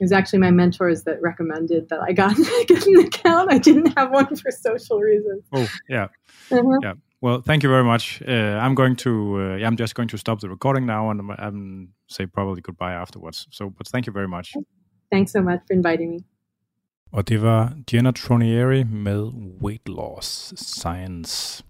[0.00, 2.36] It was actually my mentors that recommended that I got,
[2.66, 3.52] get an account.
[3.52, 5.44] I didn't have one for social reasons.
[5.52, 6.08] Oh yeah,
[6.50, 6.78] uh-huh.
[6.82, 6.94] yeah.
[7.20, 8.20] Well, thank you very much.
[8.26, 9.10] Uh, I'm going to.
[9.38, 13.46] Uh, I'm just going to stop the recording now and um, say probably goodbye afterwards.
[13.50, 14.54] So, but thank you very much.
[15.12, 16.18] Thanks so much for inviting me.
[17.12, 19.32] Og det var Jena Tronieri med
[19.62, 21.64] Weight Loss Science.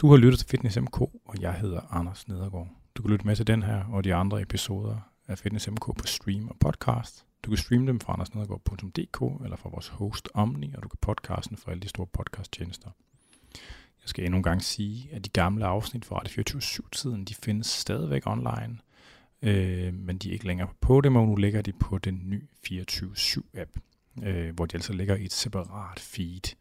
[0.00, 2.68] Du har lyttet til Fitness MK, og jeg hedder Anders Nedergaard.
[2.94, 4.96] Du kan lytte med til den her og de andre episoder
[5.28, 7.24] af Fitness MK på stream og podcast.
[7.42, 11.56] Du kan streame dem fra andersnedergaard.dk eller fra vores host Omni, og du kan podcasten
[11.56, 12.90] fra alle de store podcasttjenester.
[14.02, 17.66] Jeg skal endnu en gang sige, at de gamle afsnit fra Radio 24 de findes
[17.66, 18.78] stadigvæk online,
[19.42, 22.46] øh, men de er ikke længere på dem, og nu ligger de på den nye
[22.66, 23.80] 24-7-app
[24.22, 26.56] øh, hvor de altså ligger i et separat feed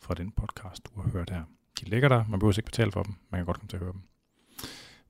[0.00, 1.42] fra den podcast, du har hørt her.
[1.80, 3.82] De ligger der, man behøver ikke betale for dem, man kan godt komme til at
[3.82, 4.02] høre dem.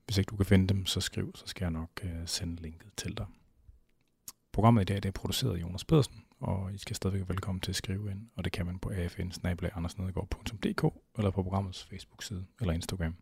[0.05, 2.91] Hvis ikke du kan finde dem, så skriv, så skal jeg nok øh, sende linket
[2.97, 3.25] til dig.
[4.53, 7.61] Programmet i dag det er produceret af Jonas Pedersen, og I skal stadigvæk være velkommen
[7.61, 9.85] til at skrive ind, og det kan man på afn
[11.17, 13.15] eller på programmets Facebook-side eller Instagram.